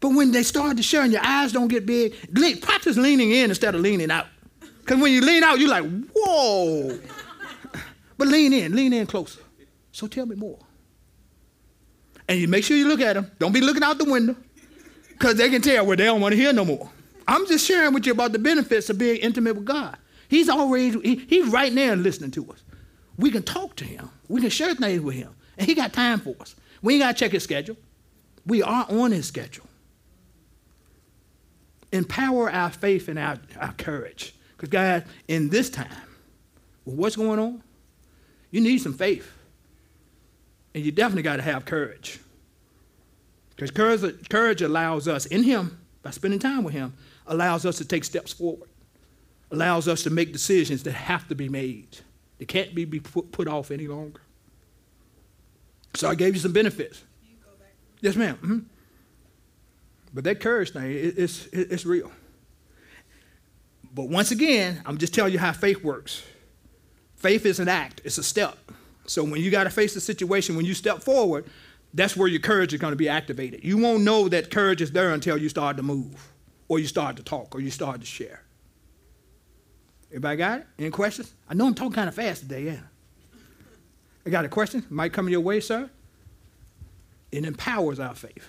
But 0.00 0.10
when 0.10 0.32
they 0.32 0.42
start 0.42 0.76
to 0.76 0.82
share 0.82 1.02
and 1.02 1.12
your 1.12 1.24
eyes 1.24 1.52
don't 1.52 1.68
get 1.68 1.86
big, 1.86 2.14
practice 2.62 2.96
leaning 2.96 3.30
in 3.30 3.50
instead 3.50 3.74
of 3.74 3.80
leaning 3.80 4.10
out. 4.10 4.26
Because 4.60 5.00
when 5.00 5.12
you 5.12 5.20
lean 5.20 5.42
out, 5.42 5.58
you're 5.58 5.68
like, 5.68 5.84
whoa. 6.14 6.98
but 8.18 8.28
lean 8.28 8.52
in, 8.52 8.74
lean 8.76 8.92
in 8.92 9.06
closer. 9.06 9.40
So 9.92 10.06
tell 10.06 10.26
me 10.26 10.36
more. 10.36 10.58
And 12.28 12.38
you 12.38 12.48
make 12.48 12.64
sure 12.64 12.76
you 12.76 12.88
look 12.88 13.00
at 13.00 13.14
them. 13.14 13.30
Don't 13.38 13.52
be 13.52 13.60
looking 13.60 13.82
out 13.82 13.98
the 13.98 14.04
window. 14.04 14.36
Because 15.08 15.36
they 15.36 15.48
can 15.48 15.62
tell 15.62 15.86
where 15.86 15.96
they 15.96 16.04
don't 16.04 16.20
want 16.20 16.32
to 16.32 16.36
hear 16.36 16.52
no 16.52 16.64
more. 16.64 16.90
I'm 17.26 17.46
just 17.46 17.66
sharing 17.66 17.94
with 17.94 18.06
you 18.06 18.12
about 18.12 18.32
the 18.32 18.38
benefits 18.38 18.90
of 18.90 18.98
being 18.98 19.16
intimate 19.16 19.56
with 19.56 19.64
God. 19.64 19.96
He's 20.28 20.48
always, 20.48 20.94
he, 21.02 21.16
he's 21.16 21.46
right 21.48 21.74
there 21.74 21.96
listening 21.96 22.30
to 22.32 22.50
us. 22.50 22.62
We 23.16 23.30
can 23.30 23.42
talk 23.42 23.76
to 23.76 23.84
him. 23.84 24.10
We 24.28 24.40
can 24.40 24.50
share 24.50 24.74
things 24.74 25.00
with 25.00 25.14
him. 25.14 25.34
And 25.56 25.66
he 25.66 25.74
got 25.74 25.92
time 25.92 26.20
for 26.20 26.34
us. 26.40 26.54
We 26.82 26.94
ain't 26.94 27.02
got 27.02 27.16
to 27.16 27.18
check 27.18 27.32
his 27.32 27.42
schedule. 27.42 27.76
We 28.44 28.62
are 28.62 28.86
on 28.88 29.12
his 29.12 29.26
schedule. 29.26 29.65
Empower 31.96 32.50
our 32.50 32.70
faith 32.70 33.08
and 33.08 33.18
our, 33.18 33.38
our 33.58 33.72
courage. 33.72 34.34
Because, 34.56 34.68
guys, 34.68 35.02
in 35.28 35.48
this 35.48 35.70
time, 35.70 35.88
what's 36.84 37.16
going 37.16 37.38
on, 37.38 37.62
you 38.50 38.60
need 38.60 38.78
some 38.78 38.92
faith. 38.94 39.30
And 40.74 40.84
you 40.84 40.92
definitely 40.92 41.22
got 41.22 41.36
to 41.36 41.42
have 41.42 41.64
courage. 41.64 42.20
Because 43.50 43.70
courage, 43.70 44.28
courage 44.28 44.62
allows 44.62 45.08
us, 45.08 45.26
in 45.26 45.42
Him, 45.42 45.78
by 46.02 46.10
spending 46.10 46.38
time 46.38 46.64
with 46.64 46.74
Him, 46.74 46.94
allows 47.26 47.64
us 47.64 47.78
to 47.78 47.84
take 47.84 48.04
steps 48.04 48.32
forward, 48.32 48.68
allows 49.50 49.88
us 49.88 50.02
to 50.02 50.10
make 50.10 50.32
decisions 50.32 50.82
that 50.82 50.92
have 50.92 51.26
to 51.28 51.34
be 51.34 51.48
made. 51.48 51.98
They 52.38 52.44
can't 52.44 52.74
be, 52.74 52.84
be 52.84 53.00
put, 53.00 53.32
put 53.32 53.48
off 53.48 53.70
any 53.70 53.86
longer. 53.86 54.20
So 55.94 56.10
I 56.10 56.14
gave 56.14 56.34
you 56.34 56.40
some 56.40 56.52
benefits. 56.52 57.02
You 57.22 57.36
yes, 58.02 58.16
madam 58.16 58.36
mm-hmm. 58.36 58.58
But 60.16 60.24
that 60.24 60.40
courage 60.40 60.70
thing, 60.70 60.90
it, 60.90 61.18
it's, 61.18 61.44
it, 61.48 61.70
it's 61.70 61.84
real. 61.84 62.10
But 63.92 64.08
once 64.08 64.30
again, 64.30 64.80
I'm 64.86 64.96
just 64.96 65.12
telling 65.12 65.34
you 65.34 65.38
how 65.38 65.52
faith 65.52 65.84
works. 65.84 66.22
Faith 67.16 67.44
is 67.44 67.60
an 67.60 67.68
act, 67.68 68.00
it's 68.02 68.16
a 68.16 68.22
step. 68.22 68.56
So 69.06 69.22
when 69.22 69.42
you 69.42 69.50
got 69.50 69.64
to 69.64 69.70
face 69.70 69.92
the 69.92 70.00
situation, 70.00 70.56
when 70.56 70.64
you 70.64 70.72
step 70.72 71.02
forward, 71.02 71.44
that's 71.92 72.16
where 72.16 72.28
your 72.28 72.40
courage 72.40 72.72
is 72.72 72.80
going 72.80 72.92
to 72.92 72.96
be 72.96 73.10
activated. 73.10 73.62
You 73.62 73.76
won't 73.76 74.04
know 74.04 74.26
that 74.30 74.50
courage 74.50 74.80
is 74.80 74.90
there 74.90 75.12
until 75.12 75.36
you 75.36 75.50
start 75.50 75.76
to 75.76 75.82
move, 75.82 76.32
or 76.68 76.78
you 76.78 76.86
start 76.86 77.18
to 77.18 77.22
talk, 77.22 77.54
or 77.54 77.60
you 77.60 77.70
start 77.70 78.00
to 78.00 78.06
share. 78.06 78.42
Everybody 80.08 80.38
got 80.38 80.60
it? 80.60 80.66
Any 80.78 80.90
questions? 80.90 81.34
I 81.46 81.52
know 81.52 81.66
I'm 81.66 81.74
talking 81.74 81.92
kind 81.92 82.08
of 82.08 82.14
fast 82.14 82.40
today, 82.40 82.62
yeah. 82.62 82.80
I 84.24 84.30
got 84.30 84.46
a 84.46 84.48
question? 84.48 84.82
Might 84.88 85.12
come 85.12 85.28
your 85.28 85.40
way, 85.40 85.60
sir? 85.60 85.90
It 87.30 87.44
empowers 87.44 88.00
our 88.00 88.14
faith. 88.14 88.48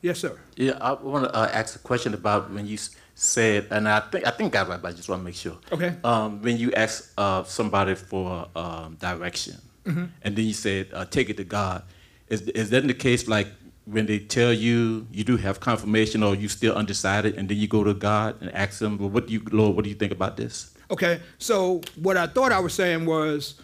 Yes, 0.00 0.20
sir. 0.20 0.38
Yeah, 0.56 0.78
I 0.80 0.92
want 0.92 1.24
to 1.24 1.34
uh, 1.34 1.50
ask 1.52 1.74
a 1.74 1.80
question 1.80 2.14
about 2.14 2.52
when 2.52 2.66
you 2.66 2.78
said, 3.14 3.66
and 3.70 3.88
I 3.88 4.00
think 4.00 4.26
I 4.26 4.30
think 4.30 4.54
I 4.54 4.62
right, 4.62 4.80
but 4.80 4.88
I 4.88 4.92
just 4.92 5.08
want 5.08 5.20
to 5.20 5.24
make 5.24 5.34
sure. 5.34 5.56
Okay. 5.72 5.96
Um, 6.04 6.40
when 6.40 6.56
you 6.56 6.72
ask 6.72 7.12
uh, 7.18 7.42
somebody 7.44 7.96
for 7.96 8.46
um, 8.54 8.94
direction, 9.00 9.56
mm-hmm. 9.84 10.04
and 10.22 10.36
then 10.36 10.44
you 10.44 10.54
said, 10.54 10.88
uh, 10.92 11.04
"Take 11.04 11.30
it 11.30 11.36
to 11.38 11.44
God," 11.44 11.82
is 12.28 12.42
is 12.42 12.70
that 12.70 12.82
in 12.82 12.88
the 12.88 12.94
case 12.94 13.26
like 13.26 13.48
when 13.86 14.06
they 14.06 14.18
tell 14.18 14.52
you 14.52 15.06
you 15.10 15.24
do 15.24 15.36
have 15.36 15.60
confirmation 15.60 16.22
or 16.22 16.34
you 16.36 16.48
still 16.48 16.74
undecided, 16.76 17.36
and 17.36 17.48
then 17.48 17.56
you 17.56 17.66
go 17.66 17.82
to 17.82 17.94
God 17.94 18.40
and 18.40 18.54
ask 18.54 18.80
Him, 18.80 18.98
"Well, 18.98 19.10
what 19.10 19.26
do 19.26 19.32
you, 19.32 19.42
Lord? 19.50 19.74
What 19.74 19.82
do 19.82 19.90
you 19.90 19.96
think 19.96 20.12
about 20.12 20.36
this?" 20.36 20.72
Okay. 20.90 21.20
So 21.38 21.80
what 21.96 22.16
I 22.16 22.28
thought 22.28 22.52
I 22.52 22.60
was 22.60 22.72
saying 22.72 23.04
was, 23.04 23.60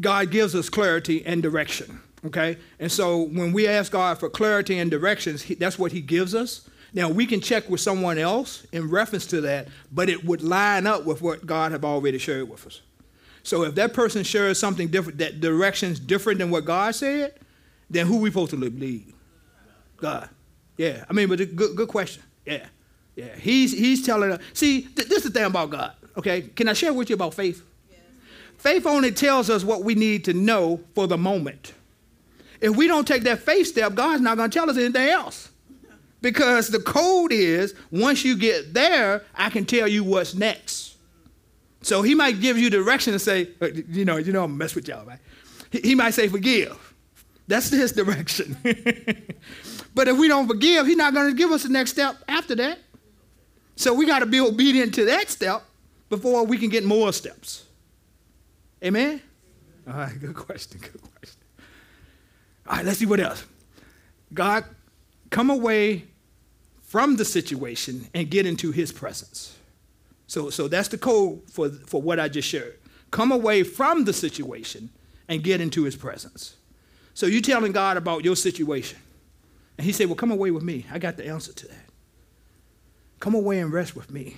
God 0.00 0.32
gives 0.32 0.56
us 0.56 0.68
clarity 0.68 1.24
and 1.24 1.40
direction. 1.40 2.00
Okay. 2.24 2.56
And 2.78 2.90
so 2.90 3.22
when 3.22 3.52
we 3.52 3.66
ask 3.66 3.92
God 3.92 4.18
for 4.18 4.30
clarity 4.30 4.78
and 4.78 4.90
directions, 4.90 5.42
he, 5.42 5.54
that's 5.54 5.78
what 5.78 5.92
He 5.92 6.00
gives 6.00 6.34
us. 6.34 6.68
Now 6.94 7.08
we 7.08 7.26
can 7.26 7.40
check 7.40 7.68
with 7.68 7.80
someone 7.80 8.18
else 8.18 8.66
in 8.72 8.90
reference 8.90 9.26
to 9.26 9.40
that, 9.42 9.68
but 9.90 10.08
it 10.08 10.24
would 10.24 10.42
line 10.42 10.86
up 10.86 11.04
with 11.04 11.22
what 11.22 11.46
God 11.46 11.72
have 11.72 11.84
already 11.84 12.18
shared 12.18 12.48
with 12.48 12.66
us. 12.66 12.82
So 13.42 13.64
if 13.64 13.74
that 13.74 13.92
person 13.92 14.22
shares 14.22 14.58
something 14.58 14.88
different, 14.88 15.18
that 15.18 15.40
direction's 15.40 15.98
different 15.98 16.38
than 16.38 16.50
what 16.50 16.64
God 16.64 16.94
said, 16.94 17.34
then 17.90 18.06
who 18.06 18.18
we 18.18 18.30
supposed 18.30 18.50
to 18.50 18.56
believe? 18.56 19.12
God. 19.96 20.28
Yeah. 20.76 21.04
I 21.08 21.12
mean, 21.12 21.28
but 21.28 21.38
good, 21.56 21.76
good 21.76 21.88
question. 21.88 22.22
Yeah. 22.46 22.66
Yeah. 23.16 23.34
He's 23.36 23.72
he's 23.72 24.04
telling 24.04 24.32
us. 24.32 24.42
See, 24.52 24.82
th- 24.82 25.08
this 25.08 25.18
is 25.18 25.24
the 25.24 25.30
thing 25.30 25.44
about 25.44 25.70
God. 25.70 25.92
Okay. 26.16 26.42
Can 26.42 26.68
I 26.68 26.72
share 26.72 26.92
with 26.92 27.10
you 27.10 27.14
about 27.14 27.34
faith? 27.34 27.62
Yes. 27.90 28.00
Faith 28.58 28.86
only 28.86 29.12
tells 29.12 29.50
us 29.50 29.64
what 29.64 29.82
we 29.82 29.94
need 29.94 30.24
to 30.26 30.32
know 30.32 30.80
for 30.94 31.06
the 31.06 31.18
moment. 31.18 31.72
If 32.62 32.76
we 32.76 32.86
don't 32.86 33.06
take 33.06 33.24
that 33.24 33.40
faith 33.40 33.66
step, 33.66 33.94
God's 33.94 34.22
not 34.22 34.36
going 34.36 34.48
to 34.48 34.58
tell 34.58 34.70
us 34.70 34.78
anything 34.78 35.08
else. 35.08 35.50
Because 36.22 36.68
the 36.68 36.78
code 36.78 37.32
is 37.32 37.74
once 37.90 38.24
you 38.24 38.38
get 38.38 38.72
there, 38.72 39.24
I 39.34 39.50
can 39.50 39.64
tell 39.64 39.88
you 39.88 40.04
what's 40.04 40.34
next. 40.34 40.96
So 41.82 42.02
he 42.02 42.14
might 42.14 42.40
give 42.40 42.56
you 42.56 42.70
direction 42.70 43.12
and 43.12 43.20
say, 43.20 43.48
uh, 43.60 43.66
you 43.88 44.04
know, 44.04 44.16
you 44.16 44.32
know, 44.32 44.44
I'm 44.44 44.56
mess 44.56 44.76
with 44.76 44.86
y'all, 44.86 45.04
right? 45.04 45.18
He 45.72 45.96
might 45.96 46.14
say, 46.14 46.28
forgive. 46.28 46.94
That's 47.48 47.68
his 47.68 47.90
direction. 48.00 48.56
but 49.92 50.06
if 50.06 50.16
we 50.16 50.28
don't 50.28 50.46
forgive, 50.46 50.86
he's 50.86 50.96
not 50.96 51.12
going 51.12 51.30
to 51.30 51.36
give 51.36 51.50
us 51.50 51.64
the 51.64 51.68
next 51.68 51.90
step 51.90 52.14
after 52.28 52.54
that. 52.54 52.78
So 53.74 53.92
we 53.92 54.06
got 54.06 54.20
to 54.20 54.26
be 54.26 54.38
obedient 54.38 54.94
to 54.94 55.06
that 55.06 55.28
step 55.28 55.64
before 56.08 56.46
we 56.46 56.58
can 56.58 56.68
get 56.68 56.84
more 56.84 57.12
steps. 57.12 57.64
Amen? 58.84 59.20
All 59.88 59.94
right, 59.94 60.20
good 60.20 60.36
question, 60.36 60.78
good 60.80 61.02
question. 61.02 61.41
All 62.66 62.76
right, 62.76 62.84
let's 62.84 62.98
see 62.98 63.06
what 63.06 63.20
else. 63.20 63.44
God, 64.32 64.64
come 65.30 65.50
away 65.50 66.04
from 66.82 67.16
the 67.16 67.24
situation 67.24 68.06
and 68.14 68.30
get 68.30 68.46
into 68.46 68.70
his 68.70 68.92
presence. 68.92 69.56
So, 70.26 70.50
so 70.50 70.68
that's 70.68 70.88
the 70.88 70.98
code 70.98 71.42
for, 71.50 71.68
for 71.68 72.00
what 72.00 72.20
I 72.20 72.28
just 72.28 72.48
shared. 72.48 72.78
Come 73.10 73.32
away 73.32 73.62
from 73.62 74.04
the 74.04 74.12
situation 74.12 74.90
and 75.28 75.42
get 75.42 75.60
into 75.60 75.84
his 75.84 75.96
presence. 75.96 76.56
So 77.14 77.26
you're 77.26 77.42
telling 77.42 77.72
God 77.72 77.96
about 77.96 78.24
your 78.24 78.36
situation. 78.36 78.98
And 79.76 79.84
he 79.84 79.92
said, 79.92 80.06
Well, 80.06 80.16
come 80.16 80.30
away 80.30 80.50
with 80.50 80.62
me. 80.62 80.86
I 80.90 80.98
got 80.98 81.16
the 81.16 81.26
answer 81.26 81.52
to 81.52 81.68
that. 81.68 81.84
Come 83.20 83.34
away 83.34 83.58
and 83.60 83.72
rest 83.72 83.94
with 83.94 84.10
me. 84.10 84.36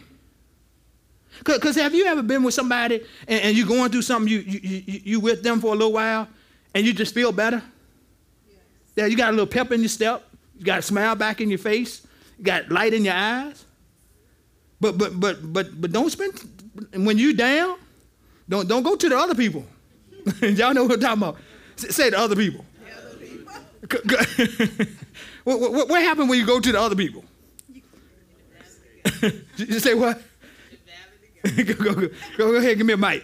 Because 1.45 1.77
have 1.77 1.95
you 1.95 2.07
ever 2.07 2.23
been 2.23 2.43
with 2.43 2.55
somebody 2.55 3.01
and, 3.27 3.41
and, 3.41 3.57
you're 3.57 3.67
going 3.67 3.91
through 3.91 4.03
something, 4.03 4.31
you, 4.31 4.39
you, 4.39 4.61
you, 4.63 5.01
you 5.05 5.21
with 5.21 5.43
them 5.43 5.61
for 5.61 5.69
a 5.69 5.77
little 5.77 5.93
while, 5.93 6.29
and 6.75 6.87
you 6.87 6.93
just 6.93 7.13
feel 7.13 7.33
better? 7.33 7.63
Yeah, 8.97 9.07
you 9.07 9.17
got 9.17 9.29
a 9.29 9.33
little 9.33 9.47
pep 9.47 9.73
in 9.73 9.81
your 9.81 9.89
step, 9.89 10.25
you 10.57 10.65
got 10.65 10.79
a 10.79 10.83
smile 10.83 11.15
back 11.17 11.41
in 11.41 11.51
your 11.51 11.59
face, 11.59 12.07
you 12.39 12.45
got 12.45 12.71
light 12.71 12.95
in 12.95 13.05
your 13.05 13.15
eyes. 13.15 13.65
But 14.81 14.99
but 14.99 15.19
but 15.19 15.53
but 15.53 15.81
but 15.81 15.93
don't 15.93 16.11
spend 16.11 16.33
when 16.95 17.19
you 17.19 17.35
down, 17.35 17.77
don't 18.49 18.69
don't 18.69 18.83
go 18.83 18.97
to 18.97 19.09
the 19.09 19.17
other 19.17 19.35
people. 19.35 19.65
Y'all 20.41 20.75
know 20.75 20.85
what 20.85 20.95
I'm 20.95 21.01
talking 21.01 21.23
about. 21.23 21.37
Say 21.77 22.11
the 22.11 22.19
other 22.19 22.37
people. 22.37 22.65
what, 25.45 25.61
what, 25.61 25.89
what 25.89 26.03
happened 26.03 26.29
when 26.29 26.39
you 26.39 26.47
go 26.47 26.59
to 26.61 26.73
the 26.73 26.81
other 26.81 26.97
people? 26.97 27.25
you 29.57 29.79
say 29.79 29.95
what? 29.95 30.23
go, 31.45 31.75
go, 31.75 31.95
go, 31.95 32.09
go 32.39 32.55
ahead, 32.55 32.79
give 32.79 32.87
me 32.87 32.95
a 32.95 32.97
mic. 32.97 33.23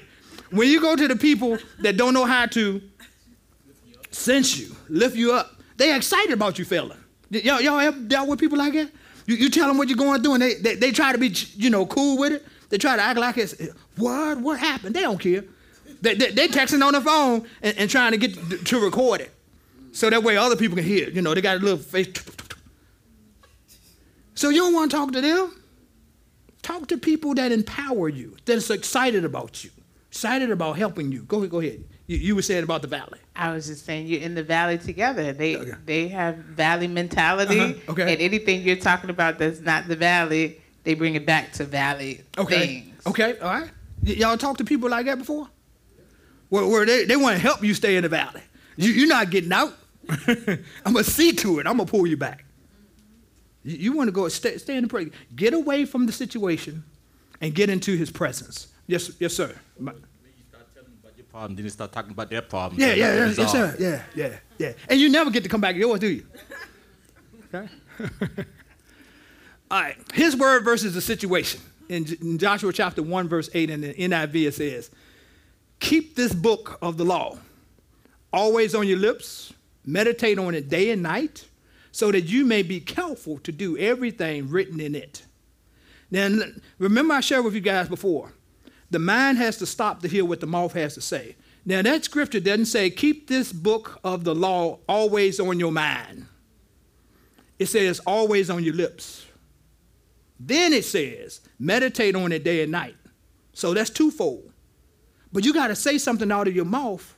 when 0.51 0.69
you 0.69 0.81
go 0.81 0.95
to 0.95 1.09
the 1.09 1.17
people 1.17 1.57
that 1.79 1.97
don't 1.97 2.13
know 2.13 2.27
how 2.27 2.45
to 2.47 2.83
sense 4.11 4.59
you, 4.59 4.77
lift 4.89 5.17
you 5.17 5.33
up, 5.33 5.60
they 5.81 5.97
excited 5.97 6.33
about 6.33 6.59
you 6.59 6.65
failing. 6.65 6.99
Y'all, 7.31 7.61
y'all 7.61 7.81
ever 7.81 7.99
dealt 7.99 8.29
with 8.29 8.39
people 8.39 8.59
like 8.59 8.73
that? 8.75 8.91
You, 9.27 9.37
you 9.37 9.51
tell 9.51 9.69
them 9.69 9.79
what 9.79 9.89
you're 9.89 9.97
going 9.97 10.23
through, 10.23 10.35
and 10.35 10.43
they, 10.43 10.55
they, 10.55 10.75
they 10.75 10.93
try 10.93 11.13
to 11.13 11.19
be, 11.19 11.35
you 11.57 11.71
know, 11.71 11.87
cool 11.87 12.19
with 12.19 12.33
it. 12.33 12.47
They 12.69 12.79
try 12.79 12.97
to 12.97 13.03
act 13.03 13.19
like 13.19 13.39
it's, 13.39 13.55
what? 13.97 14.39
What 14.39 14.59
happened? 14.59 14.95
They 14.95 15.03
don't 15.03 15.19
care. 15.19 15.45
They, 16.03 16.15
they, 16.15 16.31
they 16.31 16.49
texting 16.49 16.85
on 16.85 16.93
the 16.93 17.01
phone 17.01 17.47
and, 17.63 17.77
and 17.79 17.91
trying 17.91 18.13
to 18.13 18.19
get 18.19 18.35
to, 18.35 18.59
to 18.59 18.81
record 18.81 19.21
it. 19.21 19.35
So 19.93 20.09
that 20.11 20.23
way 20.23 20.37
other 20.37 20.57
people 20.57 20.77
can 20.77 20.85
hear 20.85 21.09
it. 21.09 21.15
You 21.15 21.23
know, 21.23 21.35
they 21.35 21.41
got 21.41 21.57
a 21.57 21.61
little 21.61 21.79
face. 21.79 22.09
So 24.35 24.49
you 24.49 24.61
don't 24.61 24.75
want 24.75 24.91
to 24.91 24.97
talk 24.97 25.13
to 25.13 25.21
them? 25.21 25.63
Talk 26.63 26.89
to 26.89 26.99
people 26.99 27.35
that 27.35 27.53
empower 27.53 28.09
you, 28.09 28.37
that's 28.45 28.71
excited 28.71 29.25
about 29.25 29.65
you, 29.65 29.71
excited 30.11 30.51
about 30.51 30.77
helping 30.77 31.13
you. 31.13 31.23
Go 31.23 31.39
ahead, 31.39 31.51
go 31.51 31.61
ahead. 31.61 31.85
You, 32.07 32.17
you 32.19 32.35
were 32.37 32.43
saying 32.43 32.65
about 32.65 32.83
the 32.83 32.89
valley. 32.89 33.21
I 33.37 33.53
was 33.53 33.67
just 33.69 33.85
saying 33.87 34.07
you're 34.09 34.21
in 34.21 34.35
the 34.35 34.43
valley 34.43 34.77
together. 34.79 35.33
They 35.33 35.57
Okay. 35.57 35.73
they 35.87 36.09
have 36.09 36.37
valley 36.37 36.89
mentality, 36.89 37.61
Uh-huh, 37.61 37.93
okay. 37.93 38.13
and 38.13 38.21
anything 38.21 38.63
you're 38.63 38.77
talking 38.77 39.11
about 39.11 39.39
that's 39.39 39.61
not 39.61 39.87
the 39.87 39.97
valley, 39.97 40.61
they 40.85 40.95
bring 40.95 41.15
it 41.15 41.25
back 41.27 41.53
to 41.55 41.65
valley 41.65 42.23
Okay. 42.37 42.67
things. 42.67 43.07
Okay, 43.07 43.39
all 43.39 43.51
right. 43.51 43.71
Y- 44.05 44.15
y'all 44.15 44.37
talked 44.37 44.59
to 44.59 44.65
people 44.65 44.91
like 44.91 45.07
that 45.07 45.19
before? 45.19 45.49
Where, 46.49 46.67
where 46.67 46.85
they, 46.85 47.05
they 47.05 47.17
want 47.17 47.37
to 47.37 47.41
help 47.43 47.63
you 47.63 47.73
stay 47.75 47.97
in 47.97 48.03
the 48.03 48.09
valley. 48.09 48.43
You, 48.77 48.91
you're 48.91 49.09
not 49.09 49.31
getting 49.31 49.53
out. 49.53 49.75
I'm 50.09 50.93
going 50.93 51.05
to 51.05 51.11
see 51.11 51.33
to 51.33 51.61
it. 51.61 51.67
I'm 51.69 51.77
going 51.77 51.87
to 51.87 51.91
pull 51.91 52.07
you 52.07 52.17
back. 52.17 52.45
You, 53.63 53.77
you 53.77 53.93
want 53.93 54.09
to 54.09 54.13
go 54.13 54.27
stay, 54.29 54.59
stay 54.59 54.77
in 54.77 54.83
the 54.83 54.89
prayer. 54.89 55.07
Get 55.37 55.55
away 55.55 55.85
from 55.85 56.07
the 56.07 56.13
situation 56.13 56.83
and 57.41 57.55
get 57.55 57.71
into 57.71 57.97
his 57.97 58.11
presence. 58.11 58.67
Yes, 58.91 59.13
yes, 59.21 59.35
sir. 59.35 59.55
Your 59.79 59.95
problem, 61.29 61.55
then 61.55 61.65
you 61.65 61.71
start 61.71 61.93
talking 61.93 62.11
about 62.11 62.29
their 62.29 62.43
problem. 62.43 62.81
Yeah, 62.81 62.95
yeah, 62.95 63.15
yeah, 63.15 63.35
yes, 63.39 63.53
sir. 63.53 63.77
Yeah, 63.79 64.03
yeah, 64.17 64.39
yeah. 64.59 64.73
And 64.89 64.99
you 64.99 65.09
never 65.09 65.31
get 65.31 65.45
to 65.45 65.49
come 65.49 65.61
back 65.61 65.75
to 65.77 65.81
yours, 65.81 66.01
do 66.01 66.09
you? 66.09 66.27
Okay. 67.55 67.69
All 69.71 69.81
right. 69.81 69.97
His 70.13 70.37
word 70.37 70.65
versus 70.65 70.93
the 70.93 71.01
situation. 71.01 71.61
In, 71.89 72.05
in 72.21 72.37
Joshua 72.39 72.73
chapter 72.73 73.01
1, 73.03 73.29
verse 73.29 73.49
8 73.55 73.71
in 73.71 73.81
the 73.81 73.95
NIV, 73.95 74.49
it 74.49 74.55
says, 74.55 74.91
Keep 75.79 76.17
this 76.17 76.35
book 76.35 76.77
of 76.83 76.97
the 76.97 77.05
law 77.05 77.39
always 78.33 78.75
on 78.75 78.89
your 78.89 78.99
lips, 78.99 79.53
meditate 79.85 80.39
on 80.39 80.55
it 80.55 80.69
day 80.69 80.91
and 80.91 81.03
night, 81.03 81.49
so 81.93 82.11
that 82.11 82.23
you 82.23 82.45
may 82.45 82.63
be 82.63 82.81
careful 82.81 83.39
to 83.39 83.53
do 83.53 83.79
everything 83.79 84.49
written 84.49 84.81
in 84.81 84.97
it. 84.97 85.25
Now, 86.11 86.29
remember 86.79 87.15
I 87.15 87.21
shared 87.21 87.45
with 87.45 87.55
you 87.55 87.61
guys 87.61 87.89
before. 87.89 88.33
The 88.91 88.99
mind 88.99 89.39
has 89.39 89.57
to 89.59 89.67
stop 89.67 90.03
to 90.03 90.09
hear 90.09 90.25
what 90.25 90.41
the 90.41 90.47
mouth 90.47 90.73
has 90.73 90.95
to 90.95 91.01
say. 91.01 91.37
Now, 91.65 91.83
that 91.83 92.05
scripture 92.05 92.41
doesn't 92.41 92.67
say, 92.67 92.91
keep 92.91 93.29
this 93.29 93.53
book 93.53 94.01
of 94.03 94.25
the 94.25 94.35
law 94.35 94.79
always 94.89 95.39
on 95.39 95.61
your 95.61 95.73
mind. 95.73 96.27
It 97.59 97.67
says, 97.67 98.01
always 98.07 98.51
on 98.51 98.65
your 98.65 98.75
lips. 98.75 99.27
Then 100.39 100.73
it 100.73 100.87
says, 100.87 101.43
meditate 101.59 102.17
on 102.17 102.33
it 102.33 102.43
day 102.43 102.63
and 102.63 102.73
night. 102.73 102.97
So 103.53 103.75
that's 103.75 103.91
twofold. 103.91 104.51
But 105.33 105.45
you 105.45 105.53
got 105.53 105.69
to 105.69 105.77
say 105.77 105.99
something 105.99 106.33
out 106.33 106.49
of 106.49 106.57
your 106.57 106.65
mouth 106.65 107.17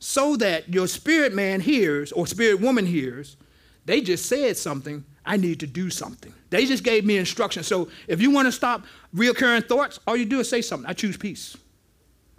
so 0.00 0.36
that 0.36 0.68
your 0.74 0.88
spirit 0.88 1.32
man 1.32 1.60
hears 1.60 2.10
or 2.10 2.26
spirit 2.26 2.60
woman 2.60 2.84
hears. 2.84 3.36
They 3.84 4.00
just 4.00 4.26
said 4.26 4.56
something. 4.56 5.04
I 5.24 5.36
need 5.36 5.60
to 5.60 5.66
do 5.66 5.90
something. 5.90 6.34
They 6.50 6.66
just 6.66 6.82
gave 6.82 7.04
me 7.04 7.16
instructions. 7.16 7.66
So 7.66 7.88
if 8.08 8.20
you 8.20 8.30
want 8.30 8.46
to 8.46 8.52
stop 8.52 8.84
reoccurring 9.14 9.68
thoughts, 9.68 10.00
all 10.06 10.16
you 10.16 10.24
do 10.24 10.40
is 10.40 10.48
say 10.48 10.62
something. 10.62 10.88
I 10.88 10.92
choose 10.92 11.16
peace. 11.16 11.56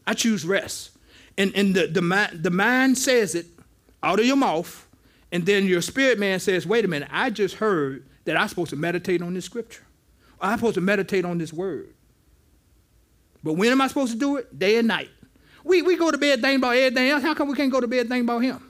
I 0.05 0.13
choose 0.13 0.45
rest. 0.45 0.91
And, 1.37 1.55
and 1.55 1.73
the, 1.73 1.87
the, 1.87 2.01
mind, 2.01 2.43
the 2.43 2.51
mind 2.51 2.97
says 2.97 3.35
it 3.35 3.45
out 4.03 4.19
of 4.19 4.25
your 4.25 4.35
mouth, 4.35 4.87
and 5.31 5.45
then 5.45 5.65
your 5.65 5.81
spirit 5.81 6.19
man 6.19 6.39
says, 6.39 6.67
wait 6.67 6.85
a 6.85 6.87
minute, 6.87 7.09
I 7.11 7.29
just 7.29 7.55
heard 7.55 8.05
that 8.25 8.39
I'm 8.39 8.47
supposed 8.47 8.69
to 8.71 8.75
meditate 8.75 9.21
on 9.21 9.33
this 9.33 9.45
scripture. 9.45 9.83
I'm 10.39 10.57
supposed 10.57 10.75
to 10.75 10.81
meditate 10.81 11.25
on 11.25 11.37
this 11.37 11.53
word. 11.53 11.93
But 13.43 13.53
when 13.53 13.71
am 13.71 13.81
I 13.81 13.87
supposed 13.87 14.11
to 14.13 14.19
do 14.19 14.37
it? 14.37 14.57
Day 14.57 14.77
and 14.77 14.87
night. 14.87 15.09
We, 15.63 15.81
we 15.81 15.95
go 15.95 16.11
to 16.11 16.17
bed 16.17 16.41
thinking 16.41 16.59
about 16.59 16.75
everything 16.75 17.09
else. 17.09 17.23
How 17.23 17.33
come 17.33 17.47
we 17.47 17.55
can't 17.55 17.71
go 17.71 17.79
to 17.79 17.87
bed 17.87 18.09
thinking 18.09 18.25
about 18.25 18.39
him? 18.39 18.69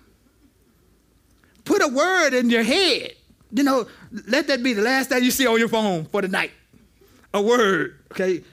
Put 1.66 1.82
a 1.82 1.88
word 1.88 2.34
in 2.34 2.50
your 2.50 2.64
head. 2.64 3.14
You 3.52 3.64
know, 3.64 3.88
let 4.28 4.48
that 4.48 4.62
be 4.62 4.74
the 4.74 4.82
last 4.82 5.10
thing 5.10 5.24
you 5.24 5.32
see 5.32 5.48
on 5.48 5.58
your 5.60 5.70
phone 5.70 6.06
for 6.06 6.22
the 6.22 6.28
night. 6.28 6.52
A 7.34 7.42
word, 7.42 8.00
okay? 8.12 8.44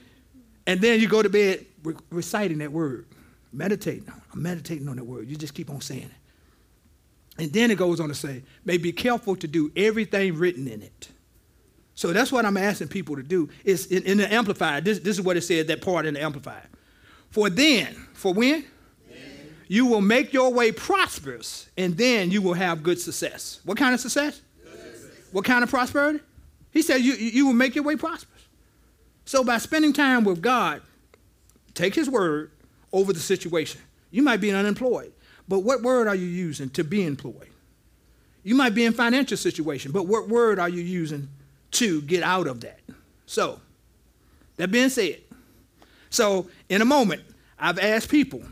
And 0.66 0.80
then 0.80 1.00
you 1.00 1.08
go 1.08 1.22
to 1.22 1.28
bed 1.28 1.66
re- 1.82 1.94
reciting 2.11 2.58
that 2.58 2.72
word, 2.72 3.06
meditating 3.52 4.08
on 4.08 4.16
it. 4.16 4.22
I'm 4.32 4.42
meditating 4.42 4.88
on 4.88 4.96
that 4.96 5.04
word. 5.04 5.28
You 5.28 5.36
just 5.36 5.54
keep 5.54 5.68
on 5.68 5.80
saying 5.80 6.04
it. 6.04 7.42
And 7.42 7.52
then 7.52 7.70
it 7.70 7.78
goes 7.78 8.00
on 8.00 8.08
to 8.08 8.14
say, 8.14 8.42
may 8.64 8.76
be 8.76 8.92
careful 8.92 9.36
to 9.36 9.46
do 9.46 9.70
everything 9.76 10.36
written 10.36 10.66
in 10.66 10.82
it. 10.82 11.08
So 11.94 12.12
that's 12.12 12.32
what 12.32 12.46
I'm 12.46 12.56
asking 12.56 12.88
people 12.88 13.16
to 13.16 13.22
do. 13.22 13.50
Is 13.64 13.86
in, 13.86 14.02
in 14.04 14.18
the 14.18 14.32
Amplified, 14.32 14.84
this, 14.84 15.00
this 15.00 15.18
is 15.18 15.24
what 15.24 15.36
it 15.36 15.42
said, 15.42 15.66
that 15.68 15.82
part 15.82 16.06
in 16.06 16.14
the 16.14 16.22
Amplified. 16.22 16.66
For 17.30 17.50
then, 17.50 17.94
for 18.14 18.32
when? 18.32 18.64
You 19.68 19.86
will 19.86 20.00
make 20.00 20.32
your 20.32 20.52
way 20.52 20.72
prosperous, 20.72 21.70
and 21.78 21.96
then 21.96 22.30
you 22.30 22.42
will 22.42 22.54
have 22.54 22.82
good 22.82 22.98
success. 22.98 23.61
What 23.64 23.78
kind 23.78 23.94
of 23.94 24.00
success? 24.00 24.40
What 25.33 25.45
kind 25.45 25.62
of 25.62 25.70
prosperity? 25.70 26.20
He 26.72 26.83
said 26.83 27.01
you, 27.01 27.14
you 27.14 27.47
will 27.47 27.53
make 27.53 27.74
your 27.74 27.85
way 27.85 27.97
prosperous. 27.97 28.47
So 29.24 29.45
by 29.45 29.59
spending 29.59 29.93
time 29.93 30.24
with 30.24 30.41
God, 30.41 30.83
take 31.74 31.95
his 31.95 32.09
word 32.09 32.51
over 32.93 33.12
the 33.12 33.20
situation. 33.20 33.81
You 34.11 34.22
might 34.22 34.41
be 34.41 34.51
unemployed, 34.51 35.12
but 35.49 35.61
what 35.61 35.83
word 35.83 36.09
are 36.09 36.14
you 36.14 36.26
using 36.26 36.70
to 36.70 36.85
be 36.85 37.05
employed? 37.05 37.49
You 38.43 38.55
might 38.55 38.74
be 38.74 38.85
in 38.85 38.93
financial 38.93 39.37
situation, 39.37 39.93
but 39.93 40.05
what 40.07 40.28
word 40.28 40.59
are 40.59 40.68
you 40.68 40.83
using 40.83 41.28
to 41.72 42.03
get 42.03 42.22
out 42.22 42.47
of 42.47 42.61
that? 42.62 42.81
So, 43.26 43.61
that 44.57 44.70
being 44.70 44.89
said, 44.89 45.20
so 46.09 46.49
in 46.68 46.83
a 46.83 46.85
moment, 46.85 47.22
I've 47.59 47.78
asked 47.78 48.11
people 48.11 48.43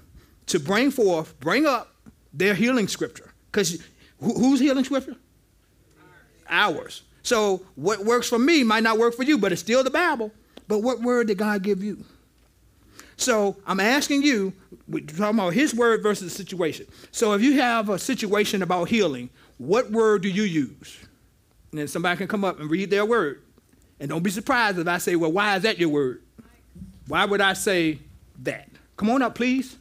to 0.47 0.61
bring 0.61 0.91
forth, 0.91 1.39
bring 1.41 1.67
up 1.67 1.93
their 2.33 2.55
healing 2.55 2.89
scripture. 2.89 3.33
Because 3.51 3.83
who's 4.21 4.61
healing 4.61 4.85
scripture? 4.85 5.17
Ours. 6.49 7.03
So 7.23 7.63
what 7.75 8.05
works 8.05 8.29
for 8.29 8.39
me 8.39 8.65
might 8.65 8.83
not 8.83 8.99
work 8.99 9.15
for 9.15 9.23
you, 9.23 9.39
but 9.39 9.53
it's 9.53 9.61
still 9.61 9.85
the 9.85 9.91
Bible. 9.91 10.33
But 10.67 10.79
what 10.79 11.01
word 11.01 11.27
did 11.27 11.39
God 11.39 11.63
give 11.63 11.83
you? 11.83 12.05
So 13.17 13.57
I'm 13.67 13.81
asking 13.81 14.23
you, 14.23 14.53
we're 14.87 15.05
talking 15.05 15.39
about 15.39 15.53
his 15.53 15.75
word 15.75 16.03
versus 16.03 16.33
the 16.33 16.45
situation. 16.45 16.87
So 17.11 17.33
if 17.33 17.43
you 17.43 17.55
have 17.55 17.89
a 17.89 17.99
situation 17.99 18.63
about 18.63 18.89
healing, 18.89 19.29
what 19.59 19.91
word 19.91 20.23
do 20.23 20.29
you 20.29 20.45
use? 20.45 20.99
And 21.73 21.81
then 21.81 21.89
somebody 21.89 22.17
can 22.17 22.29
come 22.29 22.45
up 22.45 22.61
and 22.61 22.71
read 22.71 22.91
their 22.91 23.05
word. 23.05 23.43
And 24.01 24.09
don't 24.09 24.23
be 24.23 24.31
surprised 24.31 24.79
if 24.79 24.87
I 24.87 24.99
say, 24.99 25.17
well, 25.17 25.33
why 25.33 25.57
is 25.57 25.65
that 25.65 25.79
your 25.79 25.89
word? 25.89 26.23
Why 27.09 27.25
would 27.25 27.41
I 27.41 27.55
say 27.55 27.99
that? 28.43 28.69
Come 28.97 29.11
on 29.11 29.23
up, 29.23 29.35
please. 29.35 29.77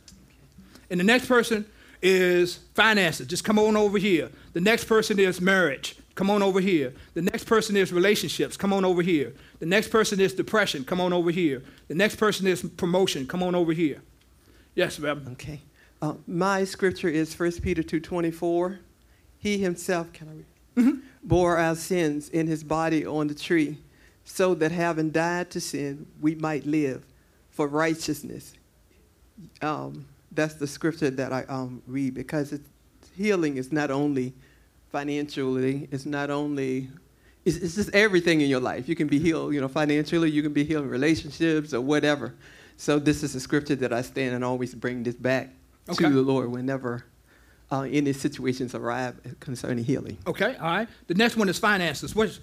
And 0.89 0.99
the 0.99 1.03
next 1.03 1.27
person 1.27 1.65
is 2.01 2.59
finances. 2.73 3.27
Just 3.27 3.43
come 3.43 3.59
on 3.59 3.77
over 3.77 3.97
here. 3.97 4.29
The 4.53 4.61
next 4.61 4.85
person 4.85 5.19
is 5.19 5.39
marriage. 5.39 5.95
Come 6.17 6.31
on 6.31 6.41
over 6.41 6.59
here. 6.59 6.95
The 7.13 7.21
next 7.21 7.43
person 7.43 7.77
is 7.77 7.93
relationships. 7.93 8.57
Come 8.57 8.73
on 8.73 8.83
over 8.83 9.03
here. 9.03 9.35
The 9.59 9.67
next 9.67 9.89
person 9.89 10.19
is 10.19 10.33
depression. 10.33 10.83
Come 10.83 10.99
on 10.99 11.13
over 11.13 11.29
here. 11.29 11.61
The 11.89 11.93
next 11.93 12.15
person 12.15 12.47
is 12.47 12.63
promotion. 12.63 13.27
Come 13.27 13.43
on 13.43 13.53
over 13.53 13.71
here. 13.71 14.01
Yes, 14.73 14.97
ma'am. 14.97 15.27
Okay. 15.33 15.61
Uh, 16.01 16.15
my 16.25 16.63
scripture 16.63 17.07
is 17.07 17.39
1 17.39 17.51
Peter 17.61 17.83
2.24. 17.83 18.79
He 19.37 19.59
himself, 19.59 20.11
can 20.11 20.27
I 20.27 20.81
read? 20.81 21.01
Bore 21.23 21.57
our 21.57 21.75
sins 21.75 22.29
in 22.29 22.47
his 22.47 22.63
body 22.63 23.05
on 23.05 23.27
the 23.27 23.35
tree, 23.35 23.77
so 24.25 24.55
that 24.55 24.71
having 24.71 25.11
died 25.11 25.51
to 25.51 25.61
sin, 25.61 26.07
we 26.19 26.33
might 26.33 26.65
live 26.65 27.05
for 27.51 27.67
righteousness. 27.67 28.53
Um, 29.61 30.07
that's 30.31 30.55
the 30.55 30.65
scripture 30.65 31.11
that 31.11 31.31
I 31.31 31.43
um, 31.43 31.83
read 31.85 32.15
because 32.15 32.53
it's, 32.53 32.67
healing 33.15 33.57
is 33.57 33.71
not 33.71 33.91
only 33.91 34.33
financially, 35.01 35.87
it's 35.91 36.05
not 36.07 36.29
only, 36.31 36.89
it's, 37.45 37.57
it's 37.57 37.75
just 37.75 37.93
everything 37.93 38.41
in 38.41 38.49
your 38.49 38.59
life. 38.59 38.89
You 38.89 38.95
can 38.95 39.07
be 39.07 39.19
healed, 39.19 39.53
you 39.53 39.61
know, 39.61 39.67
financially, 39.67 40.31
you 40.31 40.41
can 40.41 40.53
be 40.53 40.63
healed 40.63 40.85
in 40.85 40.89
relationships 40.89 41.71
or 41.73 41.81
whatever. 41.81 42.33
So 42.77 42.97
this 42.97 43.21
is 43.21 43.35
a 43.35 43.39
scripture 43.39 43.75
that 43.75 43.93
I 43.93 44.01
stand 44.01 44.33
and 44.35 44.43
always 44.43 44.73
bring 44.73 45.03
this 45.03 45.15
back 45.15 45.49
Okay. 45.89 46.05
to 46.05 46.09
the 46.09 46.21
Lord 46.21 46.49
whenever 46.51 47.05
uh, 47.71 47.81
any 47.81 48.11
situations 48.13 48.73
arrive 48.73 49.13
concerning 49.39 49.83
healing. 49.85 50.17
Okay, 50.25 50.55
all 50.55 50.67
right. 50.77 50.87
The 51.05 51.13
next 51.13 51.37
one 51.37 51.47
is 51.47 51.59
finances. 51.59 52.15
What's, 52.15 52.39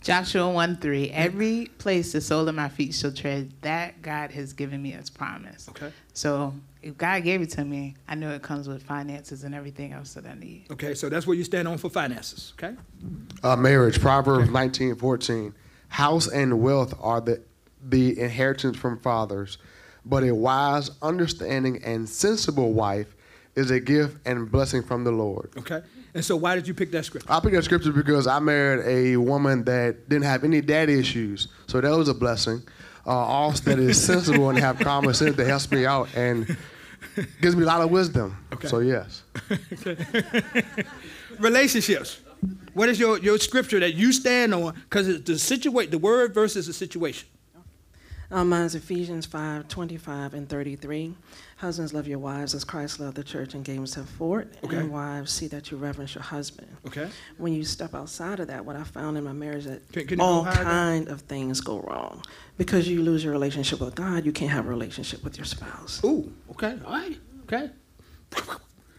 Joshua 0.00 0.48
1 0.50 0.76
3. 0.78 1.10
Every 1.10 1.66
place 1.78 2.12
the 2.12 2.20
sole 2.20 2.48
of 2.48 2.54
my 2.54 2.68
feet 2.68 2.94
shall 2.94 3.12
tread, 3.12 3.52
that 3.62 4.00
God 4.02 4.30
has 4.32 4.52
given 4.52 4.80
me 4.82 4.92
as 4.94 5.10
promise. 5.10 5.68
okay. 5.70 5.92
So 6.14 6.54
if 6.82 6.96
God 6.96 7.24
gave 7.24 7.42
it 7.42 7.50
to 7.50 7.64
me, 7.64 7.94
I 8.08 8.14
know 8.14 8.30
it 8.30 8.42
comes 8.42 8.68
with 8.68 8.82
finances 8.82 9.44
and 9.44 9.54
everything 9.54 9.92
else 9.92 10.14
that 10.14 10.24
I 10.26 10.34
need. 10.34 10.66
Okay, 10.70 10.94
so 10.94 11.08
that's 11.08 11.26
where 11.26 11.36
you 11.36 11.44
stand 11.44 11.66
on 11.68 11.78
for 11.78 11.90
finances. 11.90 12.52
Okay. 12.58 12.74
Uh, 13.42 13.56
marriage, 13.56 14.00
Proverbs 14.00 14.50
nineteen 14.50 14.94
fourteen. 14.94 15.54
House 15.88 16.28
and 16.28 16.60
wealth 16.60 16.94
are 17.00 17.20
the, 17.20 17.42
the 17.82 18.20
inheritance 18.20 18.76
from 18.76 18.98
fathers, 19.00 19.56
but 20.04 20.22
a 20.22 20.34
wise, 20.34 20.90
understanding, 21.02 21.82
and 21.82 22.08
sensible 22.08 22.72
wife 22.74 23.14
is 23.54 23.70
a 23.70 23.80
gift 23.80 24.18
and 24.26 24.50
blessing 24.52 24.82
from 24.82 25.02
the 25.04 25.10
Lord. 25.12 25.50
Okay. 25.58 25.80
And 26.14 26.24
so 26.24 26.36
why 26.36 26.54
did 26.54 26.66
you 26.66 26.74
pick 26.74 26.90
that 26.92 27.04
scripture? 27.04 27.30
I 27.30 27.40
picked 27.40 27.54
that 27.54 27.64
scripture 27.64 27.92
because 27.92 28.26
I 28.26 28.38
married 28.38 28.84
a 28.86 29.16
woman 29.16 29.64
that 29.64 30.08
didn't 30.08 30.24
have 30.24 30.44
any 30.44 30.60
daddy 30.60 30.98
issues, 30.98 31.48
so 31.66 31.80
that 31.80 31.90
was 31.90 32.08
a 32.08 32.14
blessing. 32.14 32.62
Uh, 33.06 33.10
also, 33.10 33.64
that 33.64 33.78
is 33.78 34.02
sensible 34.06 34.50
and 34.50 34.58
have 34.58 34.78
common 34.78 35.14
sense 35.14 35.36
that 35.36 35.46
helps 35.46 35.70
me 35.70 35.86
out 35.86 36.08
and 36.14 36.56
gives 37.40 37.56
me 37.56 37.62
a 37.62 37.66
lot 37.66 37.80
of 37.80 37.90
wisdom. 37.90 38.36
Okay. 38.52 38.68
So 38.68 38.80
yes. 38.80 39.22
Relationships. 41.38 42.20
What 42.74 42.88
is 42.88 43.00
your, 43.00 43.18
your 43.18 43.38
scripture 43.38 43.80
that 43.80 43.94
you 43.94 44.12
stand 44.12 44.54
on? 44.54 44.74
Because 44.74 45.22
the 45.22 45.38
situation, 45.38 45.90
the 45.90 45.98
word 45.98 46.34
versus 46.34 46.66
the 46.66 46.72
situation. 46.72 47.28
Um, 48.30 48.50
mine's 48.50 48.74
Ephesians 48.74 49.24
5 49.24 49.68
25 49.68 50.34
and 50.34 50.48
33. 50.48 51.14
Husbands, 51.56 51.94
love 51.94 52.06
your 52.06 52.18
wives 52.18 52.54
as 52.54 52.62
Christ 52.62 53.00
loved 53.00 53.16
the 53.16 53.24
church 53.24 53.54
and 53.54 53.64
gave 53.64 53.76
himself 53.76 54.08
for 54.10 54.40
it. 54.40 54.54
Okay. 54.62 54.76
And 54.76 54.92
wives, 54.92 55.32
see 55.32 55.46
that 55.48 55.70
you 55.70 55.78
reverence 55.78 56.14
your 56.14 56.22
husband. 56.22 56.68
Okay. 56.86 57.08
When 57.38 57.54
you 57.54 57.64
step 57.64 57.94
outside 57.94 58.38
of 58.38 58.48
that, 58.48 58.64
what 58.66 58.76
I 58.76 58.84
found 58.84 59.16
in 59.16 59.24
my 59.24 59.32
marriage 59.32 59.64
that 59.64 59.90
Can- 59.92 60.06
can 60.06 60.20
all 60.20 60.44
go 60.44 60.50
higher? 60.50 60.64
kind 60.64 61.08
of 61.08 61.22
things 61.22 61.60
go 61.62 61.80
wrong. 61.80 62.22
Because 62.58 62.86
you 62.86 63.02
lose 63.02 63.24
your 63.24 63.32
relationship 63.32 63.80
with 63.80 63.94
God, 63.94 64.26
you 64.26 64.32
can't 64.32 64.50
have 64.52 64.66
a 64.66 64.68
relationship 64.68 65.24
with 65.24 65.38
your 65.38 65.46
spouse. 65.46 66.02
Ooh, 66.04 66.30
okay. 66.50 66.78
All 66.84 66.92
right. 66.92 67.18
Okay. 67.44 67.70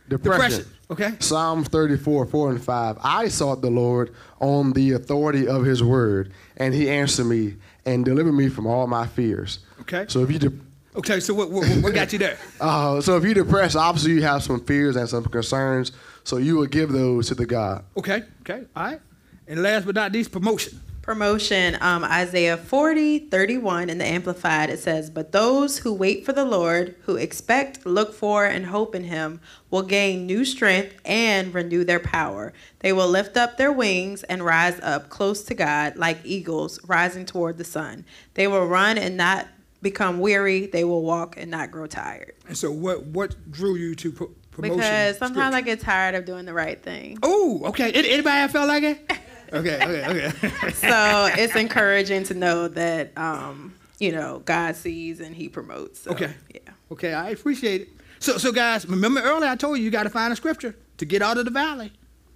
Depression. 0.10 0.64
Depression. 0.64 0.66
Okay. 0.90 1.12
Psalm 1.20 1.64
34, 1.64 2.26
4 2.26 2.50
and 2.50 2.64
5. 2.64 2.98
I 3.04 3.28
sought 3.28 3.62
the 3.62 3.70
Lord 3.70 4.12
on 4.42 4.74
the 4.74 4.94
authority 4.94 5.48
of 5.48 5.66
his 5.66 5.84
word, 5.84 6.34
and 6.58 6.74
he 6.74 6.90
answered 6.90 7.26
me 7.26 7.58
and 7.86 8.06
deliver 8.06 8.32
me 8.32 8.50
from 8.50 8.68
all 8.68 8.88
my 8.88 9.08
fears. 9.08 9.60
Okay. 9.82 10.06
So 10.08 10.22
if 10.24 10.32
you 10.32 10.40
de- 10.40 10.60
Okay. 10.96 11.20
So 11.20 11.34
what, 11.34 11.52
what, 11.52 11.68
what 11.82 11.94
got 11.94 12.12
you 12.14 12.20
there? 12.20 12.38
uh, 12.62 13.00
so 13.02 13.16
if 13.18 13.24
you're 13.24 13.34
depressed, 13.34 13.76
obviously 13.76 14.14
you 14.14 14.22
have 14.24 14.44
some 14.44 14.60
fears 14.66 14.96
and 14.96 15.08
some 15.08 15.24
concerns. 15.26 15.92
So 16.24 16.38
you 16.38 16.56
will 16.56 16.66
give 16.66 16.92
those 16.92 17.28
to 17.28 17.36
the 17.36 17.46
God. 17.46 17.84
Okay. 17.98 18.24
Okay. 18.42 18.66
All 18.76 18.84
right. 18.84 19.02
And 19.48 19.64
last 19.64 19.86
but 19.86 19.96
not 19.96 20.12
least, 20.12 20.32
promotion. 20.32 20.80
Promotion 21.10 21.76
um, 21.82 22.03
isaiah 22.03 22.55
40 22.55 23.18
31 23.30 23.89
in 23.89 23.97
the 23.97 24.05
amplified 24.05 24.70
it 24.70 24.78
says 24.78 25.10
but 25.10 25.32
those 25.32 25.80
who 25.80 25.91
wait 25.91 26.24
for 26.24 26.34
the 26.34 26.45
lord 26.45 26.93
who 27.07 27.16
expect 27.16 27.84
look 27.84 28.14
for 28.14 28.45
and 28.45 28.68
hope 28.68 28.93
in 28.93 29.03
him 29.05 29.41
will 29.72 29.82
gain 29.82 30.28
new 30.28 30.45
strength 30.45 30.93
and 31.05 31.51
renew 31.51 31.84
their 31.84 31.99
power 31.99 32.53
they 32.82 32.93
will 32.93 33.07
lift 33.07 33.38
up 33.38 33.57
their 33.57 33.72
wings 33.72 34.22
and 34.22 34.45
rise 34.45 34.80
up 34.84 35.10
close 35.10 35.41
to 35.41 35.55
god 35.55 35.95
like 35.97 36.20
eagles 36.24 36.80
rising 36.86 37.26
toward 37.26 37.57
the 37.57 37.64
sun 37.64 38.05
they 38.36 38.45
will 38.45 38.68
run 38.68 38.95
and 38.95 39.18
not 39.18 39.47
become 39.82 40.20
weary 40.20 40.68
they 40.68 40.84
will 40.84 41.01
walk 41.01 41.36
and 41.38 41.49
not 41.49 41.72
grow 41.72 41.88
tired 41.88 42.34
And 42.47 42.55
so 42.55 42.72
what 42.72 43.03
what 43.07 43.34
drew 43.51 43.74
you 43.74 43.95
to 43.95 44.12
pro- 44.12 44.28
promotion? 44.51 44.78
because 44.78 45.18
sometimes 45.18 45.55
i 45.55 45.62
get 45.62 45.80
tired 45.80 46.14
of 46.14 46.26
doing 46.26 46.45
the 46.45 46.53
right 46.53 46.80
thing 46.84 47.18
Oh, 47.24 47.64
okay. 47.66 47.91
Anybody 47.93 48.53
felt 48.53 48.68
like 48.68 48.84
it? 48.84 49.10
Okay. 49.54 49.76
Okay. 49.82 50.28
Okay. 50.28 50.72
so 50.74 51.30
it's 51.38 51.56
encouraging 51.56 52.24
to 52.26 52.34
know 52.34 52.68
that 52.68 53.18
um, 53.18 53.74
you 54.00 54.12
know 54.12 54.39
God 54.45 54.76
sees 54.76 55.20
and 55.20 55.36
He 55.36 55.50
promotes. 55.50 56.02
So, 56.02 56.12
Okay. 56.12 56.34
Yeah. 56.54 56.62
Okay, 56.91 57.14
I 57.14 57.30
appreciate 57.30 57.82
it. 57.82 57.89
So, 58.20 58.38
so 58.38 58.52
guys, 58.52 58.88
remember 58.88 59.22
earlier 59.22 59.50
I 59.50 59.56
told 59.56 59.78
you 59.78 59.84
you 59.84 59.91
got 59.91 60.04
to 60.04 60.10
find 60.10 60.34
a 60.34 60.36
scripture 60.36 60.76
to 60.97 61.06
get 61.06 61.22
out 61.22 61.38
of 61.38 61.45
the 61.45 61.52
valley. 61.52 61.91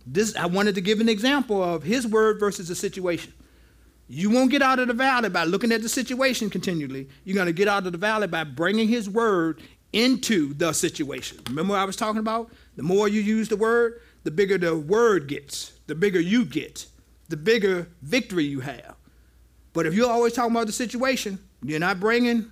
This 0.05 0.35
I 0.35 0.45
wanted 0.45 0.75
to 0.75 0.81
give 0.81 0.99
an 0.99 1.09
example 1.09 1.63
of 1.63 1.83
His 1.83 2.07
word 2.07 2.39
versus 2.39 2.67
the 2.67 2.75
situation. 2.75 3.33
You 4.07 4.29
won't 4.29 4.51
get 4.51 4.61
out 4.61 4.79
of 4.79 4.87
the 4.89 4.93
valley 4.93 5.29
by 5.29 5.45
looking 5.45 5.71
at 5.71 5.81
the 5.81 5.89
situation 5.89 6.49
continually. 6.49 7.07
You're 7.23 7.35
going 7.35 7.47
to 7.47 7.53
get 7.53 7.67
out 7.67 7.85
of 7.85 7.93
the 7.93 7.97
valley 7.97 8.27
by 8.27 8.43
bringing 8.43 8.87
His 8.87 9.09
word 9.09 9.61
into 9.93 10.53
the 10.53 10.73
situation. 10.73 11.39
Remember 11.47 11.73
what 11.73 11.79
I 11.79 11.85
was 11.85 11.95
talking 11.95 12.19
about? 12.19 12.51
The 12.75 12.83
more 12.83 13.07
you 13.07 13.21
use 13.21 13.49
the 13.49 13.55
word, 13.55 14.01
the 14.23 14.31
bigger 14.31 14.57
the 14.57 14.77
word 14.77 15.27
gets, 15.27 15.73
the 15.87 15.95
bigger 15.95 16.19
you 16.19 16.43
get, 16.45 16.85
the 17.29 17.37
bigger 17.37 17.87
victory 18.01 18.45
you 18.45 18.59
have. 18.61 18.95
But 19.73 19.85
if 19.85 19.93
you're 19.93 20.09
always 20.09 20.33
talking 20.33 20.51
about 20.51 20.67
the 20.67 20.73
situation, 20.73 21.39
you're 21.63 21.79
not 21.79 21.99
bringing 21.99 22.51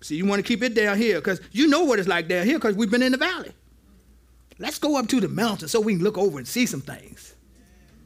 See, 0.00 0.16
you 0.16 0.24
want 0.26 0.38
to 0.38 0.46
keep 0.46 0.62
it 0.62 0.74
down 0.74 0.96
here 0.96 1.16
because 1.16 1.40
you 1.52 1.66
know 1.66 1.84
what 1.84 1.98
it's 1.98 2.08
like 2.08 2.28
down 2.28 2.46
here 2.46 2.58
because 2.58 2.76
we've 2.76 2.90
been 2.90 3.02
in 3.02 3.12
the 3.12 3.18
valley. 3.18 3.52
Let's 4.58 4.78
go 4.78 4.96
up 4.96 5.08
to 5.08 5.20
the 5.20 5.28
mountain 5.28 5.68
so 5.68 5.80
we 5.80 5.94
can 5.94 6.02
look 6.02 6.18
over 6.18 6.38
and 6.38 6.46
see 6.46 6.66
some 6.66 6.80
things. 6.80 7.34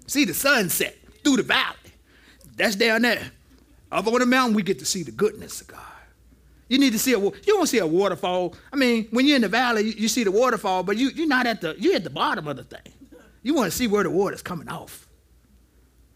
See 0.06 0.24
the 0.24 0.34
sunset 0.34 0.96
through 1.22 1.36
the 1.36 1.42
valley. 1.42 1.76
That's 2.56 2.76
down 2.76 3.02
there. 3.02 3.30
Up 3.90 4.06
on 4.06 4.20
the 4.20 4.26
mountain, 4.26 4.54
we 4.54 4.62
get 4.62 4.78
to 4.78 4.86
see 4.86 5.02
the 5.02 5.10
goodness 5.10 5.60
of 5.60 5.68
God. 5.68 5.80
You 6.68 6.78
need 6.78 6.92
to 6.92 6.98
see 6.98 7.12
a 7.12 7.18
you 7.18 7.32
don't 7.46 7.66
see 7.66 7.78
a 7.78 7.86
waterfall. 7.86 8.54
I 8.72 8.76
mean, 8.76 9.08
when 9.10 9.26
you're 9.26 9.36
in 9.36 9.42
the 9.42 9.48
valley, 9.48 9.82
you, 9.82 9.92
you 9.92 10.08
see 10.08 10.24
the 10.24 10.30
waterfall, 10.30 10.82
but 10.82 10.96
you, 10.96 11.10
you're 11.10 11.26
not 11.26 11.46
at 11.46 11.60
the 11.60 11.74
you're 11.78 11.96
at 11.96 12.04
the 12.04 12.10
bottom 12.10 12.48
of 12.48 12.56
the 12.56 12.64
thing. 12.64 12.92
You 13.43 13.55
want 13.55 13.70
to 13.70 13.76
see 13.76 13.86
where 13.86 14.03
the 14.03 14.11
water's 14.11 14.43
coming 14.43 14.68
off. 14.68 15.09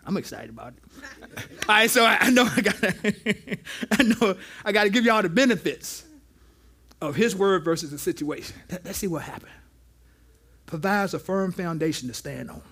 I'm 0.04 0.16
excited 0.16 0.50
about 0.50 0.74
it. 0.74 1.38
all 1.68 1.74
right, 1.74 1.90
so 1.90 2.04
I, 2.04 2.18
I 2.20 2.30
know 2.30 2.44
I 2.44 2.60
got 2.60 2.76
I 3.90 4.02
know 4.04 4.36
I 4.64 4.72
got 4.72 4.84
to 4.84 4.90
give 4.90 5.04
y'all 5.04 5.22
the 5.22 5.28
benefits 5.28 6.04
of 7.00 7.16
His 7.16 7.34
word 7.34 7.64
versus 7.64 7.90
the 7.90 7.98
situation. 7.98 8.56
Let, 8.70 8.86
us 8.86 8.96
see 8.98 9.08
what 9.08 9.22
happened. 9.22 9.50
Provides 10.66 11.12
a 11.14 11.18
firm 11.18 11.50
foundation 11.52 12.08
to 12.08 12.14
stand 12.14 12.50
on. 12.50 12.62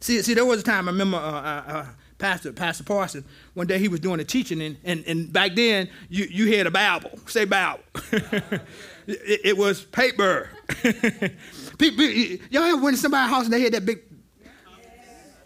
See, 0.00 0.22
see, 0.22 0.34
there 0.34 0.44
was 0.44 0.60
a 0.60 0.64
time 0.64 0.88
I 0.88 0.92
remember 0.92 1.16
uh, 1.16 1.20
uh, 1.20 1.62
uh, 1.66 1.86
Pastor 2.22 2.52
Pastor 2.52 2.84
Parson. 2.84 3.24
One 3.54 3.66
day 3.66 3.80
he 3.80 3.88
was 3.88 3.98
doing 3.98 4.20
a 4.20 4.24
teaching, 4.24 4.62
and, 4.62 4.76
and, 4.84 5.04
and 5.08 5.32
back 5.32 5.56
then 5.56 5.88
you, 6.08 6.24
you 6.30 6.56
had 6.56 6.68
a 6.68 6.70
Bible. 6.70 7.10
Say 7.26 7.44
Bible. 7.46 7.82
it, 8.12 9.40
it 9.44 9.58
was 9.58 9.82
paper. 9.82 10.48
People, 11.78 12.04
y'all 12.04 12.62
ever 12.62 12.80
went 12.80 12.94
to 12.94 13.02
somebody's 13.02 13.28
house 13.28 13.44
and 13.44 13.52
they 13.52 13.60
had 13.60 13.72
that 13.72 13.84
big 13.84 14.04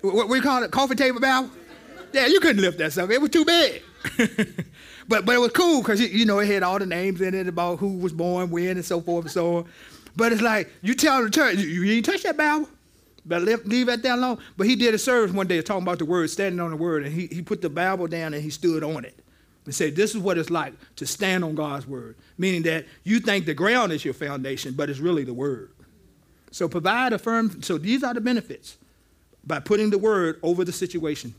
what, 0.03 0.29
you 0.29 0.43
call 0.43 0.63
it, 0.63 0.71
coffee 0.71 0.95
table 0.95 1.19
Bible? 1.19 1.51
Yeah, 2.13 2.27
you 2.27 2.41
couldn't 2.41 2.61
lift 2.61 2.77
that 2.79 2.93
stuff. 2.93 3.09
It 3.09 3.23
was 3.23 3.31
too 3.31 3.47
big. 3.47 3.83
but 5.09 5.25
but 5.25 5.35
it 5.35 5.39
was 5.39 5.53
cool 5.53 5.81
because 5.81 5.99
you, 5.99 6.09
you 6.09 6.27
know 6.27 6.41
it 6.41 6.47
had 6.47 6.63
all 6.63 6.79
the 6.79 6.85
names 6.85 7.23
in 7.23 7.35
it 7.35 7.49
about 7.49 7.79
who 7.79 7.97
was 7.97 8.13
born 8.13 8.51
when 8.51 8.77
and 8.77 8.85
so 8.85 9.01
forth 9.01 9.25
and 9.25 9.33
so 9.33 9.57
on. 9.57 9.65
But 10.15 10.33
it's 10.33 10.43
like 10.43 10.71
you 10.83 10.95
tell 10.95 11.23
the 11.23 11.31
church 11.31 11.57
you, 11.57 11.67
you 11.67 11.93
ain't 11.97 12.05
touch 12.05 12.23
that 12.25 12.37
Bible. 12.37 12.69
Leave, 13.27 13.67
leave 13.67 13.87
that 13.87 14.03
down 14.03 14.19
alone. 14.19 14.39
But 14.57 14.67
he 14.67 14.77
did 14.77 14.95
a 14.95 14.99
service 14.99 15.33
one 15.33 15.47
day 15.47 15.61
talking 15.63 15.83
about 15.83 15.99
the 15.99 16.05
word, 16.05 16.31
standing 16.31 16.61
on 16.61 16.71
the 16.71 16.77
word, 16.77 17.05
and 17.05 17.13
he, 17.13 17.27
he 17.27 17.43
put 17.43 17.61
the 17.61 17.71
Bible 17.71 18.07
down 18.07 18.35
and 18.35 18.43
he 18.43 18.51
stood 18.51 18.85
on 18.85 19.05
it 19.05 19.19
and 19.65 19.75
said, 19.75 19.97
This 19.97 20.15
is 20.15 20.19
what 20.19 20.39
it's 20.39 20.51
like 20.51 20.75
to 20.97 21.07
stand 21.07 21.45
on 21.45 21.55
God's 21.55 21.87
word. 21.87 22.17
Meaning 22.39 22.63
that 22.63 22.87
you 23.05 23.21
think 23.21 23.47
the 23.47 23.55
ground 23.55 23.93
is 23.93 24.05
your 24.05 24.15
foundation, 24.15 24.75
but 24.75 24.89
it's 24.89 25.01
really 25.01 25.25
the 25.25 25.35
word. 25.35 25.71
So 26.51 26.69
provide 26.69 27.13
a 27.13 27.19
firm, 27.19 27.63
so 27.63 27.77
these 27.77 28.03
are 28.03 28.15
the 28.15 28.21
benefits 28.21 28.77
by 29.45 29.61
putting 29.61 29.91
the 29.91 29.99
word 29.99 30.39
over 30.43 30.65
the 30.65 30.73
situation 30.73 31.35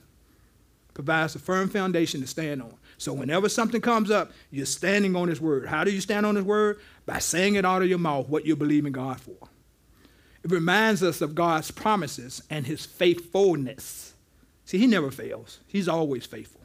provides 0.97 1.35
a 1.35 1.39
firm 1.39 1.69
foundation 1.69 2.21
to 2.21 2.25
stand 2.25 2.59
on. 2.59 2.73
So 2.97 3.13
whenever 3.13 3.49
something 3.49 3.81
comes 3.81 4.09
up, 4.09 4.31
you're 4.49 4.65
standing 4.65 5.15
on 5.15 5.27
his 5.27 5.39
word. 5.39 5.67
How 5.67 5.83
do 5.83 5.91
you 5.91 6.01
stand 6.01 6.25
on 6.25 6.35
his 6.35 6.43
word? 6.43 6.79
By 7.05 7.19
saying 7.19 7.53
it 7.53 7.65
out 7.65 7.83
of 7.83 7.87
your 7.87 7.99
mouth 7.99 8.27
what 8.29 8.47
you 8.47 8.55
believe 8.55 8.83
in 8.83 8.93
God 8.93 9.21
for. 9.21 9.35
It 10.43 10.51
reminds 10.51 11.03
us 11.03 11.21
of 11.21 11.35
God's 11.35 11.71
promises 11.71 12.41
and 12.49 12.65
his 12.65 12.85
faithfulness. 12.85 14.13
See, 14.65 14.77
he 14.77 14.87
never 14.87 15.11
fails. 15.11 15.59
He's 15.67 15.87
always 15.87 16.25
faithful. 16.25 16.61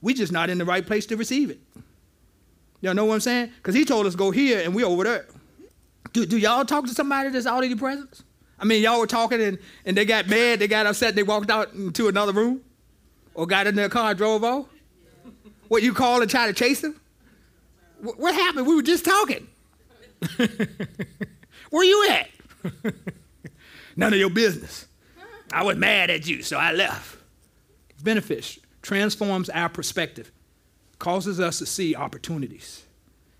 we 0.00 0.14
just 0.14 0.32
not 0.32 0.50
in 0.50 0.58
the 0.58 0.64
right 0.64 0.86
place 0.86 1.06
to 1.06 1.16
receive 1.16 1.50
it. 1.50 1.60
Y'all 2.80 2.94
know 2.94 3.04
what 3.04 3.14
I'm 3.14 3.20
saying? 3.20 3.52
Because 3.56 3.74
he 3.74 3.84
told 3.84 4.06
us 4.06 4.16
go 4.16 4.30
here 4.30 4.60
and 4.60 4.74
we 4.74 4.82
over 4.82 5.04
there. 5.04 5.26
Do, 6.12 6.26
do 6.26 6.36
y'all 6.36 6.64
talk 6.64 6.86
to 6.86 6.94
somebody 6.94 7.30
that's 7.30 7.46
out 7.46 7.66
your 7.66 7.78
presence? 7.78 8.24
I 8.58 8.64
mean, 8.64 8.82
y'all 8.82 9.00
were 9.00 9.06
talking 9.06 9.40
and, 9.40 9.58
and 9.84 9.96
they 9.96 10.04
got 10.04 10.28
mad, 10.28 10.58
they 10.58 10.68
got 10.68 10.86
upset, 10.86 11.14
they 11.14 11.22
walked 11.22 11.50
out 11.50 11.72
into 11.74 12.08
another 12.08 12.32
room? 12.32 12.60
Or 13.34 13.46
got 13.46 13.66
in 13.66 13.76
their 13.76 13.88
car 13.88 14.10
and 14.10 14.18
drove 14.18 14.44
off? 14.44 14.66
What, 15.68 15.82
you 15.82 15.94
call 15.94 16.20
and 16.20 16.30
try 16.30 16.46
to 16.48 16.52
chase 16.52 16.80
them? 16.80 17.00
What 18.00 18.34
happened? 18.34 18.66
We 18.66 18.74
were 18.74 18.82
just 18.82 19.04
talking. 19.04 19.48
Where 21.70 21.84
you 21.84 22.08
at? 22.10 22.28
None 23.96 24.12
of 24.12 24.18
your 24.18 24.30
business. 24.30 24.86
I 25.52 25.64
was 25.64 25.76
mad 25.76 26.10
at 26.10 26.26
you, 26.26 26.42
so 26.42 26.56
I 26.56 26.72
left. 26.72 27.18
Benefits 28.02 28.58
transforms 28.80 29.48
our 29.50 29.68
perspective, 29.68 30.32
causes 30.98 31.38
us 31.38 31.58
to 31.58 31.66
see 31.66 31.94
opportunities. 31.94 32.84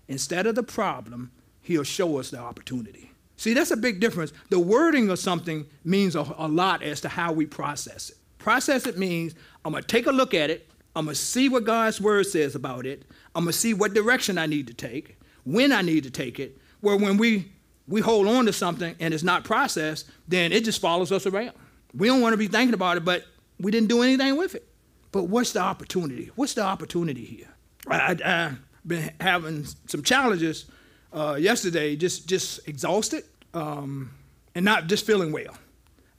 Instead 0.07 0.45
of 0.45 0.55
the 0.55 0.63
problem, 0.63 1.31
he'll 1.61 1.83
show 1.83 2.17
us 2.17 2.29
the 2.29 2.39
opportunity. 2.39 3.11
See, 3.35 3.53
that's 3.53 3.71
a 3.71 3.77
big 3.77 3.99
difference. 3.99 4.31
The 4.49 4.59
wording 4.59 5.09
of 5.09 5.19
something 5.19 5.65
means 5.83 6.15
a, 6.15 6.21
a 6.37 6.47
lot 6.47 6.83
as 6.83 7.01
to 7.01 7.09
how 7.09 7.33
we 7.33 7.45
process 7.45 8.11
it. 8.11 8.17
Process 8.37 8.85
it 8.85 8.97
means 8.97 9.33
I'm 9.65 9.71
going 9.71 9.83
to 9.83 9.87
take 9.87 10.05
a 10.05 10.11
look 10.11 10.33
at 10.33 10.49
it, 10.49 10.69
I'm 10.95 11.05
going 11.05 11.15
to 11.15 11.21
see 11.21 11.49
what 11.49 11.63
God's 11.63 11.99
word 11.99 12.25
says 12.27 12.55
about 12.55 12.85
it, 12.85 13.03
I'm 13.33 13.45
going 13.45 13.53
to 13.53 13.57
see 13.57 13.73
what 13.73 13.93
direction 13.93 14.37
I 14.37 14.45
need 14.45 14.67
to 14.67 14.73
take, 14.73 15.17
when 15.45 15.71
I 15.71 15.81
need 15.81 16.03
to 16.03 16.11
take 16.11 16.39
it. 16.39 16.57
Where 16.81 16.97
when 16.97 17.17
we 17.17 17.51
we 17.87 18.01
hold 18.01 18.27
on 18.27 18.45
to 18.45 18.53
something 18.53 18.95
and 18.99 19.13
it's 19.13 19.23
not 19.23 19.43
processed, 19.43 20.09
then 20.27 20.51
it 20.51 20.63
just 20.63 20.79
follows 20.79 21.11
us 21.11 21.25
around. 21.25 21.53
We 21.93 22.07
don't 22.07 22.21
want 22.21 22.33
to 22.33 22.37
be 22.37 22.47
thinking 22.47 22.73
about 22.73 22.97
it, 22.97 23.05
but 23.05 23.25
we 23.59 23.71
didn't 23.71 23.89
do 23.89 24.01
anything 24.01 24.37
with 24.37 24.55
it. 24.55 24.67
But 25.11 25.25
what's 25.25 25.51
the 25.51 25.59
opportunity? 25.59 26.31
What's 26.35 26.53
the 26.53 26.63
opportunity 26.63 27.23
here? 27.23 27.47
I, 27.87 28.17
I, 28.23 28.27
have 28.27 28.59
been 28.85 29.11
having 29.19 29.65
some 29.87 30.01
challenges 30.01 30.65
uh, 31.11 31.37
yesterday, 31.39 31.95
just 31.95 32.27
just 32.27 32.67
exhausted 32.67 33.23
um, 33.53 34.11
and 34.55 34.65
not 34.65 34.87
just 34.87 35.05
feeling 35.05 35.31
well. 35.31 35.55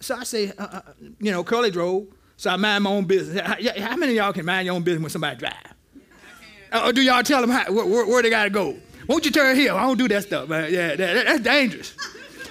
So 0.00 0.16
I 0.16 0.24
say, 0.24 0.52
uh, 0.58 0.64
uh, 0.64 0.80
you 1.20 1.32
know, 1.32 1.42
curly 1.42 1.70
drove. 1.70 2.06
So 2.36 2.50
I 2.50 2.56
mind 2.56 2.84
my 2.84 2.90
own 2.90 3.04
business. 3.04 3.40
How, 3.40 3.56
how 3.80 3.96
many 3.96 4.12
of 4.12 4.16
y'all 4.16 4.32
can 4.32 4.44
mind 4.44 4.66
your 4.66 4.74
own 4.74 4.82
business 4.82 5.02
when 5.02 5.10
somebody 5.10 5.36
drive? 5.36 5.54
Or 6.84 6.92
do 6.92 7.02
y'all 7.02 7.22
tell 7.22 7.40
them 7.40 7.50
how, 7.50 7.72
where, 7.72 8.04
where, 8.04 8.20
they 8.20 8.30
gotta 8.30 8.50
go? 8.50 8.76
Won't 9.08 9.24
you 9.24 9.30
turn 9.30 9.56
here? 9.56 9.72
I 9.72 9.82
don't 9.82 9.98
do 9.98 10.08
that 10.08 10.24
stuff, 10.24 10.48
man. 10.48 10.72
Yeah, 10.72 10.96
that, 10.96 11.26
that's 11.26 11.40
dangerous. 11.40 11.94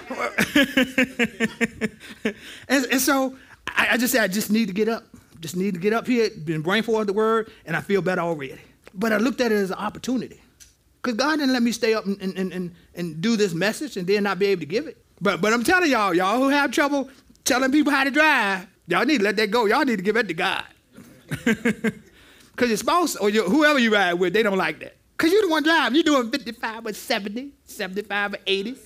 and, 2.68 2.86
and, 2.86 3.00
so 3.00 3.36
I, 3.68 3.88
I, 3.92 3.96
just 3.96 4.12
said, 4.12 4.22
I 4.22 4.28
just 4.28 4.50
need 4.50 4.68
to 4.68 4.74
get 4.74 4.88
up. 4.88 5.04
Just 5.40 5.56
need 5.56 5.74
to 5.74 5.80
get 5.80 5.92
up 5.92 6.06
here, 6.06 6.30
been 6.44 6.62
brain 6.62 6.82
for 6.82 7.04
the 7.04 7.12
word, 7.12 7.50
and 7.66 7.76
I 7.76 7.80
feel 7.80 8.02
better 8.02 8.20
already. 8.20 8.60
But 8.94 9.12
I 9.12 9.16
looked 9.16 9.40
at 9.40 9.52
it 9.52 9.56
as 9.56 9.70
an 9.70 9.78
opportunity. 9.78 10.40
Because 11.02 11.16
God 11.16 11.38
didn't 11.38 11.52
let 11.52 11.62
me 11.62 11.72
stay 11.72 11.94
up 11.94 12.06
and, 12.06 12.20
and, 12.20 12.52
and, 12.52 12.74
and 12.94 13.20
do 13.20 13.36
this 13.36 13.52
message 13.52 13.96
and 13.96 14.06
then 14.06 14.22
not 14.22 14.38
be 14.38 14.46
able 14.46 14.60
to 14.60 14.66
give 14.66 14.86
it. 14.86 14.96
But, 15.20 15.40
but 15.40 15.52
I'm 15.52 15.64
telling 15.64 15.90
y'all, 15.90 16.14
y'all 16.14 16.38
who 16.38 16.48
have 16.48 16.70
trouble 16.70 17.10
telling 17.44 17.72
people 17.72 17.92
how 17.92 18.04
to 18.04 18.10
drive, 18.10 18.66
y'all 18.86 19.04
need 19.04 19.18
to 19.18 19.24
let 19.24 19.36
that 19.36 19.50
go. 19.50 19.66
Y'all 19.66 19.84
need 19.84 19.96
to 19.96 20.02
give 20.02 20.16
it 20.16 20.28
to 20.28 20.34
God. 20.34 20.64
Because 22.54 22.68
your 22.68 22.76
spouse 22.76 23.16
or 23.16 23.30
your, 23.30 23.48
whoever 23.48 23.78
you 23.78 23.92
ride 23.92 24.14
with, 24.14 24.32
they 24.32 24.42
don't 24.42 24.58
like 24.58 24.80
that. 24.80 24.96
Because 25.24 25.32
you're 25.32 25.42
the 25.46 25.48
one 25.48 25.62
driving. 25.62 25.94
You're 25.94 26.04
doing 26.04 26.30
55 26.30 26.84
or 26.84 26.92
70, 26.92 27.52
75 27.64 28.34
or 28.34 28.38
80. 28.46 28.76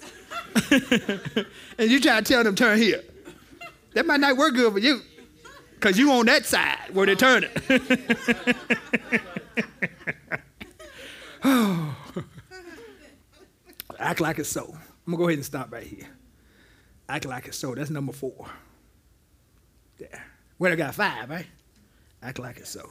and 1.78 1.90
you 1.90 2.00
try 2.00 2.20
to 2.20 2.22
tell 2.22 2.44
them 2.44 2.54
turn 2.54 2.78
here. 2.78 3.02
That 3.94 4.06
might 4.06 4.20
not 4.20 4.36
work 4.36 4.54
good 4.54 4.72
for 4.72 4.78
you. 4.78 5.02
Because 5.74 5.98
you 5.98 6.12
on 6.12 6.26
that 6.26 6.46
side 6.46 6.90
where 6.92 7.06
they're 7.06 7.16
turning. 7.16 7.50
oh. 11.42 11.96
Act 13.98 14.20
like 14.20 14.38
it's 14.38 14.48
so. 14.48 14.62
I'm 14.62 14.76
going 15.06 15.10
to 15.10 15.16
go 15.16 15.24
ahead 15.24 15.38
and 15.38 15.44
stop 15.44 15.72
right 15.72 15.82
here. 15.82 16.06
Act 17.08 17.24
like 17.24 17.48
it's 17.48 17.58
so. 17.58 17.74
That's 17.74 17.90
number 17.90 18.12
four. 18.12 18.46
There. 19.98 20.24
Well, 20.60 20.72
I 20.72 20.76
got 20.76 20.94
five, 20.94 21.28
right? 21.30 21.46
Act 22.22 22.38
like 22.38 22.58
it's 22.58 22.70
so. 22.70 22.88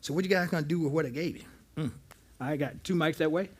So 0.00 0.14
what 0.14 0.22
you 0.22 0.30
guys 0.30 0.48
gonna 0.48 0.62
do 0.62 0.78
with 0.78 0.92
what 0.92 1.06
I 1.06 1.08
gave 1.08 1.36
you? 1.36 1.44
Mm. 1.76 1.90
I 2.40 2.56
got 2.56 2.82
two 2.84 2.94
mics 2.94 3.16
that 3.18 3.30
way. 3.30 3.50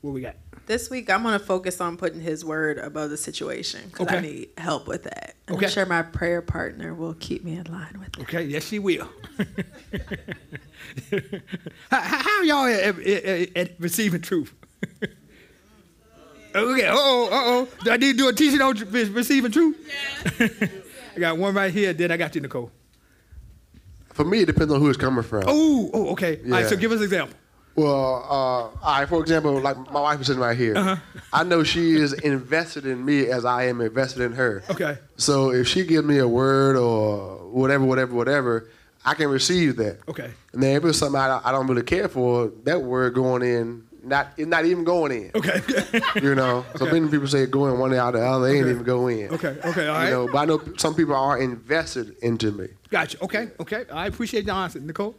What 0.00 0.12
we 0.12 0.20
got? 0.20 0.36
This 0.66 0.90
week, 0.90 1.08
I'm 1.10 1.22
gonna 1.22 1.38
focus 1.38 1.80
on 1.80 1.96
putting 1.96 2.20
His 2.20 2.44
word 2.44 2.78
above 2.78 3.10
the 3.10 3.16
situation 3.16 3.82
because 3.90 4.06
Okay. 4.08 4.16
I 4.18 4.20
need 4.20 4.48
help 4.58 4.86
with 4.88 5.04
that. 5.04 5.34
And 5.46 5.56
Okay. 5.56 5.66
I'm 5.66 5.72
sure 5.72 5.86
my 5.86 6.02
prayer 6.02 6.42
partner 6.42 6.94
will 6.94 7.14
keep 7.14 7.44
me 7.44 7.56
in 7.56 7.64
line 7.72 7.96
with 7.98 8.08
it. 8.18 8.22
Okay, 8.22 8.42
yes, 8.44 8.64
she 8.66 8.78
will. 8.78 9.08
how, 11.90 12.00
how 12.00 12.18
how 12.22 12.42
y'all 12.42 12.64
at, 12.66 12.98
at- 12.98 13.56
at 13.56 13.72
receiving 13.80 14.20
truth? 14.20 14.52
okay, 16.54 16.86
uh 16.86 16.94
oh, 16.94 17.28
uh 17.30 17.30
oh. 17.32 17.68
I 17.92 17.96
need 17.96 18.12
to 18.12 18.16
do 18.18 18.28
a 18.28 18.32
teaching 18.32 18.60
on 18.60 18.74
receiving 18.90 19.52
truth? 19.52 19.76
I 21.16 21.18
got 21.20 21.38
one 21.38 21.54
right 21.54 21.72
here, 21.72 21.92
then 21.92 22.10
I 22.10 22.16
got 22.16 22.34
you, 22.34 22.40
Nicole. 22.40 22.70
For 24.12 24.24
me, 24.24 24.40
it 24.42 24.46
depends 24.46 24.72
on 24.72 24.80
who 24.80 24.88
it's 24.88 24.98
coming 24.98 25.22
from. 25.24 25.44
Oh, 25.46 25.90
oh, 25.92 26.08
okay. 26.10 26.40
All 26.44 26.50
right, 26.52 26.66
so 26.66 26.76
give 26.76 26.90
us 26.92 26.98
an 26.98 27.04
example. 27.04 27.36
Well, 27.76 28.72
uh, 28.82 28.86
right, 29.00 29.08
for 29.08 29.20
example, 29.20 29.60
like 29.60 29.76
my 29.90 30.00
wife 30.00 30.20
is 30.20 30.28
sitting 30.28 30.40
right 30.42 30.56
here. 30.56 30.76
Uh-huh. 30.76 30.96
I 31.32 31.42
know 31.42 31.64
she 31.64 31.94
is 31.96 32.12
invested 32.12 32.86
in 32.86 33.04
me 33.04 33.26
as 33.26 33.44
I 33.44 33.64
am 33.64 33.80
invested 33.80 34.22
in 34.22 34.32
her. 34.32 34.62
Okay. 34.70 34.96
So 35.16 35.50
if 35.52 35.66
she 35.66 35.84
gives 35.84 36.06
me 36.06 36.18
a 36.18 36.28
word 36.28 36.76
or 36.76 37.36
whatever, 37.50 37.84
whatever, 37.84 38.14
whatever, 38.14 38.68
I 39.04 39.14
can 39.14 39.28
receive 39.28 39.76
that. 39.76 39.98
Okay. 40.08 40.30
And 40.52 40.62
then 40.62 40.76
if 40.76 40.84
it's 40.84 40.98
something 40.98 41.20
I, 41.20 41.40
I 41.44 41.50
don't 41.52 41.66
really 41.66 41.82
care 41.82 42.08
for, 42.08 42.52
that 42.62 42.80
word 42.82 43.14
going 43.14 43.42
in, 43.42 43.84
not 44.04 44.28
it's 44.36 44.46
not 44.46 44.64
even 44.66 44.84
going 44.84 45.10
in. 45.12 45.30
Okay. 45.34 45.60
You 46.22 46.34
know, 46.36 46.64
so 46.76 46.84
many 46.86 47.08
people 47.08 47.26
say 47.26 47.46
going 47.46 47.78
one 47.78 47.90
way 47.90 47.98
out 47.98 48.12
the 48.12 48.20
other, 48.24 48.46
they 48.46 48.56
ain't 48.58 48.62
Okay. 48.66 48.70
even 48.70 48.84
go 48.84 49.08
in. 49.08 49.30
Okay, 49.30 49.56
okay, 49.64 49.88
all 49.88 49.94
right. 49.96 50.04
You 50.04 50.10
know, 50.10 50.28
but 50.30 50.38
I 50.38 50.44
know 50.44 50.62
some 50.76 50.94
people 50.94 51.14
are 51.16 51.38
invested 51.38 52.16
into 52.22 52.52
me. 52.52 52.68
Gotcha. 52.88 53.22
Okay, 53.24 53.48
okay. 53.60 53.84
I 53.92 54.06
appreciate 54.06 54.46
the 54.46 54.52
answer, 54.54 54.78
Nicole. 54.80 55.16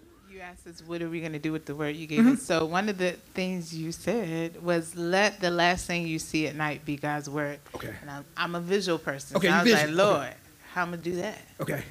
You 0.66 0.72
asked 0.72 0.82
us, 0.82 0.88
what 0.88 1.02
are 1.02 1.10
we 1.10 1.20
going 1.20 1.34
to 1.34 1.40
do 1.40 1.52
with 1.52 1.66
the 1.66 1.76
word 1.76 1.96
you 1.96 2.08
gave 2.08 2.26
us? 2.26 2.42
So 2.42 2.66
one 2.66 2.90
of 2.90 2.98
the 2.98 3.12
things 3.34 3.76
you 3.76 3.92
said 3.92 4.64
was, 4.64 4.96
let 4.96 5.40
the 5.40 5.52
last 5.52 5.86
thing 5.86 6.08
you 6.08 6.20
see 6.20 6.48
at 6.48 6.56
night 6.56 6.86
be 6.86 6.96
God's 6.96 7.30
word. 7.30 7.60
Okay. 7.76 7.94
And 8.02 8.10
I'm, 8.10 8.26
I'm 8.36 8.56
a 8.56 8.60
visual 8.62 8.98
person. 8.98 9.38
Okay, 9.38 9.48
so 9.48 9.54
I 9.54 9.64
was 9.64 9.72
visual. 9.72 9.96
like, 9.96 10.08
Okay. 10.08 10.14
Lord, 10.20 10.34
how 10.74 10.82
am 10.84 10.88
I 10.88 10.92
going 10.92 11.04
to 11.04 11.10
do 11.12 11.16
that? 11.18 11.42
Okay. 11.60 11.84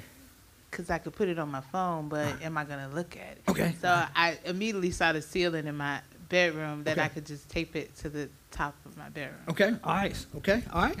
Because 0.69 0.89
I 0.89 0.97
could 0.97 1.15
put 1.15 1.29
it 1.29 1.39
on 1.39 1.49
my 1.49 1.61
phone, 1.61 2.09
but 2.09 2.41
am 2.41 2.57
I 2.57 2.65
going 2.65 2.79
to 2.89 2.93
look 2.93 3.15
at 3.15 3.37
it? 3.37 3.41
Okay. 3.47 3.75
So 3.81 4.05
I 4.13 4.37
immediately 4.43 4.91
saw 4.91 5.13
the 5.13 5.21
ceiling 5.21 5.67
in 5.67 5.77
my 5.77 6.01
bedroom 6.27 6.83
that 6.83 6.93
Okay. 6.97 7.05
I 7.05 7.07
could 7.07 7.25
just 7.25 7.49
tape 7.49 7.75
it 7.75 7.95
to 7.97 8.09
the 8.09 8.29
top 8.51 8.75
of 8.85 8.97
my 8.97 9.07
bedroom. 9.09 9.39
Okay. 9.49 9.73
All 9.83 9.93
right. 9.93 10.25
Okay. 10.37 10.63
All 10.73 10.81
right. 10.81 10.97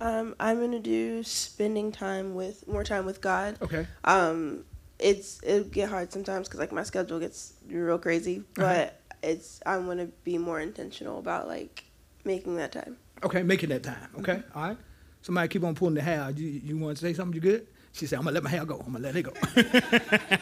Um, 0.00 0.34
I'm 0.40 0.60
gonna 0.60 0.80
do 0.80 1.22
spending 1.22 1.92
time 1.92 2.34
with 2.34 2.66
more 2.66 2.84
time 2.84 3.06
with 3.06 3.20
God. 3.20 3.56
Okay. 3.62 3.86
Um, 4.04 4.64
it's 5.04 5.40
it'll 5.44 5.68
get 5.68 5.88
hard 5.90 6.10
sometimes 6.12 6.48
because 6.48 6.58
like 6.60 6.72
my 6.72 6.82
schedule 6.82 7.20
gets 7.20 7.52
real 7.68 7.98
crazy, 7.98 8.42
but 8.54 9.00
it's 9.22 9.60
I'm 9.66 9.86
gonna 9.86 10.08
be 10.24 10.38
more 10.38 10.60
intentional 10.60 11.18
about 11.18 11.46
like 11.46 11.84
making 12.24 12.56
that 12.56 12.72
time. 12.72 12.96
Okay, 13.22 13.42
making 13.42 13.68
that 13.68 13.82
time. 13.82 14.08
Okay, 14.18 14.32
Mm-hmm. 14.36 14.58
all 14.58 14.68
right. 14.68 14.78
Somebody 15.22 15.48
keep 15.48 15.64
on 15.64 15.74
pulling 15.74 15.94
the 15.94 16.02
hair. 16.02 16.30
You, 16.36 16.46
you 16.46 16.76
want 16.76 16.96
to 16.98 17.02
say 17.06 17.12
something? 17.14 17.34
You 17.34 17.40
good? 17.40 17.66
She 17.92 18.06
said, 18.06 18.18
"I'm 18.18 18.24
gonna 18.24 18.34
let 18.34 18.42
my 18.42 18.50
hair 18.50 18.64
go. 18.64 18.82
I'm 18.86 18.92
gonna 18.92 19.04
let 19.04 19.16
it 19.16 19.22
go." 19.22 19.32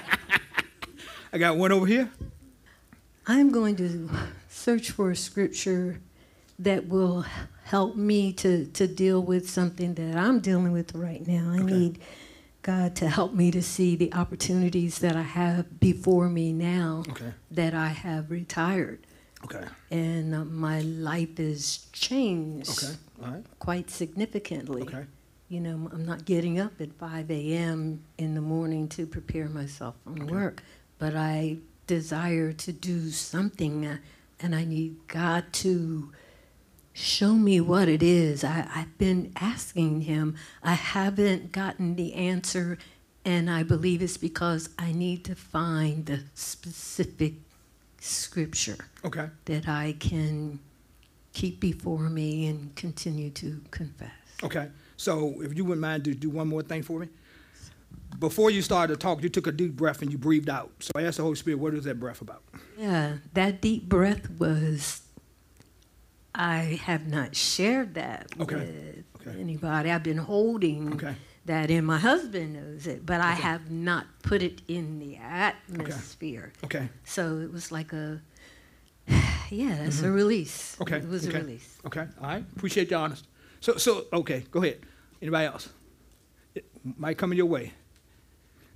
I 1.33 1.39
got 1.39 1.57
one 1.57 1.73
over 1.73 1.87
here. 1.87 2.11
I'm 3.27 3.51
going 3.53 3.77
to 3.77 4.11
search 4.49 4.91
for 4.91 5.11
a 5.13 5.17
scripture 5.17 6.01
that 6.59 6.89
will 6.89 7.25
help 7.65 7.97
me 7.97 8.33
to, 8.35 8.67
to 8.67 8.87
deal 8.87 9.23
with 9.23 9.49
something 9.49 9.95
that 9.95 10.17
I'm 10.17 10.41
dealing 10.41 10.73
with 10.73 10.95
right 10.95 11.27
now. 11.27 11.51
I 11.51 11.59
need 11.63 12.01
God 12.63 12.95
to 12.97 13.09
help 13.09 13.35
me 13.35 13.51
to 13.51 13.63
see 13.63 13.97
the 13.97 14.13
opportunities 14.15 14.99
that 15.01 15.17
I 15.17 15.23
have 15.23 15.81
before 15.81 16.29
me 16.29 16.53
now 16.53 17.03
Okay. 17.09 17.33
that 17.51 17.75
I 17.75 17.89
have 17.89 18.31
retired. 18.31 19.07
Okay. 19.45 19.65
And 19.91 20.35
uh, 20.35 20.45
my 20.45 20.81
life 20.83 21.39
has 21.39 21.87
changed 21.93 22.71
Okay. 22.85 22.95
Right. 23.19 23.45
quite 23.59 23.91
significantly. 23.91 24.83
Okay. 24.83 25.07
You 25.49 25.61
know, 25.61 25.91
I'm 25.93 26.07
not 26.07 26.25
getting 26.25 26.59
up 26.61 26.81
at 26.81 26.93
5 26.95 27.31
a.m. 27.31 28.03
in 28.17 28.35
the 28.35 28.41
morning 28.41 28.89
to 28.91 29.07
prepare 29.07 29.49
myself 29.49 29.97
for 30.05 30.25
work, 30.25 30.63
but 30.99 31.15
I 31.17 31.59
desire 31.87 32.53
to 32.53 32.73
do 32.73 33.11
something, 33.11 33.85
uh, 33.87 33.99
and 34.41 34.55
I 34.55 34.65
need 34.65 34.97
God 35.09 35.53
to 35.55 36.13
show 36.93 37.35
me 37.35 37.61
what 37.61 37.89
it 37.89 38.03
is. 38.03 38.45
I, 38.45 38.69
I've 38.75 38.99
been 38.99 39.33
asking 39.41 40.03
Him, 40.03 40.37
I 40.63 40.75
haven't 40.75 41.53
gotten 41.53 41.97
the 41.97 42.15
answer, 42.15 42.79
and 43.25 43.49
I 43.51 43.63
believe 43.63 44.03
it's 44.03 44.17
because 44.17 44.69
I 44.79 44.93
need 44.93 45.25
to 45.27 45.35
find 45.35 46.07
the 46.07 46.21
specific 46.35 47.35
scripture 48.01 48.79
Okay. 49.05 49.29
that 49.45 49.69
I 49.69 49.95
can 49.99 50.59
keep 51.33 51.61
before 51.61 52.11
me 52.11 52.47
and 52.49 52.75
continue 52.75 53.31
to 53.31 53.61
confess. 53.71 54.11
Okay. 54.43 54.69
So 54.97 55.41
if 55.41 55.57
you 55.57 55.65
wouldn't 55.65 55.81
mind 55.81 56.05
to 56.05 56.15
do 56.15 56.29
one 56.31 56.49
more 56.49 56.63
thing 56.63 56.83
for 56.83 56.99
me. 56.99 57.09
Before 58.19 58.51
you 58.51 58.61
started 58.61 58.95
to 58.95 58.99
talk, 58.99 59.23
you 59.23 59.29
took 59.29 59.47
a 59.47 59.53
deep 59.53 59.75
breath 59.75 60.03
and 60.03 60.13
you 60.13 60.19
breathed 60.19 60.51
out. 60.51 60.71
So 60.81 60.91
I 60.95 61.03
asked 61.03 61.17
the 61.17 61.23
Holy 61.23 61.35
Spirit, 61.37 61.59
what 61.59 61.75
is 61.75 61.85
that 61.85 61.99
breath 61.99 62.21
about? 62.21 62.43
Yeah, 62.79 63.15
that 63.35 63.61
deep 63.61 63.89
breath 63.89 64.29
was. 64.39 65.01
I 66.35 66.81
have 66.85 67.07
not 67.07 67.37
shared 67.37 67.95
that 67.95 68.29
Okay. 68.41 68.55
with 68.57 69.05
Okay. 69.27 69.41
anybody. 69.41 69.91
I've 69.91 70.03
been 70.03 70.19
holding 70.19 70.95
Okay. 70.95 71.15
that 71.45 71.71
in. 71.71 71.85
My 71.85 71.99
husband 71.99 72.55
knows 72.55 72.87
it, 72.87 73.05
but 73.05 73.21
I 73.21 73.33
have 73.33 73.71
not 73.71 74.07
put 74.23 74.43
it 74.43 74.63
in 74.69 74.99
the 74.99 75.17
atmosphere. 75.17 76.53
Okay. 76.65 76.89
So 77.05 77.39
it 77.39 77.53
was 77.53 77.71
like 77.73 77.93
a. 77.93 78.21
Yeah, 79.51 79.77
that's 79.85 80.01
a 80.01 80.11
release. 80.11 80.77
Mm-hmm. 80.77 80.83
Okay. 80.85 80.97
It 80.97 81.09
was 81.09 81.29
okay. 81.29 81.37
a 81.37 81.41
release. 81.43 81.79
Okay. 81.85 82.07
All 82.23 82.27
right. 82.27 82.45
Appreciate 82.57 82.89
the 82.89 82.95
honest. 82.95 83.27
So, 83.61 83.77
so 83.77 84.07
okay. 84.11 84.45
Go 84.51 84.63
ahead. 84.63 84.79
Anybody 85.21 85.45
else? 85.45 85.69
It 86.55 86.65
might 86.97 87.19
come 87.19 87.33
in 87.33 87.37
your 87.37 87.47
way. 87.47 87.75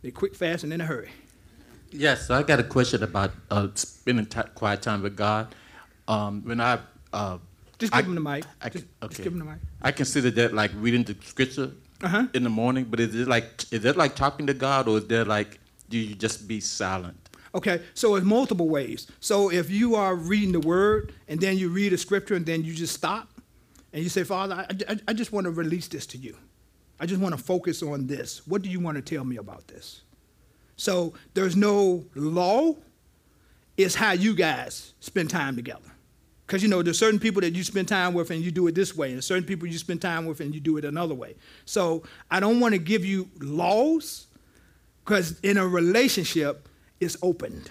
They 0.03 0.11
quick, 0.11 0.35
fast, 0.35 0.65
and 0.65 0.73
in 0.75 0.83
a 0.83 0.85
hurry. 0.85 1.09
Yes, 1.93 2.27
so 2.27 2.35
I 2.35 2.43
got 2.43 2.61
a 2.61 2.63
question 2.65 3.03
about 3.03 3.33
uh, 3.51 3.69
spending 3.75 4.27
ti 4.27 4.43
quiet 4.55 4.83
time 4.83 5.01
with 5.03 5.17
God. 5.17 5.55
Um, 6.09 6.43
when 6.45 6.61
I 6.61 6.79
uh, 7.13 7.39
Just 7.79 7.95
I- 7.95 7.99
give 8.03 8.07
them 8.07 8.15
the 8.17 8.21
mic. 8.21 8.45
I 8.61 8.69
just, 8.69 8.85
can- 8.85 9.09
just 9.09 9.21
okay. 9.21 9.23
give 9.25 9.33
them 9.33 9.41
the 9.47 9.53
mic. 9.53 9.61
I 9.83 9.93
consider 9.93 10.31
that 10.33 10.55
like 10.55 10.71
reading 10.77 11.05
the 11.05 11.17
scripture 11.23 11.71
Uh-huh. 12.03 12.27
in 12.35 12.43
the 12.45 12.51
morning, 12.51 12.85
but 12.91 13.01
is 13.01 13.15
it 13.15 13.29
like 13.29 13.65
is 13.73 13.81
that 13.83 13.97
like 13.97 14.15
talking 14.17 14.47
to 14.47 14.55
God, 14.55 14.89
or 14.89 14.99
is 14.99 15.07
there 15.07 15.25
like 15.25 15.59
do 15.89 15.97
you 15.99 16.15
just 16.15 16.47
be 16.49 16.61
silent? 16.61 17.17
Okay, 17.55 17.81
so 17.95 18.17
it's 18.17 18.27
multiple 18.27 18.69
ways. 18.69 19.07
So 19.21 19.51
if 19.51 19.71
you 19.71 19.95
are 19.95 20.15
reading 20.15 20.53
the 20.53 20.61
word 20.61 21.15
and 21.29 21.41
then 21.41 21.57
you 21.57 21.71
read 21.71 21.93
a 21.95 21.99
scripture 21.99 22.35
and 22.35 22.45
then 22.45 22.65
you 22.65 22.75
just 22.75 22.93
stop 22.95 23.29
and 23.95 24.03
you 24.03 24.11
say, 24.11 24.25
Father, 24.25 24.55
I, 24.57 24.93
I, 24.93 24.97
I 25.09 25.13
just 25.15 25.33
want 25.33 25.47
to 25.47 25.51
release 25.51 25.89
this 25.89 26.05
to 26.09 26.19
you. 26.19 26.37
I 27.01 27.07
just 27.07 27.19
want 27.21 27.35
to 27.35 27.43
focus 27.43 27.83
on 27.83 28.07
this. 28.09 28.47
What 28.47 28.61
do 28.61 28.69
you 28.69 28.79
want 28.81 28.97
to 28.97 29.03
tell 29.15 29.25
me 29.25 29.37
about 29.39 29.69
this? 29.69 30.03
So 30.77 31.15
there's 31.35 31.57
no 31.57 32.05
law 32.15 32.77
it's 33.79 33.95
how 33.95 34.13
you 34.13 34.35
guys 34.35 34.93
spend 35.01 35.31
time 35.31 35.55
together. 35.57 35.91
Because 36.47 36.63
you 36.63 36.69
know, 36.69 36.81
there's 36.83 36.99
certain 36.99 37.19
people 37.19 37.41
that 37.41 37.55
you 37.55 37.65
spend 37.65 37.89
time 37.89 38.15
with 38.15 38.31
and 38.31 38.41
you 38.41 38.53
do 38.53 38.67
it 38.69 38.75
this 38.77 38.97
way, 38.97 39.13
and 39.13 39.23
certain 39.23 39.45
people 39.45 39.67
you 39.67 39.79
spend 39.79 40.01
time 40.01 40.27
with 40.27 40.41
and 40.41 40.55
you 40.55 40.61
do 40.61 40.77
it 40.77 40.85
another 40.85 41.15
way. 41.15 41.35
So 41.65 42.05
I 42.31 42.39
don't 42.39 42.61
want 42.61 42.73
to 42.75 42.79
give 42.79 43.05
you 43.05 43.29
laws, 43.41 44.27
because 45.05 45.41
in 45.41 45.57
a 45.57 45.67
relationship, 45.67 46.69
it's 47.01 47.17
opened. 47.21 47.71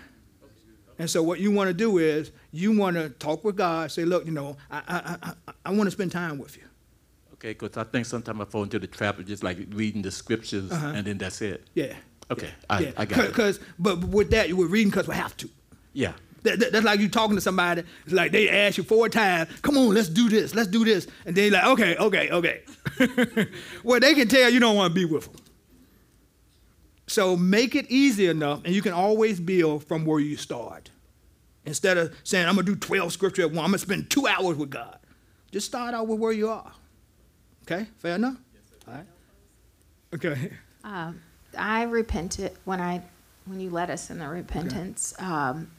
And 1.00 1.10
so 1.10 1.22
what 1.24 1.40
you 1.40 1.52
want 1.52 1.68
to 1.70 1.74
do 1.74 1.98
is 1.98 2.32
you 2.52 2.78
want 2.78 2.96
to 2.96 3.10
talk 3.10 3.44
with 3.44 3.56
God, 3.58 3.92
say, 3.92 4.06
look, 4.06 4.26
you 4.26 4.32
know, 4.32 4.56
I, 4.72 4.82
I, 4.88 5.30
I, 5.30 5.54
I 5.66 5.72
want 5.72 5.88
to 5.88 5.92
spend 5.92 6.12
time 6.12 6.38
with 6.38 6.56
you. 6.56 6.64
Okay, 7.34 7.50
because 7.54 7.76
I 7.76 7.84
think 7.84 8.06
sometimes 8.06 8.40
I 8.40 8.46
fall 8.46 8.64
into 8.64 8.80
the 8.80 8.88
trap 8.88 9.20
of 9.20 9.26
just 9.26 9.44
like 9.44 9.58
reading 9.72 10.02
the 10.02 10.12
scriptures 10.12 10.72
Uh-huh. 10.72 10.94
and 10.96 11.06
then 11.06 11.18
that's 11.18 11.42
it. 11.42 11.66
Yeah. 11.74 11.96
Okay, 12.32 12.50
I, 12.70 12.80
yeah. 12.80 12.92
I 12.98 13.06
got 13.06 13.20
it. 13.20 13.28
Because, 13.28 13.60
but 13.78 14.00
with 14.06 14.32
that, 14.32 14.48
you 14.48 14.56
were 14.56 14.68
reading 14.68 14.90
because 14.90 15.08
we 15.08 15.16
have 15.16 15.36
to. 15.38 15.50
Yeah. 15.94 16.14
That, 16.46 16.60
that- 16.60 16.72
that's 16.72 16.86
like 16.86 17.00
you 17.00 17.10
talking 17.10 17.36
to 17.36 17.42
somebody. 17.42 17.84
It's 18.06 18.14
like 18.14 18.32
they 18.32 18.50
ask 18.50 18.78
you 18.78 18.84
four 18.84 19.10
times, 19.10 19.50
"Come 19.62 19.78
on, 19.78 19.94
let's 19.94 20.10
do 20.10 20.30
this, 20.30 20.56
let's 20.56 20.68
do 20.70 20.86
this," 20.86 21.08
and 21.26 21.36
then 21.36 21.52
you're 21.52 21.62
like, 21.62 21.66
"Okay, 21.68 21.96
okay, 21.98 22.30
okay." 22.32 22.62
well, 23.84 24.00
they 24.00 24.14
can 24.14 24.28
tell 24.28 24.50
you 24.50 24.60
don't 24.60 24.76
want 24.76 24.92
to 24.94 24.96
be 24.96 25.06
with 25.06 25.26
them. 25.26 25.42
So 27.08 27.36
make 27.38 27.76
it 27.76 27.86
easy 27.90 28.28
enough, 28.28 28.62
and 28.66 28.74
you 28.74 28.82
can 28.82 28.94
always 28.94 29.40
build 29.40 29.84
from 29.88 30.06
where 30.06 30.20
you 30.20 30.38
start. 30.38 30.90
Instead 31.66 31.98
of 31.98 32.16
saying, 32.24 32.48
"I'm 32.48 32.56
gonna 32.56 32.66
do 32.66 32.76
12 32.76 33.12
scripture 33.12 33.44
at 33.44 33.50
one, 33.52 33.60
I'm 33.66 33.72
gonna 33.72 33.78
spend 33.80 34.10
two 34.10 34.28
hours 34.28 34.56
with 34.58 34.70
God," 34.70 34.98
just 35.52 35.68
start 35.68 35.94
out 35.94 36.08
with 36.08 36.20
where 36.20 36.32
you 36.32 36.50
are. 36.50 36.72
Okay, 37.64 37.88
fair 37.98 38.16
enough. 38.16 38.38
All 38.88 38.94
right. 38.94 39.06
Okay. 40.14 40.52
Um, 40.84 41.22
I 41.58 41.84
repented 41.84 42.54
when 42.66 42.80
I 42.80 43.02
when 43.46 43.60
you 43.60 43.70
led 43.70 43.90
us 43.90 44.10
in 44.10 44.20
the 44.20 44.28
repentance. 44.28 45.14
Um, 45.20 45.72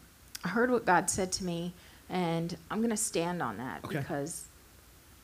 I 0.46 0.48
heard 0.48 0.70
what 0.70 0.84
God 0.84 1.10
said 1.10 1.32
to 1.32 1.44
me, 1.44 1.74
and 2.08 2.56
I'm 2.70 2.78
going 2.78 2.90
to 2.90 2.96
stand 2.96 3.42
on 3.42 3.56
that 3.56 3.84
Okay. 3.84 3.98
because 3.98 4.44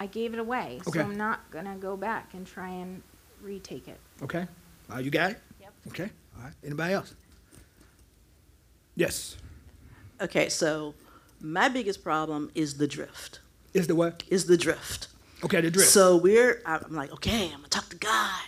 I 0.01 0.07
gave 0.07 0.35
it 0.35 0.41
away. 0.41 0.81
Okay. 0.89 0.99
So 0.99 1.05
I'm 1.05 1.17
not 1.17 1.49
going 1.53 1.67
to 1.67 1.77
go 1.77 1.97
back 1.97 2.35
and 2.35 2.45
try 2.45 2.71
and 2.71 3.05
retake 3.41 3.87
it. 3.87 4.01
Okay. 4.21 4.49
Uh, 4.93 4.99
you 4.99 5.13
got 5.13 5.31
it? 5.31 5.39
Yep. 5.61 5.73
Okay. 5.91 6.11
All 6.37 6.43
right. 6.43 6.53
Anybody 6.65 6.95
else? 6.95 7.15
Yes. 8.97 9.37
Okay, 10.21 10.49
so 10.49 10.95
my 11.41 11.69
biggest 11.69 12.03
problem 12.03 12.51
is 12.57 12.79
the 12.79 12.89
drift. 12.89 13.39
Is 13.75 13.87
the 13.87 13.95
what? 13.95 14.25
Is 14.29 14.47
the 14.47 14.57
drift. 14.57 15.07
Okay, 15.45 15.61
the 15.61 15.71
drift. 15.71 15.89
So 15.89 16.17
we're, 16.17 16.61
I'm 16.67 16.97
like, 16.97 17.13
okay, 17.13 17.45
I'm 17.47 17.59
gonna 17.59 17.69
talk 17.69 17.89
to 17.91 17.97
God. 17.97 18.43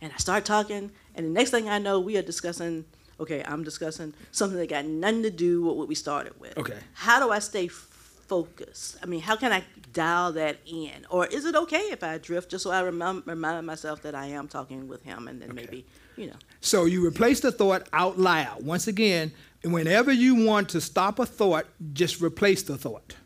And 0.00 0.10
I 0.10 0.16
start 0.16 0.46
talking, 0.46 0.90
and 1.14 1.26
the 1.26 1.30
next 1.30 1.50
thing 1.50 1.68
I 1.68 1.78
know, 1.78 2.00
we 2.00 2.16
are 2.16 2.22
discussing, 2.22 2.86
okay, 3.20 3.42
I'm 3.46 3.62
discussing 3.62 4.14
something 4.32 4.58
that 4.58 4.68
got 4.68 4.84
nothing 4.84 5.22
to 5.22 5.30
do 5.30 5.62
with 5.62 5.76
what 5.76 5.88
we 5.88 5.94
started 5.94 6.38
with. 6.40 6.56
Okay. 6.58 6.78
How 6.94 7.24
do 7.24 7.30
I 7.30 7.38
stay 7.38 7.68
focused? 7.68 8.96
I 9.02 9.06
mean, 9.06 9.20
how 9.20 9.36
can 9.36 9.52
I 9.52 9.64
dial 9.92 10.32
that 10.32 10.58
in? 10.66 11.06
Or 11.10 11.26
is 11.26 11.44
it 11.44 11.54
okay 11.54 11.90
if 11.90 12.02
I 12.02 12.18
drift 12.18 12.50
just 12.50 12.64
so 12.64 12.70
I 12.70 12.82
remem- 12.82 13.26
remind 13.26 13.66
myself 13.66 14.02
that 14.02 14.14
I 14.14 14.26
am 14.26 14.48
talking 14.48 14.88
with 14.88 15.02
Him 15.02 15.28
and 15.28 15.40
then 15.40 15.54
maybe, 15.54 15.86
you 16.16 16.26
know. 16.26 16.36
So 16.60 16.86
you 16.86 17.04
replace 17.06 17.40
the 17.40 17.52
thought 17.52 17.88
out 17.92 18.18
loud. 18.18 18.64
Once 18.64 18.86
again, 18.86 19.32
whenever 19.62 20.12
you 20.12 20.44
want 20.46 20.68
to 20.70 20.80
stop 20.80 21.18
a 21.18 21.26
thought, 21.26 21.66
just 21.92 22.20
replace 22.20 22.62
the 22.62 22.76
thought. 22.76 23.16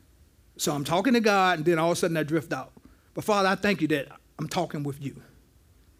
So 0.56 0.72
I'm 0.74 0.84
talking 0.84 1.12
to 1.14 1.20
God, 1.20 1.58
and 1.58 1.64
then 1.64 1.78
all 1.78 1.92
of 1.92 1.96
a 1.96 2.00
sudden 2.00 2.16
I 2.16 2.24
drift 2.24 2.52
out. 2.52 2.72
But 3.14 3.24
Father, 3.24 3.48
I 3.48 3.54
thank 3.54 3.80
you 3.80 3.88
that 3.88 4.08
I'm 4.38 4.48
talking 4.48 4.82
with 4.82 5.00
you. 5.02 5.22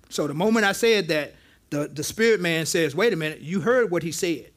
So 0.09 0.27
the 0.27 0.35
moment 0.35 0.65
I 0.65 0.73
said 0.73 1.09
that, 1.09 1.35
the, 1.71 1.89
the 1.89 2.03
spirit 2.03 2.41
man 2.41 2.67
says, 2.67 2.95
wait 2.95 3.13
a 3.13 3.17
minute, 3.17 3.41
you 3.41 3.61
heard 3.61 3.91
what 3.91 4.03
he 4.03 4.13
said. 4.13 4.51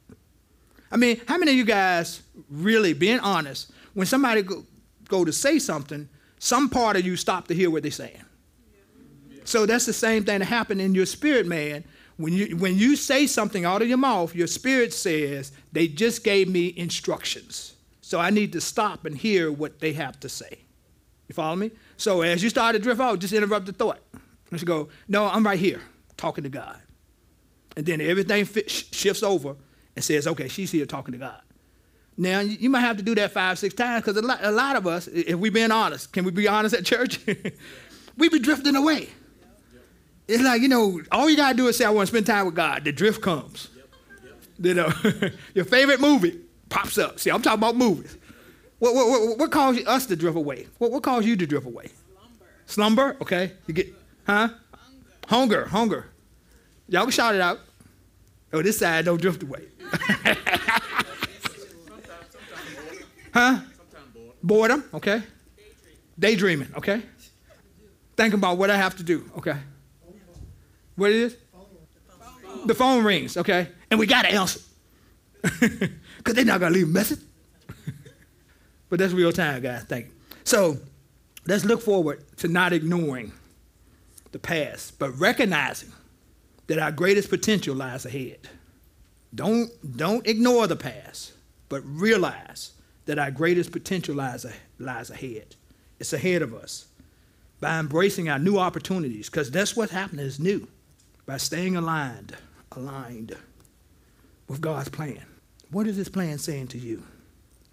I 0.91 0.97
mean, 0.97 1.21
how 1.27 1.37
many 1.37 1.51
of 1.51 1.57
you 1.57 1.65
guys 1.65 2.21
really, 2.49 2.93
being 2.93 3.19
honest, 3.19 3.71
when 3.93 4.07
somebody 4.07 4.41
go, 4.41 4.65
go 5.07 5.25
to 5.25 5.31
say 5.31 5.59
something, 5.59 6.09
some 6.39 6.69
part 6.69 6.95
of 6.97 7.05
you 7.05 7.15
stop 7.15 7.47
to 7.47 7.53
hear 7.53 7.69
what 7.69 7.83
they're 7.83 7.91
saying? 7.91 8.23
So 9.43 9.65
that's 9.65 9.85
the 9.85 9.93
same 9.93 10.23
thing 10.23 10.39
that 10.39 10.45
happened 10.45 10.81
in 10.81 10.93
your 10.93 11.05
spirit, 11.05 11.47
man. 11.47 11.83
When 12.17 12.33
you 12.33 12.55
when 12.57 12.77
you 12.77 12.95
say 12.95 13.25
something 13.25 13.65
out 13.65 13.81
of 13.81 13.87
your 13.87 13.97
mouth, 13.97 14.35
your 14.35 14.47
spirit 14.47 14.93
says, 14.93 15.51
they 15.71 15.87
just 15.87 16.23
gave 16.23 16.47
me 16.47 16.73
instructions. 16.77 17.73
So 18.01 18.19
I 18.19 18.29
need 18.29 18.53
to 18.53 18.61
stop 18.61 19.05
and 19.05 19.17
hear 19.17 19.51
what 19.51 19.79
they 19.79 19.93
have 19.93 20.19
to 20.19 20.29
say. 20.29 20.59
You 21.27 21.33
follow 21.33 21.55
me? 21.55 21.71
So 21.97 22.21
as 22.21 22.43
you 22.43 22.49
start 22.49 22.75
to 22.75 22.79
drift 22.79 23.01
out, 23.01 23.19
just 23.19 23.33
interrupt 23.33 23.65
the 23.65 23.73
thought. 23.73 23.99
Just 24.51 24.65
go, 24.65 24.89
no, 25.07 25.25
I'm 25.25 25.45
right 25.45 25.57
here 25.57 25.81
talking 26.17 26.43
to 26.43 26.49
God. 26.49 26.79
And 27.77 27.85
then 27.85 28.01
everything 28.01 28.45
shifts 28.67 29.23
over 29.23 29.55
and 29.95 30.03
says, 30.03 30.27
okay, 30.27 30.47
she's 30.47 30.71
here 30.71 30.85
talking 30.85 31.13
to 31.13 31.17
God. 31.17 31.41
Now, 32.17 32.41
you 32.41 32.69
might 32.69 32.81
have 32.81 32.97
to 32.97 33.03
do 33.03 33.15
that 33.15 33.31
five, 33.31 33.57
six 33.57 33.73
times 33.73 34.03
because 34.03 34.17
a 34.17 34.21
lot, 34.21 34.39
a 34.43 34.51
lot 34.51 34.75
of 34.75 34.85
us, 34.85 35.07
if 35.07 35.35
we're 35.35 35.51
being 35.51 35.71
honest, 35.71 36.11
can 36.11 36.25
we 36.25 36.31
be 36.31 36.47
honest 36.47 36.75
at 36.75 36.85
church? 36.85 37.19
we 38.17 38.29
be 38.29 38.39
drifting 38.39 38.75
away. 38.75 39.09
It's 40.27 40.43
like, 40.43 40.61
you 40.61 40.67
know, 40.67 41.01
all 41.11 41.29
you 41.29 41.37
got 41.37 41.51
to 41.51 41.57
do 41.57 41.67
is 41.67 41.77
say, 41.77 41.85
I 41.85 41.89
want 41.89 42.07
to 42.07 42.11
spend 42.11 42.25
time 42.25 42.45
with 42.45 42.55
God. 42.55 42.83
The 42.83 42.91
drift 42.91 43.21
comes. 43.21 43.69
You 44.59 44.75
know, 44.75 44.91
your 45.55 45.65
favorite 45.65 45.99
movie 45.99 46.39
pops 46.69 46.97
up. 46.97 47.19
See, 47.19 47.31
I'm 47.31 47.41
talking 47.41 47.59
about 47.59 47.75
movies. 47.75 48.17
What, 48.79 48.93
what, 48.93 49.09
what, 49.09 49.37
what 49.37 49.51
caused 49.51 49.85
us 49.87 50.05
to 50.07 50.15
drift 50.15 50.37
away? 50.37 50.67
What, 50.77 50.91
what 50.91 51.03
caused 51.03 51.25
you 51.25 51.35
to 51.35 51.47
drift 51.47 51.65
away? 51.65 51.89
Slumber. 52.65 53.13
Slumber? 53.13 53.17
Okay. 53.21 53.51
You 53.67 53.73
get, 53.73 53.93
huh? 54.25 54.49
Hunger. 55.27 55.65
Hunger. 55.65 56.09
Y'all 56.91 57.03
can 57.03 57.11
shout 57.11 57.33
it 57.35 57.41
out. 57.41 57.61
Oh, 58.51 58.61
this 58.61 58.77
side 58.77 59.05
don't 59.05 59.21
drift 59.21 59.41
away. 59.43 59.63
huh? 63.33 63.59
Boredom. 64.43 64.83
Okay. 64.93 65.23
Daydreaming. 66.19 66.67
Okay. 66.75 67.01
Thinking 68.17 68.39
about 68.39 68.57
what 68.57 68.69
I 68.69 68.75
have 68.75 68.97
to 68.97 69.03
do. 69.03 69.23
Okay. 69.37 69.55
What 70.97 71.11
it 71.11 71.15
is? 71.15 71.37
The 72.65 72.75
phone 72.75 73.05
rings. 73.05 73.37
Okay. 73.37 73.69
And 73.89 73.97
we 73.97 74.05
got 74.05 74.23
to 74.23 74.31
answer. 74.31 74.59
Because 76.17 76.35
they're 76.35 76.45
not 76.45 76.59
going 76.59 76.71
to 76.71 76.77
leave 76.77 76.87
a 76.87 76.91
message. 76.91 77.21
but 78.89 78.99
that's 78.99 79.11
real 79.11 79.31
time, 79.31 79.59
guys. 79.63 79.85
Thank 79.85 80.05
you. 80.05 80.11
So 80.43 80.77
let's 81.47 81.65
look 81.65 81.81
forward 81.81 82.23
to 82.37 82.47
not 82.47 82.73
ignoring 82.73 83.31
the 84.31 84.37
past, 84.37 84.99
but 84.99 85.17
recognizing 85.17 85.91
that 86.71 86.79
our 86.79 86.91
greatest 86.93 87.29
potential 87.29 87.75
lies 87.75 88.05
ahead. 88.05 88.47
Don't, 89.35 89.69
don't 89.97 90.25
ignore 90.25 90.67
the 90.67 90.77
past, 90.77 91.33
but 91.67 91.81
realize 91.85 92.71
that 93.07 93.19
our 93.19 93.29
greatest 93.29 93.73
potential 93.73 94.15
lies, 94.15 94.45
lies 94.79 95.09
ahead. 95.09 95.57
It's 95.99 96.13
ahead 96.13 96.41
of 96.41 96.53
us. 96.53 96.85
By 97.59 97.77
embracing 97.77 98.29
our 98.29 98.39
new 98.39 98.57
opportunities, 98.57 99.29
because 99.29 99.51
that's 99.51 99.75
what's 99.75 99.91
happening 99.91 100.25
is 100.25 100.39
new. 100.39 100.65
By 101.25 101.35
staying 101.35 101.75
aligned, 101.75 102.37
aligned 102.71 103.35
with 104.47 104.61
God's 104.61 104.87
plan. 104.87 105.25
What 105.71 105.87
is 105.87 105.97
his 105.97 106.07
plan 106.07 106.37
saying 106.37 106.67
to 106.67 106.77
you? 106.77 107.03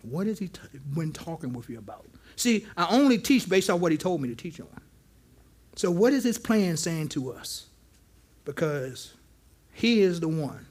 What 0.02 0.26
is 0.26 0.40
he 0.40 0.48
t- 0.48 0.60
when 0.94 1.12
talking 1.12 1.52
with 1.52 1.70
you 1.70 1.78
about? 1.78 2.04
See, 2.34 2.66
I 2.76 2.88
only 2.92 3.18
teach 3.18 3.48
based 3.48 3.70
on 3.70 3.78
what 3.78 3.92
he 3.92 3.98
told 3.98 4.20
me 4.20 4.28
to 4.28 4.34
teach 4.34 4.58
on. 4.58 4.66
So, 5.76 5.88
what 5.88 6.12
is 6.12 6.24
his 6.24 6.36
plan 6.36 6.76
saying 6.76 7.10
to 7.10 7.30
us? 7.30 7.67
Because 8.48 9.12
he 9.74 10.00
is 10.00 10.20
the 10.20 10.28
one 10.28 10.64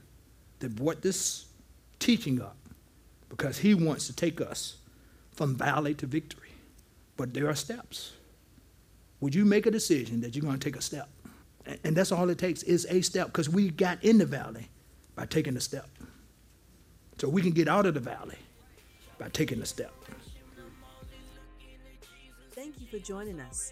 that 0.57 0.75
brought 0.75 1.03
this 1.03 1.45
teaching 1.99 2.41
up, 2.41 2.57
because 3.30 3.59
he 3.59 3.75
wants 3.75 4.07
to 4.07 4.15
take 4.15 4.41
us 4.41 4.78
from 5.34 5.53
valley 5.53 5.93
to 5.93 6.07
victory. 6.07 6.49
But 7.17 7.36
there 7.36 7.47
are 7.47 7.53
steps. 7.53 8.13
Would 9.21 9.36
you 9.36 9.45
make 9.45 9.67
a 9.67 9.71
decision 9.71 10.21
that 10.21 10.36
you're 10.36 10.41
going 10.41 10.57
to 10.57 10.69
take 10.69 10.75
a 10.75 10.82
step? 10.82 11.07
And 11.84 11.95
that's 11.95 12.11
all 12.11 12.28
it 12.32 12.39
takes 12.39 12.63
is 12.63 12.88
a 12.89 13.01
step, 13.01 13.28
because 13.28 13.47
we 13.47 13.69
got 13.69 14.03
in 14.03 14.17
the 14.17 14.25
valley 14.25 14.69
by 15.15 15.28
taking 15.28 15.55
a 15.55 15.61
step. 15.61 15.88
So 17.19 17.30
we 17.30 17.43
can 17.43 17.51
get 17.51 17.67
out 17.67 17.86
of 17.86 17.93
the 17.93 17.99
valley 17.99 18.39
by 19.19 19.30
taking 19.30 19.61
a 19.61 19.67
step. 19.67 19.93
Thank 22.53 22.82
you 22.82 22.88
for 22.88 22.97
joining 22.97 23.39
us. 23.39 23.71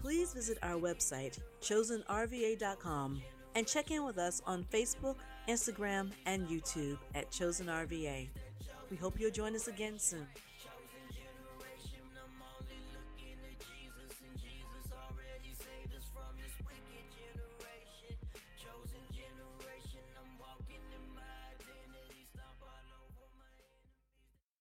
Please 0.00 0.32
visit 0.32 0.58
our 0.62 0.80
website, 0.80 1.38
chosenrva.com, 1.60 3.20
and 3.54 3.66
check 3.66 3.90
in 3.90 4.04
with 4.04 4.18
us 4.18 4.40
on 4.46 4.64
Facebook, 4.72 5.16
Instagram, 5.48 6.10
and 6.26 6.48
YouTube 6.48 6.98
at 7.14 7.30
Chosen 7.30 7.66
RVA. 7.66 8.28
We 8.90 8.96
hope 8.96 9.18
you'll 9.18 9.30
join 9.30 9.54
us 9.54 9.68
again 9.68 9.98
soon. 9.98 10.26